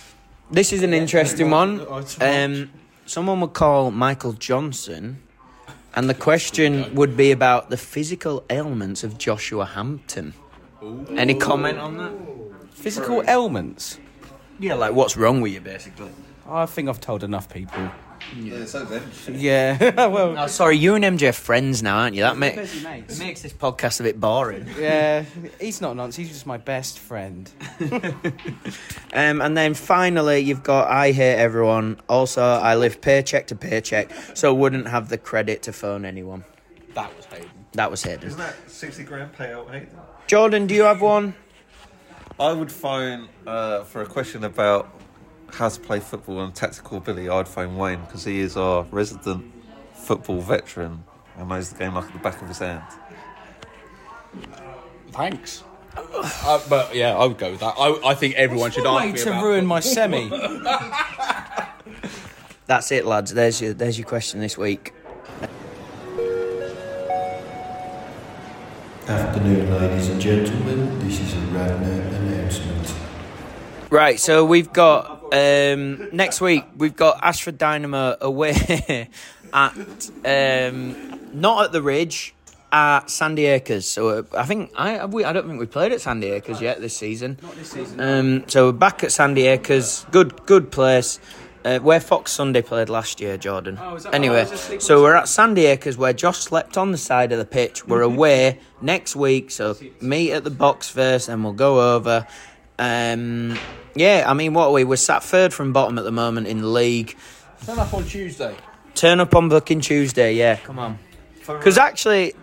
this 0.50 0.74
is 0.74 0.82
an 0.82 0.94
interesting 0.96 1.52
one. 1.52 1.86
Um, 2.22 2.72
someone 3.06 3.40
would 3.42 3.54
call 3.54 3.92
Michael 3.92 4.34
Johnson, 4.34 5.22
and 5.96 6.10
the 6.10 6.16
question 6.16 6.94
would 6.96 7.16
be 7.16 7.32
about 7.32 7.70
the 7.70 7.78
physical 7.78 8.44
ailments 8.50 9.04
of 9.04 9.18
Joshua 9.20 9.66
Hampton. 9.66 10.34
Any 11.16 11.36
comment 11.36 11.78
on 11.78 11.98
that? 11.98 12.14
Physical 12.74 13.22
ailments. 13.28 14.00
Yeah, 14.60 14.74
like 14.74 14.94
what's 14.94 15.16
wrong 15.18 15.40
with 15.42 15.54
you, 15.54 15.62
basically. 15.62 16.10
I 16.48 16.66
think 16.66 16.90
I've 16.90 17.00
told 17.02 17.24
enough 17.24 17.48
people. 17.48 17.92
Yeah, 18.38 18.66
so 18.66 18.86
then. 18.86 19.04
Yeah. 19.32 20.08
well. 20.08 20.38
Oh, 20.38 20.48
sorry, 20.48 20.78
you 20.78 20.96
and 20.96 21.04
MJ 21.04 21.30
are 21.30 21.34
friends 21.34 21.82
now, 21.84 21.98
aren't 22.00 22.16
you? 22.16 22.22
That 22.22 22.38
ma- 22.38 22.52
Busy 22.52 22.84
mates. 22.84 23.20
makes 23.20 23.42
this 23.42 23.54
podcast 23.54 24.00
a 24.00 24.04
bit 24.04 24.20
boring. 24.20 24.68
Yeah. 24.80 25.26
He's 25.60 25.82
not 25.82 25.96
nonsense. 25.96 26.16
He's 26.16 26.30
just 26.30 26.46
my 26.46 26.58
best 26.58 27.00
friend. 27.00 27.50
Um, 29.12 29.42
and 29.42 29.58
then 29.58 29.74
finally, 29.74 30.40
you've 30.40 30.62
got 30.62 30.88
I 30.88 31.12
hate 31.12 31.36
everyone. 31.38 32.00
Also, 32.08 32.44
I 32.44 32.76
live 32.76 33.02
paycheck 33.02 33.48
to 33.48 33.56
paycheck, 33.56 34.12
so 34.36 34.54
wouldn't 34.54 34.88
have 34.88 35.10
the 35.10 35.18
credit 35.18 35.64
to 35.64 35.74
phone 35.74 36.06
anyone. 36.06 36.44
That 36.94 37.16
was 37.18 37.26
Hayden. 37.26 37.50
That 37.74 37.90
was 37.90 38.04
Hayden. 38.04 38.28
Isn't 38.28 38.38
that 38.40 38.56
60 38.70 39.04
grand 39.04 39.34
payout, 39.34 39.72
Hayden? 39.72 39.90
Jordan, 40.28 40.68
do 40.68 40.76
you 40.76 40.84
have 40.84 41.02
one? 41.02 41.34
I 42.40 42.54
would 42.54 42.72
phone 42.72 43.30
uh, 43.48 43.84
for 43.84 44.04
a 44.04 44.06
question 44.06 44.44
about 44.44 44.90
how 45.54 45.70
to 45.70 45.80
play 45.80 46.00
football 46.00 46.42
and 46.42 46.54
tactical 46.54 46.98
ability. 46.98 47.30
I'd 47.30 47.48
phone 47.48 47.78
Wayne 47.78 48.02
because 48.02 48.24
he 48.24 48.40
is 48.40 48.58
our 48.58 48.84
resident 48.92 49.46
football 49.94 50.42
veteran 50.42 51.04
and 51.38 51.50
knows 51.50 51.72
the 51.72 51.80
game 51.80 51.94
like 51.96 52.12
the 52.12 52.20
back 52.20 52.42
of 52.42 52.48
his 52.48 52.60
hand. 52.60 52.84
Thanks. 55.12 55.64
Uh, 55.96 56.62
but 56.70 56.96
yeah, 56.96 57.16
I 57.16 57.26
would 57.26 57.38
go 57.38 57.52
with 57.52 57.60
that. 57.62 57.76
I, 57.78 58.10
I 58.10 58.14
think 58.16 58.36
everyone 58.36 58.72
should 58.72 58.86
ask 58.86 59.04
Way 59.04 59.12
me 59.12 59.18
to 59.20 59.30
about 59.30 59.44
ruin 59.44 59.66
my 59.66 59.80
semi. 59.80 60.30
That's 62.68 62.92
it, 62.92 63.06
lads. 63.06 63.34
There's 63.34 63.62
your 63.62 63.74
there's 63.74 63.98
your 63.98 64.08
question 64.08 64.40
this 64.40 64.58
week. 64.58 64.94
Afternoon, 69.08 69.72
ladies 69.72 70.10
and 70.10 70.22
gentlemen. 70.22 71.00
This 71.00 71.20
is 71.20 71.34
a 71.34 71.40
Radnor 71.48 72.02
announcement. 72.02 72.94
Right, 73.90 74.20
so 74.20 74.46
we've 74.46 74.72
got 74.72 75.19
um, 75.34 76.10
next 76.16 76.42
week 76.42 76.66
we've 76.78 76.96
got 76.96 77.20
Ashford 77.24 77.58
Dynamo 77.58 78.16
away 78.22 79.10
at 79.54 79.74
um, 80.26 81.20
not 81.34 81.66
at 81.66 81.72
the 81.72 81.82
Ridge 81.82 82.34
at 82.72 83.10
Sandy 83.10 83.46
Acres. 83.46 83.88
So 83.88 84.10
uh, 84.10 84.24
I 84.38 84.46
think 84.46 84.72
I 84.76 84.92
have 84.92 85.14
we, 85.14 85.24
I 85.24 85.34
don't 85.34 85.48
think 85.48 85.60
we 85.60 85.66
played 85.66 85.92
at 85.92 86.02
Sandy 86.02 86.28
Acres 86.28 86.62
yet 86.62 86.82
this 86.82 86.96
season. 86.96 87.38
Not 87.42 87.56
this 87.56 87.72
season. 87.72 88.00
Um, 88.00 88.44
so 88.48 88.68
we're 88.68 88.72
back 88.74 89.04
at 89.04 89.12
Sandy 89.12 89.48
Acres. 89.48 90.06
Good 90.12 90.46
good 90.46 90.72
place. 90.72 91.20
Uh, 91.66 91.78
where 91.80 92.00
Fox 92.00 92.32
Sunday 92.32 92.62
played 92.62 92.88
last 92.88 93.20
year, 93.20 93.38
Jordan. 93.38 93.78
Oh, 93.82 93.98
that- 94.00 94.14
anyway, 94.16 94.48
oh, 94.50 94.78
so 94.78 95.04
we're 95.04 95.16
at 95.16 95.28
Sandy 95.28 95.66
Acres 95.66 95.98
where 95.98 96.14
Josh 96.14 96.38
slept 96.38 96.78
on 96.78 96.94
the 96.94 96.98
side 96.98 97.34
of 97.34 97.38
the 97.38 97.44
pitch. 97.44 97.86
We're 97.86 98.02
away 98.02 98.60
next 98.82 99.14
week, 99.14 99.52
so 99.52 99.76
meet 100.00 100.32
at 100.32 100.46
the 100.46 100.52
box 100.52 100.88
first, 100.88 101.28
and 101.28 101.44
we'll 101.44 101.52
go 101.52 101.96
over. 101.96 102.26
Um, 102.80 103.60
yeah, 103.94 104.24
I 104.26 104.34
mean, 104.34 104.54
what 104.54 104.68
are 104.68 104.72
we? 104.72 104.86
We're 104.86 104.96
sat 104.96 105.22
third 105.22 105.54
from 105.54 105.74
bottom 105.74 105.98
at 105.98 106.06
the 106.06 106.12
moment 106.12 106.48
in 106.48 106.62
the 106.62 106.68
league. 106.68 107.16
Turn 107.66 107.78
up 107.78 107.94
on 107.94 108.06
Tuesday. 108.06 108.56
Turn 108.96 109.20
up 109.20 109.36
on 109.36 109.50
fucking 109.50 109.82
Tuesday, 109.82 110.34
yeah, 110.34 110.56
come 110.56 110.80
on. 110.80 110.98
Because 111.46 111.78
actually, 111.78 112.34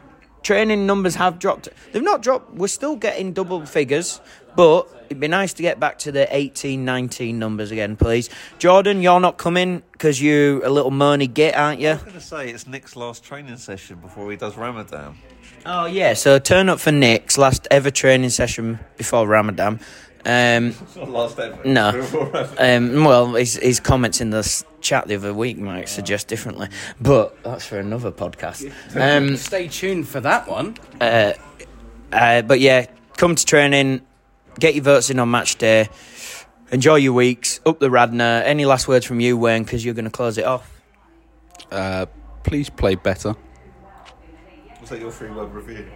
training 0.42 0.86
numbers 0.86 1.14
have 1.14 1.38
dropped. 1.38 1.68
They've 1.92 2.02
not 2.02 2.22
dropped. 2.22 2.54
We're 2.54 2.68
still 2.68 2.96
getting 2.96 3.32
double 3.32 3.64
figures, 3.64 4.20
but 4.54 4.88
it'd 5.06 5.20
be 5.20 5.28
nice 5.28 5.54
to 5.54 5.62
get 5.62 5.80
back 5.80 5.98
to 6.00 6.12
the 6.12 6.26
18, 6.34 6.84
19 6.84 7.38
numbers 7.38 7.70
again, 7.70 7.96
please. 7.96 8.28
Jordan, 8.58 9.00
you're 9.00 9.20
not 9.20 9.38
coming 9.38 9.82
because 9.92 10.20
you're 10.20 10.64
a 10.64 10.70
little 10.70 10.90
moany 10.90 11.32
git, 11.32 11.56
aren't 11.56 11.80
you? 11.80 11.90
I 11.90 11.92
was 11.94 12.02
going 12.02 12.14
to 12.14 12.20
say 12.20 12.50
it's 12.50 12.66
Nick's 12.66 12.94
last 12.96 13.24
training 13.24 13.56
session 13.56 13.98
before 14.00 14.30
he 14.30 14.36
does 14.36 14.56
Ramadan. 14.56 15.16
Oh 15.64 15.86
yeah, 15.86 16.14
so 16.14 16.38
turn 16.38 16.68
up 16.68 16.78
for 16.78 16.92
Nick's 16.92 17.36
last 17.36 17.66
ever 17.72 17.90
training 17.90 18.30
session 18.30 18.78
before 18.96 19.26
Ramadan. 19.26 19.80
Um, 20.26 20.74
last 21.12 21.38
no, 21.64 22.04
um, 22.58 23.04
well, 23.04 23.34
his, 23.34 23.54
his 23.54 23.78
comments 23.78 24.20
in 24.20 24.30
the 24.30 24.64
chat 24.80 25.06
the 25.06 25.14
other 25.14 25.32
week 25.32 25.56
might 25.56 25.88
suggest 25.88 26.26
differently, 26.26 26.68
but 27.00 27.40
that's 27.44 27.64
for 27.64 27.78
another 27.78 28.10
podcast. 28.10 28.72
Um, 28.96 29.36
Stay 29.36 29.68
tuned 29.68 30.08
for 30.08 30.18
that 30.20 30.48
one. 30.48 30.76
uh, 31.00 31.34
uh, 32.12 32.42
but 32.42 32.58
yeah, 32.58 32.86
come 33.16 33.36
to 33.36 33.46
training, 33.46 34.00
get 34.58 34.74
your 34.74 34.82
votes 34.82 35.10
in 35.10 35.20
on 35.20 35.30
match 35.30 35.56
day, 35.58 35.88
enjoy 36.72 36.96
your 36.96 37.12
weeks, 37.12 37.60
up 37.64 37.78
the 37.78 37.88
Radnor. 37.90 38.42
Any 38.44 38.64
last 38.64 38.88
words 38.88 39.06
from 39.06 39.20
you, 39.20 39.36
Wayne? 39.36 39.62
Because 39.62 39.84
you're 39.84 39.94
going 39.94 40.06
to 40.06 40.10
close 40.10 40.38
it 40.38 40.44
off. 40.44 40.82
Uh, 41.70 42.06
please 42.42 42.68
play 42.68 42.96
better. 42.96 43.36
Was 44.80 44.90
that 44.90 45.00
your 45.00 45.12
free 45.12 45.30
web 45.30 45.54
review? 45.54 45.88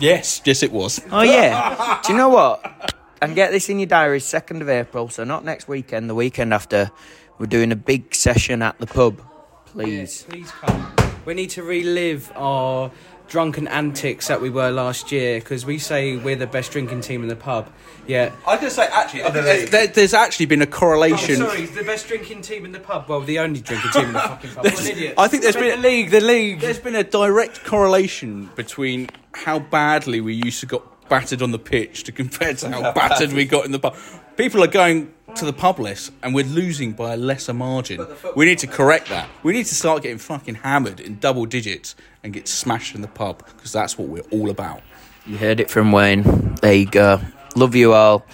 Yes, 0.00 0.42
yes, 0.44 0.64
it 0.64 0.72
was. 0.72 1.00
Oh 1.12 1.22
yeah. 1.22 2.00
Do 2.06 2.12
you 2.12 2.18
know 2.18 2.30
what? 2.30 2.94
And 3.22 3.34
get 3.34 3.50
this 3.52 3.68
in 3.68 3.78
your 3.78 3.86
diary. 3.86 4.20
Second 4.20 4.62
of 4.62 4.68
April, 4.68 5.08
so 5.08 5.24
not 5.24 5.44
next 5.44 5.66
weekend. 5.68 6.10
The 6.10 6.14
weekend 6.14 6.52
after, 6.52 6.90
we're 7.38 7.46
doing 7.46 7.72
a 7.72 7.76
big 7.76 8.14
session 8.14 8.60
at 8.62 8.78
the 8.78 8.86
pub. 8.86 9.20
Please. 9.66 10.24
Please 10.28 10.50
come. 10.50 10.92
We 11.24 11.34
need 11.34 11.50
to 11.50 11.62
relive 11.62 12.30
our 12.36 12.90
drunken 13.26 13.66
antics 13.68 14.28
that 14.28 14.42
we 14.42 14.50
were 14.50 14.70
last 14.70 15.10
year 15.10 15.40
because 15.40 15.64
we 15.64 15.78
say 15.78 16.16
we're 16.18 16.36
the 16.36 16.46
best 16.46 16.70
drinking 16.72 17.00
team 17.00 17.22
in 17.22 17.28
the 17.28 17.34
pub. 17.36 17.72
Yeah. 18.06 18.30
I 18.46 18.50
was 18.52 18.60
going 18.60 18.70
to 18.70 18.70
say, 18.70 18.86
actually, 18.92 19.22
I 19.22 19.30
think 19.30 19.44
there, 19.46 19.66
uh, 19.66 19.70
there- 19.70 19.86
there's 19.86 20.12
actually 20.12 20.44
been 20.46 20.60
a 20.60 20.66
correlation. 20.66 21.40
Oh, 21.40 21.48
sorry, 21.48 21.64
the 21.64 21.82
best 21.84 22.06
drinking 22.06 22.42
team 22.42 22.66
in 22.66 22.72
the 22.72 22.80
pub. 22.80 23.08
Well, 23.08 23.22
the 23.22 23.38
only 23.38 23.62
drinking 23.62 23.90
team 23.92 24.04
in 24.08 24.12
the 24.12 24.18
fucking 24.20 24.50
pub. 24.50 24.64
What 24.66 24.80
an 24.80 24.86
idiot. 24.90 25.14
I 25.16 25.28
think 25.28 25.42
there's 25.42 25.56
been 25.56 25.80
the 25.80 25.88
league. 25.88 26.10
The 26.10 26.20
league. 26.20 26.60
There's 26.60 26.78
been 26.78 26.94
a 26.94 27.02
direct 27.04 27.64
correlation 27.64 28.50
between 28.54 29.08
how 29.32 29.58
badly 29.58 30.20
we 30.20 30.34
used 30.34 30.60
to 30.60 30.66
got 30.66 30.93
battered 31.08 31.42
on 31.42 31.50
the 31.50 31.58
pitch 31.58 32.04
to 32.04 32.12
compare 32.12 32.54
to 32.54 32.70
how 32.70 32.92
battered 32.94 33.32
we 33.32 33.44
got 33.44 33.64
in 33.64 33.72
the 33.72 33.78
pub. 33.78 33.96
People 34.36 34.62
are 34.64 34.68
going 34.68 35.12
to 35.36 35.44
the 35.44 35.52
pub 35.52 35.78
less, 35.78 36.10
and 36.22 36.34
we're 36.34 36.44
losing 36.44 36.92
by 36.92 37.14
a 37.14 37.16
lesser 37.16 37.52
margin. 37.54 38.06
We 38.36 38.44
need 38.46 38.58
to 38.60 38.66
correct 38.66 39.08
that. 39.08 39.28
We 39.42 39.52
need 39.52 39.66
to 39.66 39.74
start 39.74 40.02
getting 40.02 40.18
fucking 40.18 40.56
hammered 40.56 41.00
in 41.00 41.18
double 41.18 41.46
digits 41.46 41.94
and 42.22 42.32
get 42.32 42.46
smashed 42.48 42.94
in 42.94 43.00
the 43.00 43.08
pub 43.08 43.44
because 43.46 43.72
that's 43.72 43.98
what 43.98 44.08
we're 44.08 44.22
all 44.30 44.50
about. 44.50 44.80
You 45.26 45.36
heard 45.36 45.60
it 45.60 45.70
from 45.70 45.92
Wayne. 45.92 46.54
There 46.60 46.74
you 46.74 46.86
go. 46.86 47.20
Love 47.56 47.74
you 47.74 47.92
all. 47.94 48.26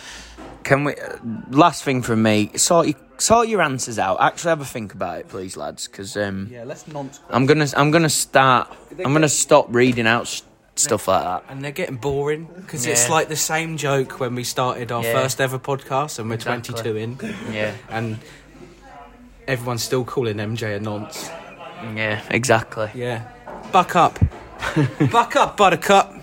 Can 0.65 0.85
we? 0.85 0.95
Uh, 0.95 1.17
last 1.51 1.85
thing 1.85 2.03
from 2.03 2.23
me. 2.23 2.51
Sort 2.57 2.87
your 2.89 2.97
sort 3.19 3.49
your 3.49 3.63
answers 3.63 3.99
out. 3.99 4.21
Actually, 4.21 4.51
have 4.51 4.61
a 4.61 4.65
think 4.65 4.93
about 4.95 5.21
it, 5.21 5.29
please, 5.29 5.57
lads. 5.57 5.87
Because 5.87 6.17
um, 6.17 6.49
Yeah, 6.51 6.65
let's 6.65 6.87
nonce. 6.89 7.21
I'm 7.31 7.47
gonna 7.47 7.67
I'm 7.77 7.91
gonna 7.91 8.09
start. 8.11 8.75
I'm 9.05 9.13
gonna 9.13 9.29
stop 9.29 9.67
reading 9.71 10.07
out 10.07 10.23
s- 10.23 10.43
stuff 10.81 11.09
like 11.09 11.23
that. 11.23 11.45
And 11.49 11.63
they're 11.65 11.71
getting 11.73 11.97
boring 11.97 12.49
because 12.57 12.87
it's 12.87 13.07
Yeah. 13.07 13.13
like 13.15 13.29
the 13.29 13.37
same 13.37 13.77
joke 13.77 14.19
when 14.21 14.35
we 14.35 14.45
started 14.45 14.91
our 14.93 15.03
Yeah. 15.03 15.13
first 15.13 15.41
ever 15.41 15.59
podcast 15.59 16.19
and 16.19 16.29
we're 16.29 16.35
Exactly. 16.35 16.75
22 16.75 16.97
in. 16.97 17.19
Yeah. 17.53 17.73
And 17.89 18.19
everyone's 19.47 19.83
still 19.83 20.05
calling 20.05 20.39
MJ 20.41 20.75
a 20.77 20.81
nonce. 20.81 21.31
Yeah, 21.97 22.21
exactly. 22.31 22.91
Yeah. 22.95 23.23
Buck 23.73 23.97
up. 23.97 24.19
Buck 25.11 25.37
up, 25.37 25.57
buttercup. 25.57 26.15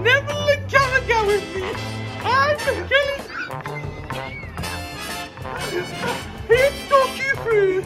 Got 0.00 0.04
Neville 0.04 0.48
and 0.48 0.70
Gallagher 0.70 1.26
with 1.26 1.54
me. 1.54 1.62
I'm 2.22 2.56
Kelly. 2.58 2.88
Here 6.48 6.70
to 6.70 6.88
talk 6.88 7.18
you 7.18 7.34
through 7.42 7.82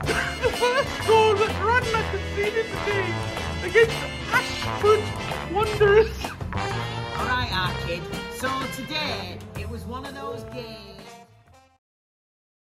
the 0.00 0.52
first 0.56 1.06
goal 1.08 1.34
that 1.34 1.52
Radnor 1.60 2.04
conceded 2.10 2.66
today 2.66 3.08
against 3.64 3.96
Ashford 4.30 5.02
Wanderers. 5.52 6.24
Alright, 7.16 7.50
Arkid. 7.50 8.02
Uh, 8.02 8.32
so 8.36 8.82
today, 8.82 9.38
it 9.58 9.68
was 9.68 9.84
one 9.84 10.06
of 10.06 10.14
those 10.14 10.44
games. 10.54 11.02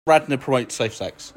Radnor 0.07 0.38
promotes 0.38 0.74
safe 0.74 0.94
sex. 0.94 1.34